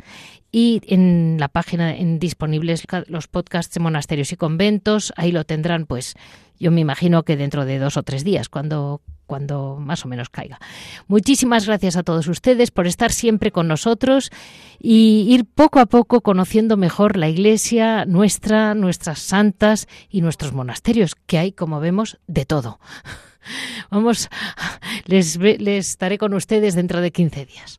y 0.53 0.83
en 0.87 1.39
la 1.41 1.49
página 1.49 1.97
en 1.97 2.19
disponibles 2.19 2.85
los 3.07 3.27
podcasts 3.27 3.75
de 3.75 3.81
monasterios 3.81 4.33
y 4.33 4.37
conventos, 4.37 5.13
ahí 5.17 5.33
lo 5.33 5.45
tendrán 5.45 5.87
pues 5.87 6.15
yo 6.63 6.71
me 6.71 6.81
imagino 6.81 7.25
que 7.25 7.37
dentro 7.37 7.65
de 7.65 7.81
dos 7.81 7.97
o 7.97 8.05
tres 8.05 8.23
días, 8.23 8.49
cuando, 8.49 9.01
cuando 9.27 9.79
más 9.81 10.05
o 10.05 10.09
menos 10.09 10.31
caiga. 10.31 10.61
Muchísimas 11.09 11.67
gracias 11.67 11.97
a 11.97 12.05
todos 12.05 12.29
ustedes 12.29 12.71
por 12.71 12.87
estar 12.87 13.11
siempre 13.11 13.51
con 13.51 13.67
nosotros 13.67 14.31
y 14.79 15.27
ir 15.29 15.45
poco 15.45 15.81
a 15.81 15.87
poco 15.87 16.21
conociendo 16.21 16.77
mejor 16.77 17.17
la 17.17 17.29
iglesia 17.29 18.05
nuestra, 18.05 18.77
nuestras 18.77 19.19
santas 19.19 19.89
y 20.09 20.21
nuestros 20.21 20.53
monasterios, 20.53 21.17
que 21.27 21.39
hay, 21.39 21.51
como 21.51 21.81
vemos, 21.81 22.21
de 22.29 22.45
todo. 22.45 22.79
Vamos, 23.91 24.29
les, 25.07 25.37
les 25.39 25.89
estaré 25.89 26.17
con 26.17 26.33
ustedes 26.33 26.77
dentro 26.77 27.01
de 27.01 27.11
15 27.11 27.47
días. 27.47 27.79